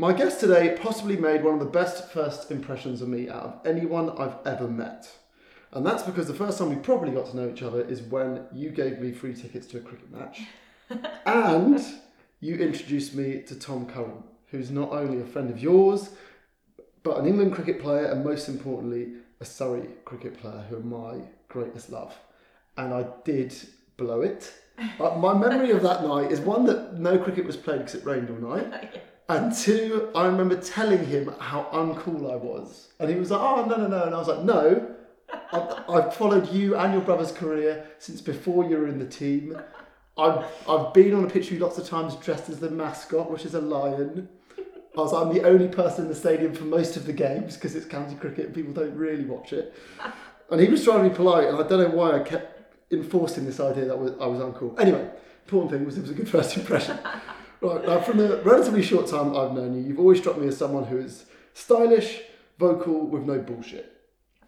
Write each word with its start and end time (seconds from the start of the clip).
My 0.00 0.12
guest 0.12 0.38
today 0.38 0.78
possibly 0.80 1.16
made 1.16 1.42
one 1.42 1.54
of 1.54 1.58
the 1.58 1.66
best 1.66 2.12
first 2.12 2.52
impressions 2.52 3.02
of 3.02 3.08
me 3.08 3.28
out 3.28 3.42
of 3.42 3.66
anyone 3.66 4.10
I've 4.10 4.36
ever 4.46 4.68
met. 4.68 5.10
And 5.72 5.84
that's 5.84 6.04
because 6.04 6.28
the 6.28 6.34
first 6.34 6.56
time 6.56 6.70
we 6.70 6.76
probably 6.76 7.10
got 7.10 7.26
to 7.30 7.36
know 7.36 7.50
each 7.50 7.64
other 7.64 7.82
is 7.82 8.00
when 8.02 8.44
you 8.52 8.70
gave 8.70 9.00
me 9.00 9.10
free 9.10 9.34
tickets 9.34 9.66
to 9.66 9.78
a 9.78 9.80
cricket 9.80 10.08
match. 10.12 10.42
and 11.26 11.84
you 12.38 12.54
introduced 12.54 13.16
me 13.16 13.42
to 13.42 13.56
Tom 13.56 13.86
Curran, 13.86 14.22
who's 14.52 14.70
not 14.70 14.92
only 14.92 15.20
a 15.20 15.26
friend 15.26 15.50
of 15.50 15.60
yours, 15.60 16.10
but 17.02 17.18
an 17.18 17.26
England 17.26 17.52
cricket 17.52 17.82
player 17.82 18.04
and 18.04 18.24
most 18.24 18.48
importantly, 18.48 19.14
a 19.40 19.44
Surrey 19.44 19.88
cricket 20.04 20.38
player 20.38 20.64
who 20.70 20.76
are 20.76 20.80
my 20.80 21.24
greatest 21.48 21.90
love. 21.90 22.16
And 22.76 22.94
I 22.94 23.04
did 23.24 23.52
blow 23.96 24.20
it. 24.20 24.52
My 25.00 25.34
memory 25.34 25.72
of 25.72 25.82
that 25.82 26.04
night 26.04 26.30
is 26.30 26.38
one 26.38 26.66
that 26.66 27.00
no 27.00 27.18
cricket 27.18 27.44
was 27.44 27.56
played 27.56 27.78
because 27.78 27.96
it 27.96 28.04
rained 28.04 28.30
all 28.30 28.56
night. 28.56 29.02
And 29.28 29.54
two, 29.54 30.10
I 30.14 30.26
remember 30.26 30.56
telling 30.56 31.04
him 31.04 31.34
how 31.38 31.68
uncool 31.72 32.32
I 32.32 32.36
was. 32.36 32.88
And 32.98 33.10
he 33.10 33.16
was 33.16 33.30
like, 33.30 33.40
oh, 33.40 33.66
no, 33.66 33.76
no, 33.76 33.86
no. 33.86 34.04
And 34.04 34.14
I 34.14 34.18
was 34.18 34.28
like, 34.28 34.42
no, 34.42 34.94
I've, 35.52 35.90
I've 35.90 36.14
followed 36.14 36.50
you 36.50 36.76
and 36.76 36.94
your 36.94 37.02
brother's 37.02 37.32
career 37.32 37.86
since 37.98 38.22
before 38.22 38.64
you 38.64 38.78
were 38.78 38.88
in 38.88 38.98
the 38.98 39.06
team. 39.06 39.58
I've, 40.16 40.44
I've 40.66 40.94
been 40.94 41.14
on 41.14 41.24
a 41.24 41.28
pitch 41.28 41.50
with 41.50 41.52
you 41.52 41.58
lots 41.58 41.76
of 41.76 41.86
times 41.86 42.16
dressed 42.16 42.48
as 42.48 42.58
the 42.58 42.70
mascot, 42.70 43.30
which 43.30 43.44
is 43.44 43.54
a 43.54 43.60
lion. 43.60 44.28
I 44.96 45.00
was 45.00 45.12
like, 45.12 45.26
I'm 45.26 45.34
the 45.34 45.46
only 45.46 45.68
person 45.68 46.04
in 46.04 46.08
the 46.08 46.16
stadium 46.16 46.54
for 46.54 46.64
most 46.64 46.96
of 46.96 47.04
the 47.04 47.12
games 47.12 47.54
because 47.54 47.76
it's 47.76 47.86
county 47.86 48.16
cricket 48.16 48.46
and 48.46 48.54
people 48.54 48.72
don't 48.72 48.96
really 48.96 49.24
watch 49.24 49.52
it. 49.52 49.74
And 50.50 50.60
he 50.60 50.68
was 50.68 50.82
trying 50.82 51.04
to 51.04 51.10
be 51.10 51.14
polite, 51.14 51.48
and 51.48 51.58
I 51.58 51.68
don't 51.68 51.78
know 51.90 51.94
why 51.94 52.18
I 52.18 52.20
kept 52.20 52.74
enforcing 52.90 53.44
this 53.44 53.60
idea 53.60 53.84
that 53.84 53.92
I 53.92 54.26
was 54.26 54.40
uncool. 54.40 54.80
Anyway, 54.80 55.08
important 55.44 55.72
thing 55.72 55.84
was 55.84 55.98
it 55.98 56.00
was 56.00 56.10
a 56.10 56.14
good 56.14 56.28
first 56.28 56.56
impression. 56.56 56.98
Right, 57.60 57.86
now 57.86 58.00
from 58.00 58.18
the 58.18 58.38
relatively 58.42 58.82
short 58.82 59.06
time 59.06 59.36
I've 59.36 59.52
known 59.52 59.74
you, 59.74 59.88
you've 59.88 59.98
always 59.98 60.18
struck 60.18 60.38
me 60.38 60.48
as 60.48 60.56
someone 60.56 60.84
who 60.84 60.98
is 60.98 61.26
stylish, 61.54 62.20
vocal, 62.58 63.06
with 63.06 63.24
no 63.24 63.38
bullshit. 63.38 63.94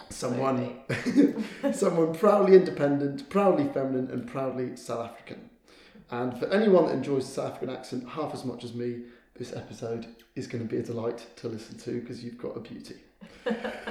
Someone, 0.08 0.80
someone 1.72 2.14
proudly 2.14 2.56
independent, 2.56 3.28
proudly 3.30 3.68
feminine, 3.72 4.10
and 4.10 4.26
proudly 4.26 4.76
South 4.76 5.10
African. 5.10 5.50
And 6.10 6.36
for 6.36 6.46
anyone 6.52 6.86
that 6.86 6.94
enjoys 6.94 7.26
the 7.26 7.32
South 7.32 7.52
African 7.52 7.70
accent 7.70 8.08
half 8.08 8.34
as 8.34 8.44
much 8.44 8.64
as 8.64 8.74
me, 8.74 9.02
this 9.36 9.54
episode 9.54 10.06
is 10.34 10.46
going 10.46 10.66
to 10.66 10.68
be 10.68 10.80
a 10.80 10.82
delight 10.82 11.26
to 11.36 11.48
listen 11.48 11.78
to 11.78 12.00
because 12.00 12.24
you've 12.24 12.38
got 12.38 12.56
a 12.56 12.60
beauty. 12.60 12.96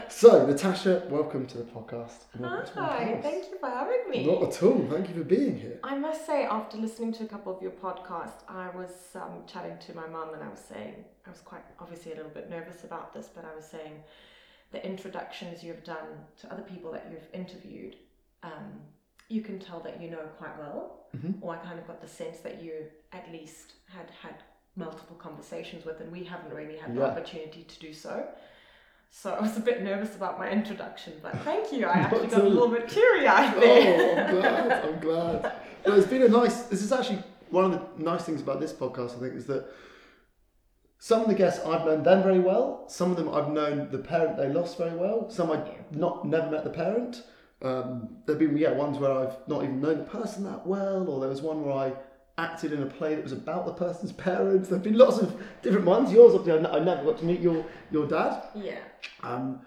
So, 0.09 0.45
Natasha, 0.45 1.03
welcome 1.09 1.45
to 1.47 1.57
the 1.57 1.63
podcast. 1.63 2.23
welcome 2.37 2.67
to 2.73 2.79
my 2.79 2.87
Hi, 2.87 3.03
house. 3.05 3.23
thank 3.23 3.45
you 3.49 3.57
for 3.59 3.69
having 3.69 4.09
me. 4.09 4.25
Not 4.25 4.43
at 4.55 4.63
all. 4.63 4.87
Thank 4.89 5.09
you 5.09 5.15
for 5.15 5.23
being 5.23 5.59
here. 5.59 5.79
I 5.83 5.97
must 5.97 6.25
say, 6.25 6.43
after 6.45 6.77
listening 6.77 7.13
to 7.13 7.23
a 7.23 7.27
couple 7.27 7.55
of 7.55 7.61
your 7.61 7.71
podcasts, 7.71 8.43
I 8.47 8.69
was 8.75 8.91
um, 9.15 9.43
chatting 9.47 9.77
to 9.87 9.95
my 9.95 10.07
mum 10.07 10.33
and 10.33 10.43
I 10.43 10.49
was 10.49 10.59
saying, 10.59 11.03
I 11.25 11.29
was 11.29 11.39
quite 11.41 11.63
obviously 11.79 12.13
a 12.13 12.15
little 12.15 12.31
bit 12.31 12.49
nervous 12.49 12.83
about 12.83 13.13
this, 13.13 13.27
but 13.33 13.45
I 13.45 13.55
was 13.55 13.65
saying 13.65 14.03
the 14.71 14.85
introductions 14.85 15.63
you've 15.63 15.83
done 15.83 16.07
to 16.41 16.51
other 16.53 16.63
people 16.63 16.91
that 16.91 17.07
you've 17.11 17.27
interviewed, 17.33 17.95
um, 18.43 18.79
you 19.29 19.41
can 19.41 19.59
tell 19.59 19.79
that 19.81 20.01
you 20.01 20.09
know 20.09 20.25
quite 20.37 20.57
well, 20.59 20.95
Mhm. 21.15 21.35
or 21.41 21.55
I 21.55 21.57
kind 21.57 21.79
of 21.79 21.87
got 21.87 22.01
the 22.01 22.07
sense 22.07 22.39
that 22.41 22.61
you 22.61 22.85
at 23.11 23.31
least 23.31 23.73
had 23.87 24.09
had 24.21 24.43
multiple 24.75 25.15
conversations 25.17 25.85
with, 25.85 25.99
and 26.01 26.11
we 26.11 26.23
haven't 26.23 26.53
really 26.53 26.77
had 26.77 26.95
the 26.95 27.03
opportunity 27.05 27.63
to 27.63 27.79
do 27.79 27.91
so. 27.93 28.27
So 29.11 29.33
I 29.33 29.41
was 29.41 29.57
a 29.57 29.61
bit 29.61 29.81
nervous 29.83 30.15
about 30.15 30.37
my 30.37 30.49
introduction, 30.49 31.13
but 31.21 31.37
thank 31.39 31.73
you. 31.73 31.85
I 31.85 31.93
actually 31.93 32.27
got 32.27 32.41
a 32.41 32.47
little 32.47 32.69
bit 32.69 32.87
teary 32.87 33.27
eyed 33.27 33.61
there. 33.61 34.27
Oh. 34.29 34.37
I'm 34.37 34.39
glad. 34.39 34.85
I'm 34.85 34.99
glad. 34.99 35.53
Well, 35.85 35.97
it's 35.97 36.07
been 36.07 36.21
a 36.21 36.27
nice. 36.27 36.63
This 36.63 36.81
is 36.81 36.91
actually 36.91 37.23
one 37.49 37.65
of 37.65 37.71
the 37.71 38.03
nice 38.03 38.23
things 38.23 38.41
about 38.41 38.59
this 38.59 38.71
podcast. 38.71 39.17
I 39.17 39.19
think 39.19 39.35
is 39.35 39.45
that 39.47 39.65
some 40.99 41.21
of 41.21 41.27
the 41.27 41.33
guests 41.33 41.65
I've 41.65 41.85
known 41.85 42.03
them 42.03 42.23
very 42.23 42.39
well. 42.39 42.85
Some 42.87 43.11
of 43.11 43.17
them 43.17 43.33
I've 43.33 43.49
known 43.49 43.89
the 43.89 43.97
parent 43.97 44.37
they 44.37 44.49
lost 44.49 44.77
very 44.77 44.95
well. 44.95 45.29
Some 45.29 45.51
I 45.51 45.63
not 45.91 46.25
never 46.25 46.51
met 46.51 46.63
the 46.63 46.69
parent. 46.69 47.23
Um, 47.61 48.17
there've 48.25 48.39
been 48.39 48.55
yeah 48.57 48.71
ones 48.71 48.99
where 48.99 49.11
I've 49.11 49.35
not 49.47 49.63
even 49.63 49.81
known 49.81 49.97
the 49.97 50.03
person 50.03 50.43
that 50.43 50.67
well, 50.67 51.09
or 51.09 51.19
there 51.19 51.29
was 51.29 51.41
one 51.41 51.65
where 51.65 51.73
I 51.73 51.93
acted 52.39 52.71
in 52.73 52.81
a 52.81 52.85
play 52.85 53.15
that 53.15 53.23
was 53.23 53.33
about 53.33 53.65
the 53.65 53.73
person's 53.73 54.11
parents. 54.29 54.69
There've 54.69 54.81
been 54.91 54.97
lots 54.97 55.17
of 55.19 55.27
different 55.61 55.85
ones. 55.85 56.11
Yours, 56.11 56.33
obviously, 56.35 56.53
I 56.65 56.69
n- 56.69 56.75
I 56.81 56.83
never 56.83 57.03
got 57.03 57.17
to 57.19 57.25
meet 57.25 57.41
your 57.41 57.65
your 57.91 58.05
dad. 58.07 58.43
Yeah. 58.55 58.79
Um, 59.23 59.61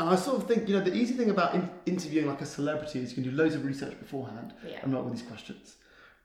and 0.00 0.10
I 0.10 0.14
sort 0.16 0.36
of 0.40 0.46
think, 0.46 0.68
you 0.68 0.74
know, 0.78 0.84
the 0.84 0.94
easy 0.94 1.14
thing 1.14 1.30
about 1.30 1.54
in- 1.56 1.70
interviewing 1.86 2.28
like 2.28 2.40
a 2.40 2.46
celebrity 2.46 3.00
is 3.00 3.10
you 3.10 3.16
can 3.20 3.24
do 3.24 3.32
loads 3.36 3.54
of 3.56 3.64
research 3.64 3.98
beforehand 3.98 4.52
Yeah. 4.64 4.78
and 4.82 4.92
not 4.92 5.02
with 5.04 5.14
these 5.14 5.26
questions. 5.26 5.74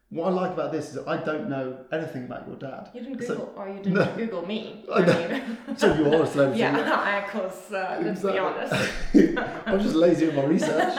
What 0.09 0.27
I 0.27 0.31
like 0.41 0.51
about 0.51 0.71
this 0.71 0.89
is 0.89 0.93
that 0.97 1.07
I 1.07 1.17
don't 1.17 1.49
know 1.49 1.65
anything 1.91 2.25
about 2.25 2.45
your 2.47 2.55
dad. 2.57 2.91
You 2.93 3.01
didn't 3.01 3.23
So- 3.23 3.33
Google, 3.35 3.53
or 3.57 3.67
you 3.69 3.77
didn't 3.85 3.93
No. 3.95 4.13
Google 4.15 4.45
me. 4.45 4.85
I 4.93 5.01
mean, 5.01 5.57
So 5.81 5.85
you 5.95 6.05
are 6.13 6.21
a 6.21 6.27
celebrity. 6.27 6.59
yeah, 6.59 7.01
I, 7.11 7.11
of 7.23 7.31
course, 7.31 7.71
uh, 7.71 7.99
let's 8.05 8.21
be 8.21 8.29
Exactly. 8.29 8.39
honest. 8.39 9.67
I'm 9.69 9.79
just 9.79 9.95
lazy 9.95 10.27
with 10.27 10.35
my 10.35 10.43
research. 10.55 10.93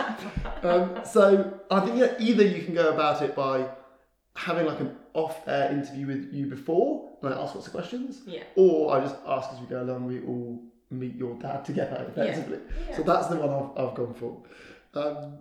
Um, 0.65 0.99
so 1.05 1.25
I 1.71 1.79
think 1.85 1.97
yeah, 1.99 2.15
either 2.19 2.45
you 2.45 2.65
can 2.65 2.75
go 2.75 2.89
about 2.97 3.23
it 3.23 3.37
by 3.37 3.69
having 4.37 4.67
like 4.67 4.81
an 4.81 4.97
off-air 5.15 5.71
interview 5.71 6.07
with 6.07 6.33
you 6.33 6.47
before, 6.47 7.13
and 7.23 7.33
I 7.33 7.41
ask 7.41 7.55
lots 7.55 7.67
of 7.69 7.73
questions, 7.73 8.23
Yeah. 8.27 8.43
or 8.57 8.95
I 8.97 9.01
just 9.01 9.17
ask 9.27 9.51
as 9.53 9.61
we 9.61 9.67
go 9.67 9.83
along. 9.83 10.07
We 10.07 10.21
all 10.23 10.61
meet 10.91 11.15
your 11.17 11.35
dad 11.39 11.65
together, 11.65 12.07
effectively. 12.09 12.59
Yeah. 12.89 12.97
So 12.97 13.03
that's 13.03 13.29
the 13.29 13.37
one 13.37 13.49
I've, 13.51 13.89
I've 13.91 13.95
gone 13.95 14.15
for. 14.15 14.43
Um, 14.95 15.35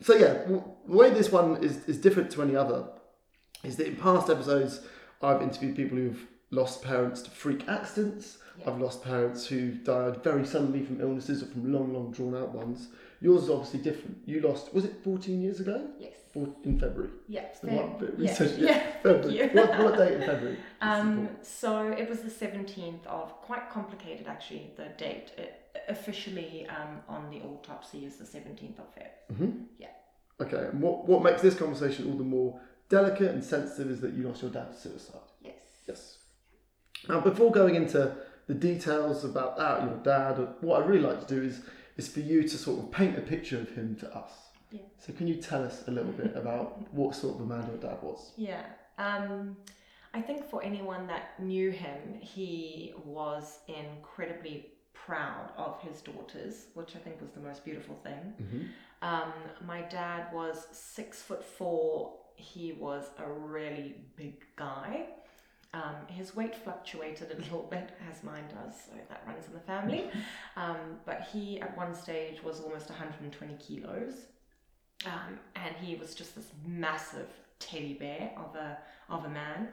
so 0.00 0.14
yeah, 0.14 0.34
w- 0.44 0.62
the 0.86 0.96
way 0.96 1.10
this 1.10 1.30
one 1.30 1.62
is, 1.62 1.84
is 1.88 1.98
different 1.98 2.30
to 2.32 2.42
any 2.42 2.54
other 2.56 2.84
is 3.64 3.76
that 3.76 3.86
in 3.88 3.96
past 3.96 4.30
episodes 4.30 4.80
I've 5.20 5.42
interviewed 5.42 5.74
people 5.76 5.98
who've 5.98 6.24
lost 6.52 6.82
parents 6.82 7.22
to 7.22 7.30
freak 7.30 7.68
accidents. 7.68 8.38
Yeah. 8.60 8.70
I've 8.70 8.80
lost 8.80 9.04
parents 9.04 9.46
who 9.46 9.72
died 9.72 10.22
very 10.22 10.44
suddenly 10.46 10.84
from 10.84 11.00
illnesses 11.00 11.42
or 11.42 11.46
from 11.46 11.72
long, 11.72 11.92
long 11.92 12.12
drawn 12.12 12.36
out 12.36 12.54
ones. 12.54 12.88
Yours 13.20 13.44
is 13.44 13.50
obviously 13.50 13.80
different. 13.80 14.18
You 14.26 14.40
lost, 14.40 14.72
was 14.72 14.84
it 14.84 14.94
14 15.02 15.40
years 15.42 15.58
ago? 15.60 15.88
Yes. 15.98 16.12
Or 16.38 16.48
in 16.64 16.78
February? 16.78 17.10
Yeah. 17.26 17.46
The 17.60 17.66
fair. 17.66 17.76
one 17.76 17.98
bit 17.98 18.14
of 18.14 18.20
yeah. 18.20 18.44
yeah. 18.58 18.92
February. 19.02 19.48
What, 19.48 19.78
what 19.78 19.96
date 19.98 20.12
in 20.14 20.20
February? 20.20 20.58
Um, 20.80 21.28
so 21.42 21.88
it 21.88 22.08
was 22.08 22.20
the 22.20 22.30
17th 22.30 23.06
of, 23.06 23.32
quite 23.42 23.70
complicated 23.70 24.26
actually, 24.26 24.72
the 24.76 24.88
date. 24.96 25.32
It, 25.36 25.54
officially 25.88 26.66
um, 26.68 27.00
on 27.08 27.30
the 27.30 27.40
autopsy 27.40 28.04
is 28.04 28.16
the 28.16 28.24
17th 28.24 28.78
of 28.78 28.94
Feb. 28.94 29.36
hmm 29.36 29.50
Yeah. 29.78 29.88
Okay, 30.40 30.68
and 30.70 30.80
what, 30.80 31.08
what 31.08 31.22
makes 31.22 31.42
this 31.42 31.54
conversation 31.54 32.10
all 32.10 32.16
the 32.16 32.24
more 32.24 32.60
delicate 32.88 33.32
and 33.32 33.42
sensitive 33.42 33.90
is 33.90 34.00
that 34.00 34.12
you 34.14 34.22
lost 34.28 34.42
your 34.42 34.50
dad 34.50 34.72
to 34.72 34.78
suicide. 34.78 35.20
Yes. 35.42 35.54
Yes. 35.86 36.18
Now, 37.08 37.20
before 37.20 37.50
going 37.50 37.74
into 37.74 38.14
the 38.46 38.54
details 38.54 39.24
about 39.24 39.56
that, 39.56 39.82
your 39.82 39.96
dad, 39.98 40.46
what 40.60 40.82
I'd 40.82 40.88
really 40.88 41.02
like 41.02 41.26
to 41.26 41.34
do 41.34 41.42
is 41.42 41.62
is 41.96 42.08
for 42.08 42.20
you 42.20 42.44
to 42.44 42.56
sort 42.56 42.78
of 42.78 42.90
paint 42.92 43.18
a 43.18 43.20
picture 43.20 43.58
of 43.58 43.68
him 43.70 43.96
to 43.96 44.16
us. 44.16 44.30
Yeah. 44.70 44.80
So, 44.98 45.12
can 45.12 45.26
you 45.26 45.36
tell 45.36 45.64
us 45.64 45.84
a 45.88 45.90
little 45.90 46.12
bit 46.12 46.32
about 46.36 46.92
what 46.92 47.14
sort 47.14 47.36
of 47.36 47.40
a 47.42 47.46
man 47.46 47.66
your 47.66 47.78
dad 47.78 48.02
was? 48.02 48.32
Yeah. 48.36 48.64
Um, 48.98 49.56
I 50.14 50.20
think 50.20 50.48
for 50.48 50.62
anyone 50.62 51.06
that 51.06 51.40
knew 51.40 51.70
him, 51.70 52.18
he 52.20 52.94
was 53.04 53.58
incredibly 53.68 54.72
proud 54.92 55.52
of 55.56 55.80
his 55.80 56.00
daughters, 56.00 56.66
which 56.74 56.96
I 56.96 56.98
think 56.98 57.20
was 57.20 57.30
the 57.30 57.40
most 57.40 57.64
beautiful 57.64 57.96
thing. 58.02 58.34
Mm-hmm. 58.42 58.62
Um, 59.00 59.32
my 59.66 59.82
dad 59.82 60.26
was 60.32 60.66
six 60.72 61.22
foot 61.22 61.44
four. 61.44 62.14
He 62.34 62.72
was 62.72 63.04
a 63.18 63.30
really 63.30 63.96
big 64.16 64.44
guy. 64.56 65.06
Um, 65.74 65.96
his 66.08 66.34
weight 66.34 66.56
fluctuated 66.56 67.30
a 67.30 67.36
little 67.36 67.68
bit, 67.70 67.90
as 68.10 68.24
mine 68.24 68.44
does, 68.48 68.74
so 68.86 68.92
that 69.08 69.22
runs 69.26 69.46
in 69.46 69.52
the 69.52 69.60
family. 69.60 70.10
Um, 70.56 70.98
but 71.06 71.28
he, 71.32 71.60
at 71.60 71.76
one 71.76 71.94
stage, 71.94 72.42
was 72.42 72.58
almost 72.60 72.88
120 72.88 73.54
kilos. 73.64 74.26
Um, 75.06 75.38
and 75.54 75.74
he 75.76 75.94
was 75.94 76.14
just 76.14 76.34
this 76.34 76.50
massive 76.66 77.28
teddy 77.58 77.94
bear 77.94 78.32
of 78.36 78.54
a, 78.56 78.78
of 79.08 79.24
a 79.24 79.28
man. 79.28 79.68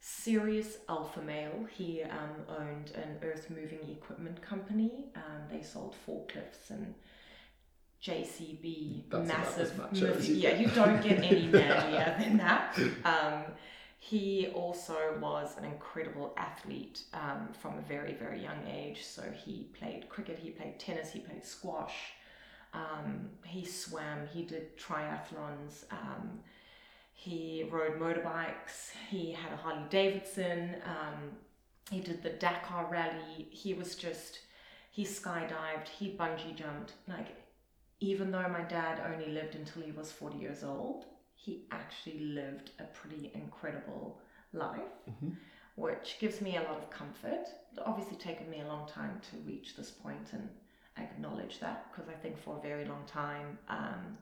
Serious 0.00 0.78
alpha 0.88 1.22
male. 1.22 1.66
He 1.70 2.02
um, 2.02 2.44
owned 2.48 2.92
an 2.94 3.18
earth 3.22 3.48
moving 3.50 3.78
equipment 3.90 4.42
company. 4.42 5.06
Um, 5.14 5.42
they 5.50 5.62
sold 5.62 5.94
forklifts 6.06 6.70
and 6.70 6.94
JCB, 8.02 9.04
That's 9.10 9.28
massive. 9.28 9.72
as 9.72 9.78
macho 9.78 10.12
as 10.12 10.28
you 10.28 10.34
yeah, 10.34 10.58
you 10.58 10.66
don't 10.68 11.00
get 11.02 11.18
any 11.18 11.46
manlier 11.52 12.16
than 12.18 12.36
that. 12.38 12.76
Um, 13.04 13.44
he 14.00 14.48
also 14.54 15.16
was 15.20 15.56
an 15.56 15.64
incredible 15.64 16.34
athlete 16.36 17.04
um, 17.14 17.50
from 17.60 17.78
a 17.78 17.82
very, 17.82 18.14
very 18.14 18.42
young 18.42 18.66
age. 18.68 19.04
So 19.04 19.22
he 19.44 19.68
played 19.78 20.08
cricket, 20.08 20.40
he 20.42 20.50
played 20.50 20.80
tennis, 20.80 21.12
he 21.12 21.20
played 21.20 21.44
squash, 21.44 21.94
um, 22.74 23.28
he 23.44 23.64
swam, 23.64 24.26
he 24.32 24.42
did 24.44 24.76
triathlons, 24.78 25.84
um, 25.90 26.40
he 27.12 27.68
rode 27.70 27.98
motorbikes, 28.00 28.90
he 29.10 29.32
had 29.32 29.52
a 29.52 29.56
Harley 29.56 29.84
Davidson, 29.90 30.76
um, 30.84 31.32
he 31.90 32.00
did 32.00 32.22
the 32.22 32.30
Dakar 32.30 32.88
rally. 32.90 33.48
He 33.50 33.74
was 33.74 33.94
just, 33.94 34.40
he 34.90 35.04
skydived, 35.04 35.88
he 35.98 36.16
bungee 36.16 36.54
jumped. 36.54 36.92
Like, 37.06 37.28
even 38.00 38.30
though 38.30 38.48
my 38.48 38.62
dad 38.62 39.00
only 39.12 39.30
lived 39.32 39.54
until 39.54 39.82
he 39.82 39.92
was 39.92 40.10
40 40.10 40.38
years 40.38 40.64
old, 40.64 41.04
he 41.34 41.66
actually 41.70 42.20
lived 42.20 42.70
a 42.78 42.84
pretty 42.84 43.30
incredible 43.34 44.20
life. 44.52 44.80
Mhm. 45.08 45.36
which 45.76 46.18
gives 46.20 46.42
me 46.42 46.56
a 46.58 46.62
lot 46.62 46.76
of 46.76 46.90
comfort. 46.90 47.46
It's 47.70 47.78
obviously 47.86 48.16
taken 48.18 48.50
me 48.50 48.60
a 48.60 48.66
long 48.66 48.86
time 48.86 49.20
to 49.30 49.36
reach 49.38 49.74
this 49.74 49.90
point 49.90 50.32
and 50.34 50.50
acknowledge 50.96 51.60
that 51.60 51.90
because 51.92 52.08
I 52.08 52.14
think 52.14 52.38
for 52.38 52.58
a 52.58 52.62
very 52.62 52.84
long 52.84 53.04
time, 53.06 53.58
um, 53.68 54.18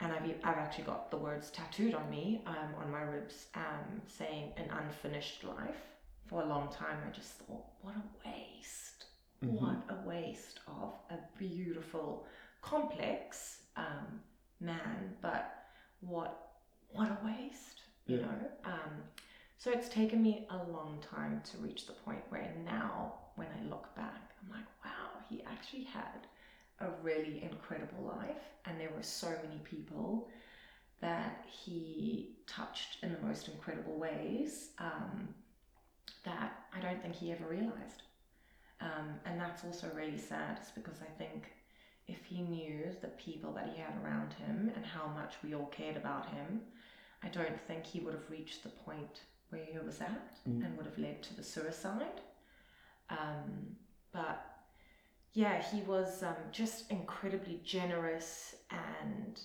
and 0.00 0.12
I've, 0.12 0.22
I've 0.44 0.56
actually 0.56 0.84
got 0.84 1.10
the 1.10 1.16
words 1.18 1.50
tattooed 1.50 1.94
on 1.94 2.08
me, 2.10 2.42
um, 2.46 2.74
on 2.82 2.90
my 2.90 3.02
ribs, 3.02 3.46
um, 3.54 4.00
saying 4.06 4.52
an 4.56 4.70
unfinished 4.70 5.44
life. 5.44 5.76
For 6.26 6.42
a 6.42 6.46
long 6.46 6.68
time, 6.72 6.98
I 7.06 7.10
just 7.10 7.32
thought, 7.40 7.64
what 7.82 7.94
a 7.96 8.28
waste. 8.28 9.06
Mhm. 9.42 9.60
What 9.60 9.78
a 9.88 10.06
waste 10.06 10.60
of 10.68 10.92
a 11.10 11.18
beautiful, 11.38 12.26
complex 12.62 13.62
um, 13.76 14.20
man, 14.60 15.16
but 15.22 15.64
what 16.00 16.46
what 16.92 17.08
a 17.08 17.18
waste, 17.24 17.82
you 18.06 18.16
Yeah. 18.18 18.26
know. 18.26 18.50
Um, 18.64 19.02
so 19.58 19.70
it's 19.70 19.88
taken 19.88 20.22
me 20.22 20.46
a 20.50 20.56
long 20.56 20.98
time 21.02 21.40
to 21.50 21.58
reach 21.58 21.86
the 21.86 21.92
point 21.92 22.22
where 22.30 22.52
now, 22.64 23.14
when 23.36 23.48
I 23.48 23.62
look 23.68 23.94
back, 23.94 24.34
I'm 24.42 24.50
like, 24.50 24.66
wow, 24.84 24.99
he 25.30 25.42
actually 25.44 25.84
had 25.84 26.26
a 26.80 26.88
really 27.02 27.42
incredible 27.42 28.02
life, 28.18 28.44
and 28.64 28.80
there 28.80 28.90
were 28.96 29.02
so 29.02 29.28
many 29.44 29.60
people 29.64 30.28
that 31.00 31.44
he 31.46 32.36
touched 32.46 32.98
in 33.02 33.12
the 33.12 33.20
most 33.20 33.48
incredible 33.48 33.98
ways 33.98 34.70
um, 34.78 35.28
that 36.24 36.64
I 36.76 36.80
don't 36.80 37.00
think 37.00 37.14
he 37.14 37.32
ever 37.32 37.46
realized. 37.46 38.02
Um, 38.80 39.08
and 39.24 39.40
that's 39.40 39.64
also 39.64 39.90
really 39.94 40.18
sad, 40.18 40.58
is 40.62 40.70
because 40.74 41.00
I 41.02 41.10
think 41.18 41.52
if 42.08 42.24
he 42.24 42.42
knew 42.42 42.84
the 43.00 43.08
people 43.08 43.52
that 43.52 43.70
he 43.74 43.80
had 43.80 43.94
around 44.02 44.32
him 44.32 44.72
and 44.74 44.84
how 44.84 45.06
much 45.08 45.34
we 45.44 45.54
all 45.54 45.66
cared 45.66 45.96
about 45.96 46.26
him, 46.26 46.60
I 47.22 47.28
don't 47.28 47.60
think 47.66 47.84
he 47.84 48.00
would 48.00 48.14
have 48.14 48.30
reached 48.30 48.62
the 48.62 48.70
point 48.70 49.20
where 49.50 49.64
he 49.64 49.78
was 49.78 50.00
at 50.00 50.38
Mm. 50.48 50.64
and 50.64 50.76
would 50.76 50.86
have 50.86 50.98
led 50.98 51.22
to 51.24 51.34
the 51.36 51.42
suicide. 51.42 52.20
Um, 53.10 53.76
but 54.12 54.49
yeah, 55.32 55.62
he 55.62 55.82
was 55.82 56.22
um, 56.22 56.34
just 56.50 56.90
incredibly 56.90 57.60
generous 57.64 58.56
and 58.70 59.40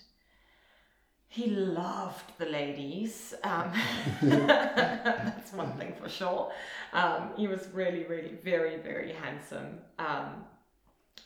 he 1.28 1.48
loved 1.48 2.32
the 2.38 2.46
ladies. 2.46 3.34
Um, 3.44 3.72
that's 4.22 5.54
one 5.54 5.74
thing 5.74 5.94
for 6.02 6.10
sure. 6.10 6.52
Um, 6.94 7.32
he 7.36 7.48
was 7.48 7.68
really, 7.74 8.06
really, 8.06 8.38
very, 8.44 8.78
very 8.78 9.12
handsome. 9.12 9.80
Um, 10.00 10.46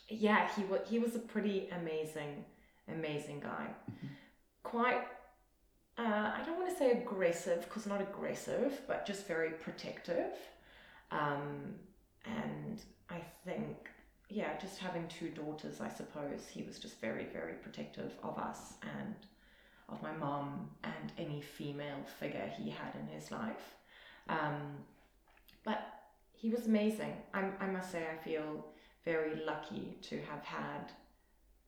yeah, 0.09 0.50
he 0.56 0.63
was. 0.63 0.81
He 0.89 0.97
was 0.97 1.15
a 1.15 1.19
pretty 1.19 1.69
amazing, 1.79 2.44
amazing 2.88 3.41
guy. 3.41 3.67
Quite. 4.63 5.03
Uh, 5.97 6.31
I 6.35 6.41
don't 6.45 6.57
want 6.57 6.69
to 6.69 6.75
say 6.75 6.91
aggressive 6.91 7.61
because 7.65 7.85
not 7.85 8.01
aggressive, 8.01 8.81
but 8.88 9.06
just 9.06 9.27
very 9.27 9.51
protective. 9.51 10.33
Um, 11.11 11.75
just 14.59 14.79
having 14.79 15.07
two 15.07 15.29
daughters, 15.29 15.81
I 15.81 15.89
suppose 15.89 16.47
he 16.51 16.63
was 16.63 16.79
just 16.79 17.00
very, 17.01 17.25
very 17.33 17.53
protective 17.53 18.13
of 18.23 18.38
us 18.38 18.73
and 18.81 19.15
of 19.89 20.01
my 20.03 20.11
mom 20.11 20.69
and 20.83 21.11
any 21.17 21.41
female 21.41 22.03
figure 22.19 22.51
he 22.57 22.69
had 22.69 22.94
in 22.95 23.07
his 23.07 23.31
life. 23.31 23.75
Um, 24.27 24.77
but 25.63 25.79
he 26.33 26.50
was 26.50 26.67
amazing. 26.67 27.13
I, 27.33 27.50
I 27.59 27.67
must 27.67 27.91
say, 27.91 28.06
I 28.11 28.23
feel 28.23 28.65
very 29.06 29.41
lucky 29.45 29.97
to 30.03 30.21
have 30.21 30.44
had 30.44 30.91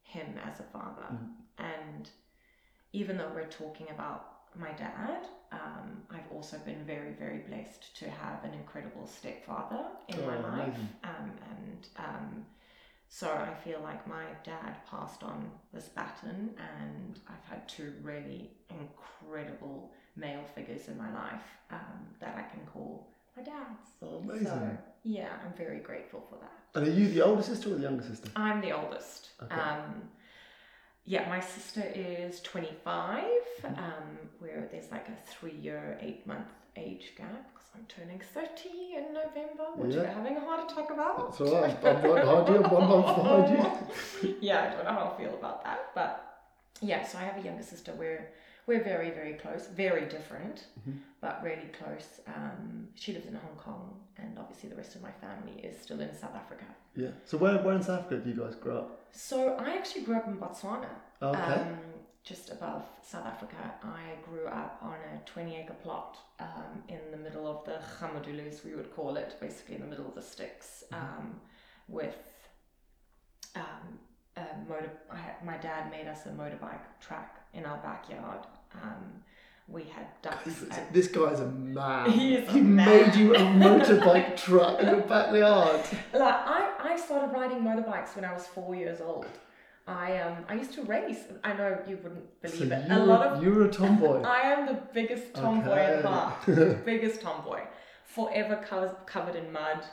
him 0.03 0.37
as 0.45 0.59
a 0.59 0.63
father. 0.63 1.07
Mhm. 1.11 1.29
And 1.57 2.09
even 2.93 3.17
though 3.17 3.31
we're 3.33 3.47
talking 3.49 3.87
about 3.89 4.27
my 4.55 4.71
dad, 4.73 5.27
um, 5.51 6.03
I've 6.09 6.29
also 6.31 6.57
been 6.59 6.83
very, 6.85 7.13
very 7.13 7.39
blessed 7.39 7.95
to 7.99 8.09
have 8.09 8.43
an 8.43 8.53
incredible 8.53 9.07
stepfather 9.07 9.85
in 10.09 10.25
my 10.25 10.37
Oh, 10.37 10.41
life. 10.41 10.79
Um, 11.03 11.31
and 11.49 11.87
um, 11.97 12.45
so 13.13 13.27
I 13.27 13.53
feel 13.65 13.81
like 13.83 14.07
my 14.07 14.23
dad 14.41 14.77
passed 14.89 15.21
on 15.21 15.51
this 15.73 15.89
baton, 15.89 16.51
and 16.57 17.19
I've 17.27 17.43
had 17.43 17.67
two 17.67 17.93
really 18.01 18.51
incredible 18.69 19.91
male 20.15 20.45
figures 20.55 20.87
in 20.87 20.97
my 20.97 21.13
life 21.13 21.43
um, 21.71 22.07
that 22.21 22.37
I 22.37 22.43
can 22.43 22.65
call 22.71 23.09
my 23.35 23.43
dads. 23.43 23.89
Oh, 24.01 24.19
amazing. 24.19 24.45
So, 24.45 24.77
yeah, 25.03 25.27
I'm 25.45 25.53
very 25.57 25.79
grateful 25.79 26.25
for 26.29 26.37
that. 26.37 26.79
And 26.79 26.87
are 26.87 26.97
you 26.97 27.09
the 27.09 27.21
older 27.21 27.43
sister 27.43 27.71
or 27.71 27.75
the 27.75 27.81
younger 27.81 28.03
sister? 28.03 28.29
I'm 28.37 28.61
the 28.61 28.71
oldest. 28.71 29.31
Okay. 29.43 29.59
Um, 29.59 30.03
yeah, 31.03 31.27
my 31.27 31.41
sister 31.41 31.83
is 31.93 32.39
25, 32.39 33.25
um, 33.65 33.75
where 34.39 34.69
there's 34.71 34.89
like 34.89 35.09
a 35.09 35.29
three 35.29 35.57
year, 35.59 35.97
eight 35.99 36.25
month 36.25 36.47
age 36.75 37.13
gap 37.17 37.49
because 37.53 37.69
I'm 37.75 37.85
turning 37.87 38.19
30 38.33 38.69
in 38.97 39.13
November, 39.13 39.65
which 39.75 39.95
Yeah. 39.95 40.01
we're 40.01 40.07
having 40.07 40.37
a 40.37 40.39
heart 40.41 40.71
attack 40.71 40.89
about. 40.91 41.17
That's 41.37 41.41
all 41.41 41.61
right. 41.61 41.77
I'm 41.85 42.01
right 42.03 42.21
behind 42.23 42.47
you. 42.49 42.61
One 42.61 42.87
month 42.89 43.15
behind 43.17 43.49
you. 44.23 44.37
yeah, 44.41 44.63
I 44.63 44.75
don't 44.75 44.85
know 44.85 44.91
how 44.91 45.13
I 45.13 45.21
feel 45.21 45.33
about 45.33 45.63
that, 45.63 45.91
but 45.95 46.11
yeah, 46.81 47.05
so 47.05 47.17
I 47.17 47.23
have 47.23 47.37
a 47.37 47.41
younger 47.41 47.63
sister. 47.63 47.93
We're 47.97 48.29
we're 48.67 48.83
very 48.83 49.09
very 49.11 49.33
close, 49.33 49.67
very 49.67 50.05
different, 50.05 50.67
Mhm. 50.87 50.99
but 51.19 51.43
really 51.43 51.69
close. 51.79 52.21
Um, 52.27 52.87
she 52.95 53.11
lives 53.13 53.25
in 53.25 53.33
Hong 53.35 53.55
Kong, 53.57 53.99
and 54.17 54.37
obviously 54.39 54.69
the 54.69 54.75
rest 54.75 54.95
of 54.95 55.01
my 55.01 55.11
family 55.11 55.59
is 55.63 55.79
still 55.81 55.99
in 55.99 56.13
South 56.15 56.35
Africa. 56.35 56.65
Yeah. 56.95 57.09
So 57.25 57.37
where, 57.37 57.57
where 57.63 57.75
in 57.75 57.81
South 57.83 57.99
Africa 58.05 58.17
do 58.23 58.29
you 58.29 58.35
guys 58.43 58.55
grow 58.55 58.77
up? 58.79 58.99
So 59.11 59.55
I 59.55 59.71
actually 59.75 60.01
grew 60.03 60.15
up 60.15 60.27
in 60.27 60.37
Botswana. 60.37 60.89
Okay. 61.21 61.39
Um, 61.39 61.77
just 62.23 62.51
above 62.51 62.83
South 63.01 63.25
Africa, 63.25 63.73
I 63.83 64.21
grew 64.23 64.47
up 64.47 64.77
on 64.81 64.93
a 64.93 65.29
20 65.29 65.55
acre 65.57 65.73
plot 65.81 66.17
um, 66.39 66.83
in 66.87 66.99
the 67.11 67.17
middle 67.17 67.47
of 67.47 67.65
the 67.65 67.79
gramadoelas, 67.99 68.63
we 68.63 68.75
would 68.75 68.93
call 68.95 69.17
it, 69.17 69.35
basically 69.39 69.75
in 69.75 69.81
the 69.81 69.87
middle 69.87 70.07
of 70.07 70.13
the 70.13 70.21
sticks, 70.21 70.83
um, 70.91 71.39
with 71.87 72.15
um, 73.55 73.99
a 74.37 74.45
motor. 74.69 74.91
Had, 75.09 75.43
my 75.43 75.57
dad 75.57 75.89
made 75.89 76.07
us 76.07 76.25
a 76.27 76.29
motorbike 76.29 76.81
track 76.99 77.41
in 77.53 77.65
our 77.65 77.77
backyard. 77.77 78.45
Um, 78.81 79.23
we 79.67 79.83
had 79.83 80.07
ducks. 80.21 80.63
this 80.91 81.07
guy's 81.07 81.39
a 81.39 81.47
man. 81.47 82.11
He 82.11 82.35
is 82.35 82.49
a 82.49 82.57
man. 82.57 82.87
made 82.87 83.15
you 83.15 83.33
a 83.33 83.39
motorbike 83.39 84.37
truck 84.37 84.79
in 84.79 84.87
your 84.87 85.01
backyard. 85.01 85.81
Like 86.13 86.33
I, 86.35 86.71
I 86.79 86.97
started 86.97 87.33
riding 87.33 87.61
motorbikes 87.61 88.15
when 88.15 88.25
I 88.25 88.33
was 88.33 88.45
four 88.45 88.75
years 88.75 89.01
old. 89.01 89.25
I 89.87 90.19
um 90.19 90.45
I 90.47 90.53
used 90.55 90.73
to 90.73 90.83
race. 90.83 91.23
I 91.43 91.53
know 91.53 91.77
you 91.87 91.97
wouldn't 92.03 92.25
So 92.45 92.49
believe 92.51 92.71
it. 92.71 92.87
you 92.87 92.95
A 92.95 92.99
lot 92.99 93.21
of 93.27 93.43
you 93.43 93.53
were 93.53 93.65
a 93.65 93.71
tomboy. 93.71 94.21
I 94.39 94.41
am 94.53 94.65
the 94.67 94.79
biggest 94.93 95.33
tomboy 95.33 95.71
Okay. 95.71 95.93
at 95.99 96.05
heart. 96.05 96.45
biggest 96.85 97.21
tomboy. 97.21 97.61
Forever 98.05 98.63
co- 98.67 98.97
covered 99.05 99.35
in 99.35 99.51
mud. 99.51 99.83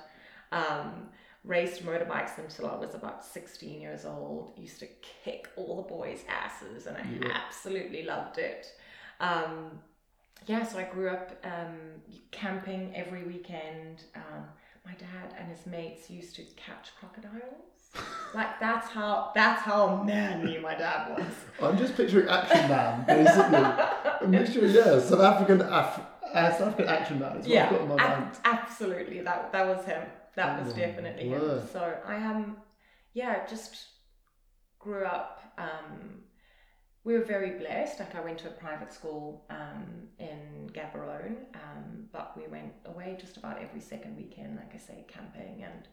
Um, 0.53 1.09
raced 1.45 1.85
motorbikes 1.87 2.37
until 2.39 2.67
I 2.69 2.77
was 2.77 2.95
about 2.95 3.25
16 3.25 3.81
years 3.81 4.05
old. 4.05 4.53
Used 4.57 4.81
to 4.81 4.89
kick 5.25 5.49
all 5.57 5.77
the 5.77 5.89
boys' 5.89 6.25
asses 6.29 6.87
and 6.87 6.97
I 6.97 7.07
Yeah. 7.21 7.31
absolutely 7.47 8.03
loved 8.05 8.39
it. 8.39 8.67
Um, 9.21 9.79
yeah, 10.47 10.65
so 10.65 10.79
I 10.79 10.85
grew 10.85 11.09
up 11.11 11.33
um, 11.45 11.77
camping 12.31 12.93
every 12.95 13.25
weekend. 13.25 14.05
Um, 14.15 14.45
my 14.85 14.93
dad 14.95 15.35
and 15.39 15.49
his 15.49 15.67
mates 15.67 16.09
used 16.11 16.35
to 16.37 16.43
catch 16.57 16.91
crocodiles. 16.99 17.78
Like 18.35 18.61
that's 18.61 18.89
how 18.89 19.33
that's 19.35 19.63
how 19.63 20.03
manly 20.03 20.59
my 20.59 20.75
dad 20.75 21.17
was. 21.19 21.27
I'm 21.63 21.79
just 21.79 21.97
picturing 21.97 22.29
Action 22.29 22.69
Man, 22.69 23.05
basically. 23.07 23.55
a 23.59 24.27
mixture, 24.29 24.67
yeah, 24.67 25.01
South 25.01 25.21
African, 25.21 25.63
Af- 25.63 26.01
uh, 26.35 26.51
South 26.53 26.69
African 26.69 26.89
Action 26.89 27.19
Man 27.19 27.37
is 27.39 27.47
what 27.49 27.57
I've 27.59 27.71
got 27.71 27.81
in 27.81 27.89
my 27.89 27.95
ab- 27.97 28.21
mind. 28.21 28.37
absolutely. 28.45 29.21
That 29.23 29.51
that 29.53 29.67
was 29.67 29.85
him. 29.87 30.03
That 30.37 30.63
was 30.63 30.73
Oh, 30.73 30.77
definitely 30.77 31.29
him. 31.29 31.63
So 31.73 31.95
I 32.07 32.17
um, 32.17 32.59
yeah, 33.15 33.47
just 33.47 33.77
grew 34.79 35.05
up. 35.05 35.41
Um, 35.57 36.21
we 37.05 37.15
were 37.15 37.25
very 37.25 37.59
blessed. 37.59 37.99
Like 38.01 38.15
I 38.15 38.21
went 38.21 38.39
to 38.41 38.49
a 38.49 38.53
private 38.53 38.93
school 38.93 39.47
um, 39.49 40.09
in 40.19 40.69
Gaborone, 40.75 41.37
um, 41.55 42.09
but 42.13 42.37
we 42.37 42.47
went 42.49 42.73
away 42.85 43.17
just 43.19 43.39
about 43.39 43.59
every 43.63 43.81
second 43.81 44.17
weekend. 44.17 44.57
Like 44.57 44.75
I 44.75 44.79
say, 44.79 45.07
camping 45.09 45.63
and 45.65 45.89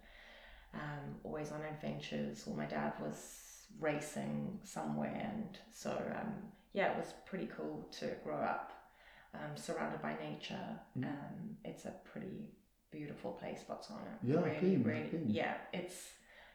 um, 0.75 1.15
always 1.23 1.51
on 1.51 1.61
adventures. 1.61 2.43
Well, 2.45 2.55
my 2.55 2.65
dad 2.65 2.93
was 3.01 3.67
racing 3.79 4.59
somewhere, 4.63 5.31
and 5.33 5.57
so 5.73 5.91
um, 5.91 6.33
yeah, 6.73 6.91
it 6.91 6.97
was 6.97 7.13
pretty 7.25 7.49
cool 7.55 7.87
to 7.99 8.15
grow 8.23 8.37
up 8.37 8.73
um, 9.33 9.55
surrounded 9.55 10.01
by 10.01 10.15
nature. 10.21 10.79
Mm. 10.97 11.05
Um, 11.05 11.57
it's 11.63 11.85
a 11.85 11.93
pretty 12.11 12.49
beautiful 12.91 13.31
place, 13.31 13.59
Botswana. 13.69 14.15
Yeah, 14.23 14.37
really, 14.37 14.75
been, 14.75 14.83
really, 14.83 15.07
been. 15.07 15.25
yeah. 15.29 15.55
It's 15.73 15.95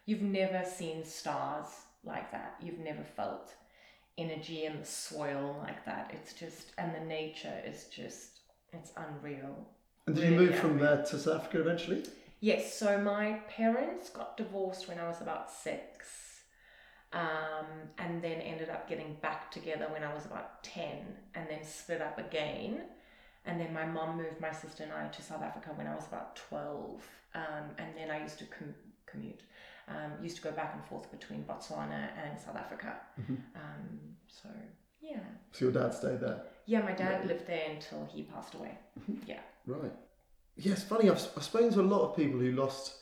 you've 0.07 0.23
never 0.23 0.65
seen 0.65 1.05
stars 1.05 1.67
like 2.05 2.31
that. 2.33 2.57
You've 2.63 2.79
never 2.79 3.05
felt 3.17 3.55
energy 4.19 4.65
in 4.65 4.79
the 4.79 4.85
soil 4.85 5.57
like 5.63 5.85
that. 5.87 6.11
It's 6.13 6.33
just, 6.33 6.73
and 6.79 6.95
the 6.95 7.01
nature 7.01 7.55
is 7.67 7.85
just, 7.85 8.41
it's 8.73 8.93
unreal. 8.97 9.67
And 10.07 10.17
did 10.17 10.25
you 10.25 10.39
really 10.39 10.51
move 10.51 10.59
from 10.59 10.79
there 10.79 11.05
to 11.05 11.19
South 11.19 11.43
Africa 11.43 11.61
eventually? 11.61 12.05
Yes, 12.41 12.79
so 12.79 12.99
my 12.99 13.35
parents 13.49 14.09
got 14.11 14.37
divorced 14.37 14.89
when 14.89 14.99
I 14.99 15.07
was 15.07 15.21
about 15.21 15.51
six, 15.51 16.43
um, 17.13 17.67
and 17.99 18.23
then 18.23 18.41
ended 18.41 18.71
up 18.71 18.89
getting 18.89 19.15
back 19.21 19.51
together 19.51 19.87
when 19.91 20.03
I 20.05 20.15
was 20.15 20.25
about 20.27 20.63
10, 20.63 20.85
and 21.35 21.47
then 21.49 21.63
split 21.65 22.01
up 22.03 22.19
again. 22.19 22.83
and 23.47 23.59
then 23.59 23.73
my 23.73 23.87
mom 23.87 24.19
moved 24.19 24.39
my 24.39 24.53
sister 24.53 24.83
and 24.85 24.93
I 24.93 25.09
to 25.09 25.23
South 25.23 25.43
Africa 25.43 25.71
when 25.75 25.87
I 25.87 25.95
was 25.95 26.07
about 26.07 26.37
12. 26.37 27.03
Um, 27.35 27.43
and 27.79 27.89
then 27.97 28.11
I 28.11 28.23
used 28.23 28.39
to 28.41 28.45
com- 28.45 28.75
commute, 29.07 29.41
um, 29.89 30.13
used 30.23 30.37
to 30.37 30.43
go 30.43 30.51
back 30.53 30.75
and 30.75 30.85
forth 30.85 31.11
between 31.11 31.45
Botswana 31.45 32.11
and 32.23 32.39
South 32.39 32.57
Africa. 32.57 33.01
Mhm. 33.19 33.39
Um, 33.57 34.17
so, 34.29 34.51
yeah. 35.01 35.21
So 35.53 35.65
your 35.65 35.73
dad 35.73 35.95
stayed 35.95 36.21
there. 36.21 36.43
Yeah, 36.67 36.83
my 36.83 36.93
dad 36.93 37.21
Yeah. 37.23 37.29
lived 37.29 37.47
there 37.47 37.71
until 37.71 38.05
he 38.05 38.25
passed 38.25 38.53
away. 38.55 38.77
Yeah. 39.25 39.41
Right. 39.67 39.93
It's 40.63 40.83
funny. 40.83 41.09
I've, 41.11 41.27
I've 41.37 41.43
spoken 41.45 41.73
to 41.75 41.81
a 41.81 41.83
lot 41.83 42.03
of 42.03 42.17
people 42.17 42.39
who 42.41 42.53
lost 42.53 42.95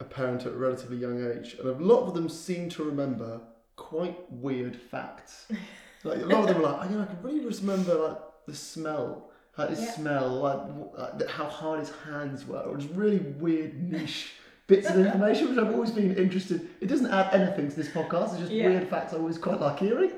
a 0.00 0.04
parent 0.04 0.42
at 0.46 0.52
a 0.52 0.56
relatively 0.56 0.96
young 0.96 1.24
age, 1.30 1.56
and 1.58 1.68
a 1.68 1.72
lot 1.72 2.06
of 2.06 2.14
them 2.14 2.28
seem 2.28 2.68
to 2.70 2.84
remember 2.84 3.40
quite 3.76 4.16
weird 4.30 4.76
facts. 4.76 5.46
Like 6.02 6.16
a 6.22 6.24
lot 6.24 6.40
of 6.40 6.46
them 6.46 6.56
are 6.58 6.62
like, 6.62 6.76
oh, 6.80 6.90
you 6.90 6.96
know, 6.96 7.02
I 7.02 7.06
can 7.06 7.22
really 7.22 7.40
just 7.40 7.60
remember 7.60 7.94
like 7.94 8.16
the 8.46 8.54
smell, 8.54 9.28
like 9.58 9.68
his 9.68 9.80
Yeah. 9.82 9.90
smell, 9.92 10.28
like, 10.40 11.18
like 11.18 11.28
how 11.28 11.44
hard 11.44 11.80
his 11.80 11.90
hands 12.06 12.46
were, 12.46 12.60
or 12.60 12.78
just 12.78 12.90
really 12.94 13.18
weird 13.18 13.82
niche 13.82 14.32
bits 14.66 14.88
of 14.88 14.96
information, 14.98 15.50
which 15.50 15.58
I've 15.58 15.74
always 15.74 15.90
been 15.90 16.16
interested. 16.16 16.66
It 16.80 16.86
doesn't 16.86 17.10
add 17.10 17.34
anything 17.34 17.68
to 17.68 17.76
this 17.76 17.90
podcast. 17.90 18.30
It's 18.30 18.38
just 18.40 18.50
Yeah. 18.52 18.68
weird 18.68 18.88
facts 18.88 19.12
I 19.12 19.18
always 19.18 19.36
quite 19.36 19.60
like 19.60 19.78
hearing. 19.78 20.12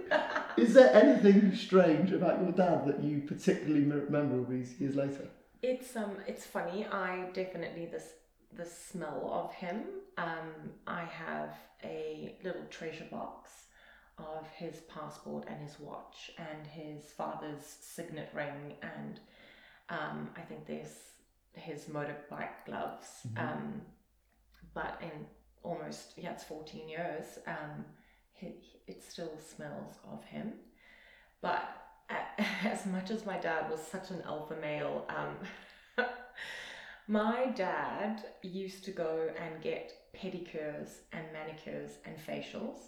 Is 0.57 0.73
there 0.73 0.95
anything 0.95 1.53
strange 1.57 2.13
about 2.13 2.41
your 2.41 2.53
dad 2.53 2.87
that 2.87 3.03
you 3.03 3.23
particularly 3.27 3.83
remember 3.85 4.39
all 4.39 4.45
these 4.45 4.79
years 4.81 4.95
later? 4.95 5.27
It's 5.63 5.95
um 5.97 6.17
it's 6.27 6.45
funny. 6.45 6.87
I 6.87 7.27
definitely 7.33 7.87
this 7.87 8.09
the 8.55 8.65
smell 8.67 9.31
of 9.33 9.55
him. 9.55 9.85
Um, 10.19 10.51
I 10.87 11.05
have 11.05 11.55
a 11.85 12.37
little 12.45 12.65
treasure 12.69 13.07
box 13.11 13.51
of 14.19 14.47
his 14.57 14.81
passport 14.95 15.45
and 15.49 15.61
his 15.63 15.81
watch 15.81 16.33
and 16.37 16.67
his 16.67 17.05
father's 17.17 17.65
signet 17.81 18.29
ring 18.35 18.75
and 18.83 19.21
um, 19.89 20.31
I 20.37 20.43
think 20.43 20.67
there's 20.67 20.95
his 21.55 21.85
motorbike 21.85 22.65
gloves. 22.67 23.07
Mhm. 23.35 23.39
Um, 23.41 23.83
but 24.75 25.01
in 25.03 25.27
almost 25.63 26.15
yeah 26.17 26.33
it's 26.33 26.45
14 26.45 26.89
years 26.89 27.39
um, 27.47 27.85
he, 28.33 28.55
it 28.87 29.03
still 29.03 29.39
smells 29.39 29.95
of 30.13 30.25
him. 30.25 30.55
But 31.41 31.82
as 32.65 32.87
much 32.87 33.11
as 33.11 33.25
my 33.27 33.39
dad 33.39 33.71
was 33.71 33.81
such 33.81 34.11
an 34.11 34.23
alpha 34.27 34.57
male, 34.61 35.07
um, 35.09 36.05
my 37.09 37.47
dad 37.55 38.23
used 38.43 38.85
to 38.85 38.91
go 38.91 39.29
and 39.39 39.63
get 39.63 39.93
pedicures 40.15 40.89
and 41.13 41.25
manicures 41.33 41.93
and 42.05 42.17
facials, 42.19 42.79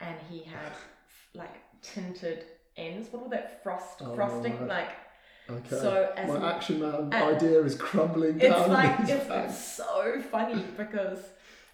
and 0.00 0.16
he 0.28 0.42
had 0.42 0.72
like 1.34 1.56
tinted 1.82 2.44
ends. 2.76 3.08
What 3.12 3.22
was 3.22 3.30
that 3.30 3.62
frost 3.62 4.00
Oh, 4.02 4.14
frosting? 4.14 4.58
right. 4.60 4.68
Like 4.68 4.90
Okay. 5.50 5.76
so 5.76 6.12
as 6.16 6.28
My 6.28 6.52
action 6.54 6.80
man 6.80 7.12
idea 7.12 7.60
is 7.62 7.74
crumbling 7.74 8.36
it's 8.40 8.48
down. 8.48 8.70
like 8.70 9.00
it's, 9.00 9.26
facts. 9.26 9.52
it's 9.54 9.76
so 9.76 10.22
funny 10.30 10.64
because 10.76 11.18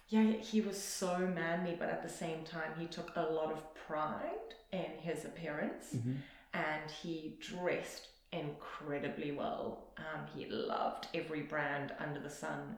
yeah 0.09 0.23
he 0.33 0.59
was 0.59 0.75
so 0.81 1.19
manly 1.19 1.75
but 1.77 1.87
at 1.87 2.01
the 2.01 2.09
same 2.09 2.43
time 2.43 2.71
he 2.79 2.87
took 2.87 3.11
a 3.15 3.21
lot 3.21 3.51
of 3.51 3.61
pride 3.75 4.55
in 4.73 4.97
his 5.01 5.23
appearance 5.23 5.93
Mhm. 5.95 6.15
And 6.53 6.89
he 6.89 7.37
dressed 7.39 8.07
incredibly 8.31 9.31
well 9.31 9.91
um, 9.97 10.21
he 10.35 10.45
loved 10.47 11.07
every 11.13 11.41
brand 11.41 11.93
under 11.99 12.19
the 12.19 12.29
sun 12.29 12.75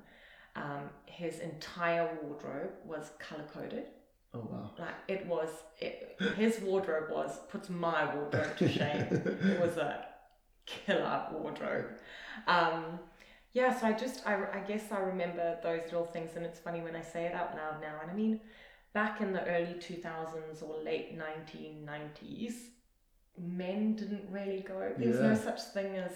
um, 0.55 0.89
his 1.05 1.39
entire 1.39 2.09
wardrobe 2.21 2.71
was 2.85 3.11
color 3.19 3.45
coded 3.53 3.85
Oh 4.33 4.47
wow. 4.49 4.71
like 4.79 4.95
it 5.07 5.25
was 5.27 5.49
it, 5.79 6.17
his 6.37 6.59
wardrobe 6.61 7.09
was 7.09 7.39
puts 7.49 7.69
my 7.69 8.15
wardrobe 8.15 8.55
to 8.57 8.67
shame 8.67 9.05
it 9.45 9.59
was 9.59 9.77
a 9.77 10.05
killer 10.65 11.27
wardrobe. 11.31 11.85
Um, 12.47 12.99
yeah, 13.53 13.77
so 13.77 13.87
I 13.87 13.93
just, 13.93 14.25
I, 14.25 14.35
I 14.53 14.59
guess 14.59 14.91
I 14.91 14.99
remember 14.99 15.57
those 15.61 15.81
little 15.85 16.05
things, 16.05 16.31
and 16.35 16.45
it's 16.45 16.59
funny 16.59 16.81
when 16.81 16.95
I 16.95 17.01
say 17.01 17.25
it 17.25 17.33
out 17.33 17.55
loud 17.55 17.81
now. 17.81 17.95
And 18.01 18.09
I 18.09 18.13
mean, 18.13 18.39
back 18.93 19.19
in 19.21 19.33
the 19.33 19.43
early 19.45 19.73
2000s 19.79 20.61
or 20.61 20.81
late 20.83 21.17
1990s, 21.17 22.69
men 23.37 23.95
didn't 23.95 24.25
really 24.29 24.61
go, 24.61 24.91
There's 24.97 25.19
was 25.19 25.19
no 25.19 25.35
such 25.35 25.61
thing 25.73 25.95
as 25.95 26.11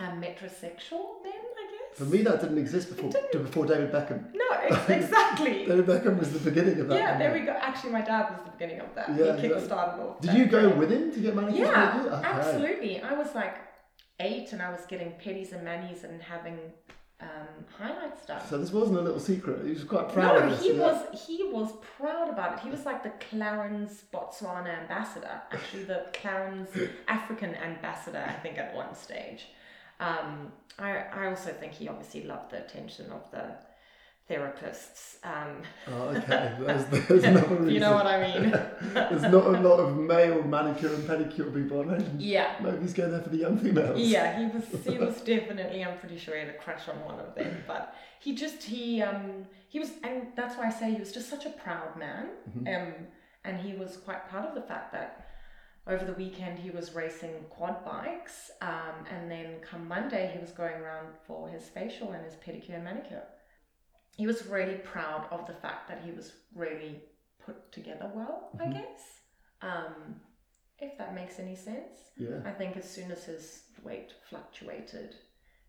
um, 0.00 0.20
metrosexual 0.20 1.22
men, 1.22 1.32
I 1.34 1.70
guess. 1.70 1.98
For 1.98 2.04
me, 2.04 2.22
that 2.22 2.40
didn't 2.40 2.58
exist 2.58 2.88
before 2.94 3.10
didn't. 3.10 3.42
before 3.44 3.66
David 3.66 3.92
Beckham. 3.92 4.32
No, 4.34 4.44
ex- 4.62 4.88
exactly. 4.90 5.66
David 5.66 5.86
Beckham 5.86 6.18
was 6.18 6.32
the 6.32 6.38
beginning 6.38 6.80
of 6.80 6.88
that. 6.88 6.96
yeah, 6.98 7.18
there 7.18 7.32
we 7.32 7.40
go. 7.40 7.52
Actually, 7.52 7.92
my 7.92 8.00
dad 8.02 8.30
was 8.30 8.40
the 8.44 8.50
beginning 8.50 8.80
of 8.80 8.94
that. 8.94 9.08
Yeah, 9.10 9.36
he 9.36 9.48
kickstarted 9.48 9.98
off. 10.00 10.20
Did 10.20 10.34
you 10.34 10.46
go 10.46 10.70
with 10.70 10.90
him 10.90 11.12
to 11.12 11.20
get 11.20 11.34
manicures? 11.34 11.58
Yeah. 11.60 12.02
Okay. 12.06 12.26
Absolutely. 12.26 13.02
I 13.02 13.12
was 13.14 13.34
like 13.34 13.56
eight 14.20 14.52
and 14.52 14.62
I 14.62 14.70
was 14.70 14.86
getting 14.86 15.12
pedis 15.22 15.52
and 15.52 15.64
manis 15.64 16.04
and 16.04 16.22
having 16.22 16.58
um, 17.22 17.64
highlights 17.78 18.26
done. 18.26 18.42
So 18.48 18.58
this 18.58 18.72
wasn't 18.72 18.98
a 18.98 19.02
little 19.02 19.20
secret. 19.20 19.64
He 19.64 19.72
was 19.72 19.84
quite 19.84 20.12
proud 20.12 20.40
no, 20.40 20.46
of 20.46 20.50
this. 20.50 20.62
he 20.62 20.72
was 20.72 21.26
he 21.26 21.44
was 21.44 21.72
proud 21.96 22.28
about 22.28 22.54
it. 22.54 22.60
He 22.60 22.70
was 22.70 22.84
like 22.84 23.02
the 23.02 23.12
Clarins 23.30 24.02
Botswana 24.12 24.80
ambassador, 24.82 25.40
actually 25.52 25.84
the 25.84 26.06
Clarins 26.12 26.90
African 27.08 27.54
ambassador, 27.54 28.24
I 28.26 28.32
think 28.32 28.58
at 28.58 28.74
one 28.74 28.94
stage. 28.94 29.46
Um, 30.00 30.52
I 30.78 31.04
I 31.12 31.26
also 31.28 31.52
think 31.52 31.72
he 31.72 31.88
obviously 31.88 32.24
loved 32.24 32.50
the 32.50 32.64
attention 32.64 33.10
of 33.12 33.30
the 33.30 33.54
therapists. 34.30 35.16
Um, 35.24 35.62
Oh, 35.88 36.08
okay. 36.08 36.54
There's, 36.60 36.84
there's 36.86 37.24
another 37.24 37.46
reason. 37.56 37.70
you 37.70 37.80
know 37.80 37.92
what 37.94 38.06
I 38.06 38.20
mean? 38.40 38.50
There's 38.94 39.22
not 39.22 39.34
a 39.34 39.60
lot 39.60 39.78
of 39.80 39.96
male 39.96 40.42
manicure 40.42 40.94
and 40.94 41.04
pedicure 41.08 41.52
people, 41.52 41.80
I 41.80 41.82
imagine. 41.82 42.16
yeah. 42.18 42.54
Maybe 42.62 42.78
he's 42.80 42.94
going 42.94 43.10
there 43.10 43.20
for 43.22 43.30
the 43.30 43.38
young 43.38 43.58
females. 43.58 43.98
Yeah, 43.98 44.38
he 44.38 44.46
was 44.56 44.84
he 44.86 44.98
was 44.98 45.20
definitely 45.20 45.84
I'm 45.84 45.98
pretty 45.98 46.18
sure 46.18 46.34
he 46.34 46.40
had 46.40 46.50
a 46.50 46.58
crush 46.58 46.88
on 46.88 46.96
one 47.04 47.18
of 47.20 47.34
them. 47.34 47.62
But 47.66 47.94
he 48.20 48.34
just 48.34 48.62
he 48.62 49.02
um 49.02 49.46
he 49.68 49.78
was 49.80 49.90
and 50.04 50.28
that's 50.36 50.56
why 50.56 50.66
I 50.66 50.70
say 50.70 50.92
he 50.92 50.98
was 51.00 51.12
just 51.12 51.28
such 51.28 51.44
a 51.46 51.50
proud 51.50 51.96
man. 51.98 52.28
Mhm. 52.56 52.66
Um 52.82 52.92
and 53.44 53.58
he 53.58 53.74
was 53.74 53.96
quite 53.96 54.28
proud 54.30 54.46
of 54.48 54.54
the 54.54 54.62
fact 54.62 54.92
that 54.92 55.26
over 55.88 56.04
the 56.04 56.12
weekend 56.12 56.60
he 56.60 56.70
was 56.70 56.94
racing 56.94 57.32
quad 57.50 57.84
bikes, 57.84 58.52
um, 58.60 58.94
and 59.10 59.28
then 59.28 59.56
come 59.68 59.88
Monday 59.88 60.30
he 60.32 60.38
was 60.38 60.52
going 60.52 60.76
around 60.76 61.08
for 61.26 61.48
his 61.48 61.64
facial 61.64 62.12
and 62.12 62.24
his 62.24 62.34
pedicure 62.34 62.76
and 62.76 62.84
manicure. 62.84 63.24
He 64.16 64.26
was 64.26 64.46
really 64.46 64.76
proud 64.76 65.26
of 65.30 65.46
the 65.46 65.54
fact 65.54 65.88
that 65.88 66.02
he 66.04 66.10
was 66.12 66.32
really 66.54 67.02
put 67.44 67.72
together 67.72 68.10
well, 68.14 68.50
I 68.58 68.66
Mhm. 68.66 68.72
guess. 68.74 69.20
Um, 69.62 70.20
if 70.78 70.98
that 70.98 71.14
makes 71.14 71.38
any 71.38 71.54
sense. 71.56 72.10
Yeah. 72.16 72.40
I 72.44 72.50
think 72.52 72.76
as 72.76 72.88
soon 72.88 73.10
as 73.10 73.24
his 73.24 73.64
weight 73.82 74.12
fluctuated, 74.28 75.16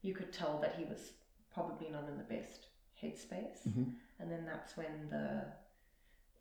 you 0.02 0.14
could 0.14 0.34
tell 0.34 0.60
that 0.60 0.76
he 0.76 0.84
was 0.86 1.12
probably 1.54 1.90
not 1.90 2.08
in 2.10 2.18
the 2.18 2.24
best 2.24 2.68
headspace. 3.02 3.62
Mhm. 3.68 3.96
And 4.20 4.32
then 4.32 4.46
that's 4.46 4.76
when 4.76 5.10
the, 5.10 5.46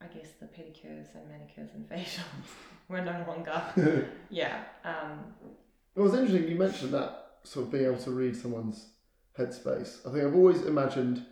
I 0.01 0.07
guess, 0.09 0.33
the 0.41 0.47
pedicures 0.47 1.15
and 1.15 1.29
manicures 1.29 1.71
and 1.75 1.89
facials 1.93 2.47
were 2.89 3.03
no 3.03 3.25
longer. 3.27 3.63
Yeah. 4.31 4.65
Um, 4.85 5.35
It 5.95 6.01
was 6.01 6.15
interesting 6.15 6.49
you 6.49 6.57
mentioned 6.57 6.93
that 6.95 7.39
sort 7.45 7.67
of 7.67 7.73
being 7.73 7.85
able 7.85 7.99
to 7.99 8.11
read 8.11 8.35
someone's 8.37 8.89
headspace. 9.37 10.07
I 10.07 10.13
think 10.13 10.25
I've 10.25 10.35
always 10.35 10.63
imagined 10.63 11.27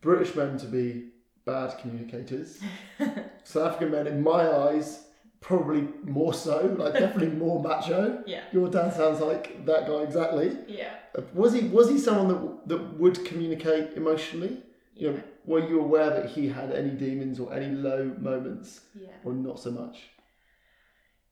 British 0.00 0.34
men 0.34 0.56
to 0.58 0.66
be 0.66 1.10
bad 1.44 1.78
communicators. 1.80 2.60
South 3.44 3.72
African 3.72 3.90
men, 3.92 4.06
in 4.06 4.22
my 4.22 4.50
eyes, 4.50 5.04
probably 5.40 5.88
more 6.04 6.34
so, 6.34 6.74
like 6.78 6.94
definitely 6.94 7.28
more 7.44 7.62
macho. 7.62 8.22
yeah. 8.26 8.42
Your 8.52 8.68
dad 8.68 8.92
sounds 8.94 9.20
like 9.20 9.64
that 9.66 9.86
guy 9.86 10.02
exactly. 10.02 10.56
Yeah. 10.66 10.94
Uh, 11.16 11.22
Was 11.34 11.52
he 11.54 11.68
was 11.68 11.88
he 11.88 11.98
someone 11.98 12.28
that 12.28 12.68
that 12.68 12.98
would 12.98 13.24
communicate 13.24 13.94
emotionally? 13.96 14.62
You 14.94 15.12
know, 15.12 15.22
were 15.44 15.66
you 15.68 15.80
aware 15.80 16.10
that 16.10 16.30
he 16.30 16.48
had 16.48 16.72
any 16.72 16.90
demons 16.90 17.38
or 17.38 17.54
any 17.54 17.72
low 17.74 18.04
moments, 18.18 18.80
Yeah. 18.94 19.12
or 19.24 19.32
not 19.32 19.60
so 19.60 19.70
much? 19.70 19.96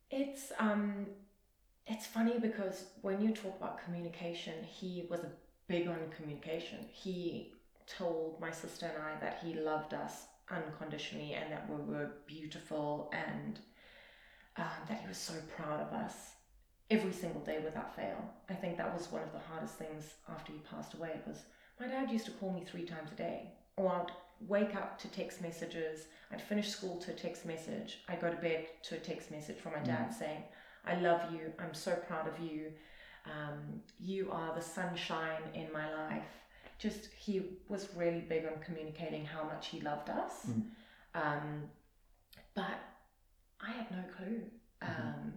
It's 0.09 0.51
um, 0.57 1.07
it's 1.85 2.05
funny 2.05 2.39
because 2.39 2.85
when 3.01 3.21
you 3.21 3.33
talk 3.33 3.55
about 3.57 3.83
communication, 3.83 4.53
he 4.63 5.05
was 5.09 5.19
big 5.67 5.87
on 5.87 5.97
communication. 6.15 6.79
He 6.91 7.53
told 7.87 8.39
my 8.39 8.51
sister 8.51 8.85
and 8.85 9.01
I 9.01 9.19
that 9.19 9.39
he 9.43 9.53
loved 9.53 9.93
us 9.93 10.25
unconditionally 10.49 11.33
and 11.33 11.51
that 11.51 11.69
we 11.69 11.75
were 11.75 12.11
beautiful 12.25 13.11
and 13.13 13.59
um, 14.57 14.65
that 14.87 15.01
he 15.01 15.07
was 15.07 15.17
so 15.17 15.33
proud 15.55 15.81
of 15.81 15.93
us 15.93 16.31
every 16.89 17.11
single 17.11 17.41
day 17.41 17.59
without 17.63 17.95
fail. 17.95 18.33
I 18.49 18.53
think 18.53 18.77
that 18.77 18.93
was 18.93 19.11
one 19.11 19.23
of 19.23 19.31
the 19.31 19.39
hardest 19.39 19.75
things 19.75 20.13
after 20.29 20.53
he 20.53 20.59
passed 20.59 20.93
away 20.93 21.19
was 21.27 21.43
my 21.79 21.87
dad 21.87 22.09
used 22.09 22.25
to 22.25 22.31
call 22.31 22.51
me 22.53 22.63
three 22.65 22.85
times 22.85 23.11
a 23.11 23.15
day 23.15 23.51
or 23.75 23.91
I'd 23.91 24.11
wake 24.47 24.75
up 24.75 24.99
to 24.99 25.07
text 25.09 25.41
messages 25.41 26.07
I'd 26.31 26.41
finish 26.41 26.69
school 26.69 26.97
to 26.97 27.11
a 27.11 27.13
text 27.13 27.45
message. 27.45 27.99
I'd 28.07 28.21
go 28.21 28.29
to 28.29 28.35
bed 28.37 28.67
to 28.83 28.95
a 28.95 28.99
text 28.99 29.31
message 29.31 29.57
from 29.57 29.73
my 29.73 29.79
dad 29.79 30.13
saying, 30.13 30.43
I 30.85 30.99
love 30.99 31.31
you. 31.31 31.53
I'm 31.59 31.73
so 31.73 31.91
proud 32.07 32.27
of 32.27 32.39
you. 32.39 32.71
Um, 33.25 33.81
you 33.99 34.29
are 34.31 34.53
the 34.53 34.61
sunshine 34.61 35.41
in 35.53 35.71
my 35.71 35.93
life. 35.93 36.46
Just, 36.79 37.09
he 37.17 37.41
was 37.67 37.89
really 37.95 38.21
big 38.21 38.45
on 38.45 38.61
communicating 38.63 39.25
how 39.25 39.43
much 39.43 39.67
he 39.67 39.81
loved 39.81 40.09
us. 40.09 40.47
Mm. 40.47 40.63
Um, 41.15 41.63
but 42.53 42.79
I 43.59 43.71
had 43.71 43.89
no 43.91 44.03
clue. 44.15 44.41
Um, 44.81 45.33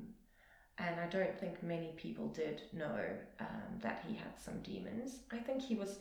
and 0.78 0.98
I 1.00 1.06
don't 1.06 1.38
think 1.38 1.62
many 1.62 1.92
people 1.96 2.28
did 2.28 2.62
know 2.72 3.00
um, 3.38 3.78
that 3.82 4.04
he 4.06 4.14
had 4.14 4.38
some 4.38 4.60
demons. 4.62 5.20
I 5.30 5.38
think 5.38 5.62
he 5.62 5.74
was 5.74 5.98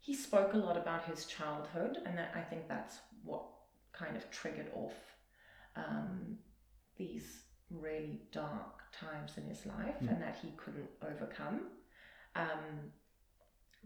he 0.00 0.14
spoke 0.14 0.54
a 0.54 0.56
lot 0.56 0.76
about 0.76 1.04
his 1.04 1.24
childhood, 1.26 1.98
and 2.06 2.16
that, 2.16 2.30
I 2.34 2.40
think 2.40 2.68
that's 2.68 2.98
what 3.24 3.42
kind 3.92 4.16
of 4.16 4.30
triggered 4.30 4.70
off 4.74 4.94
um, 5.74 6.38
these 6.96 7.42
really 7.70 8.20
dark 8.30 8.82
times 8.92 9.32
in 9.36 9.44
his 9.44 9.66
life, 9.66 9.96
Mm. 10.02 10.10
and 10.10 10.22
that 10.22 10.36
he 10.40 10.52
couldn't 10.56 10.90
overcome. 11.02 11.62
Um, 12.36 12.92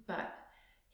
but 0.07 0.33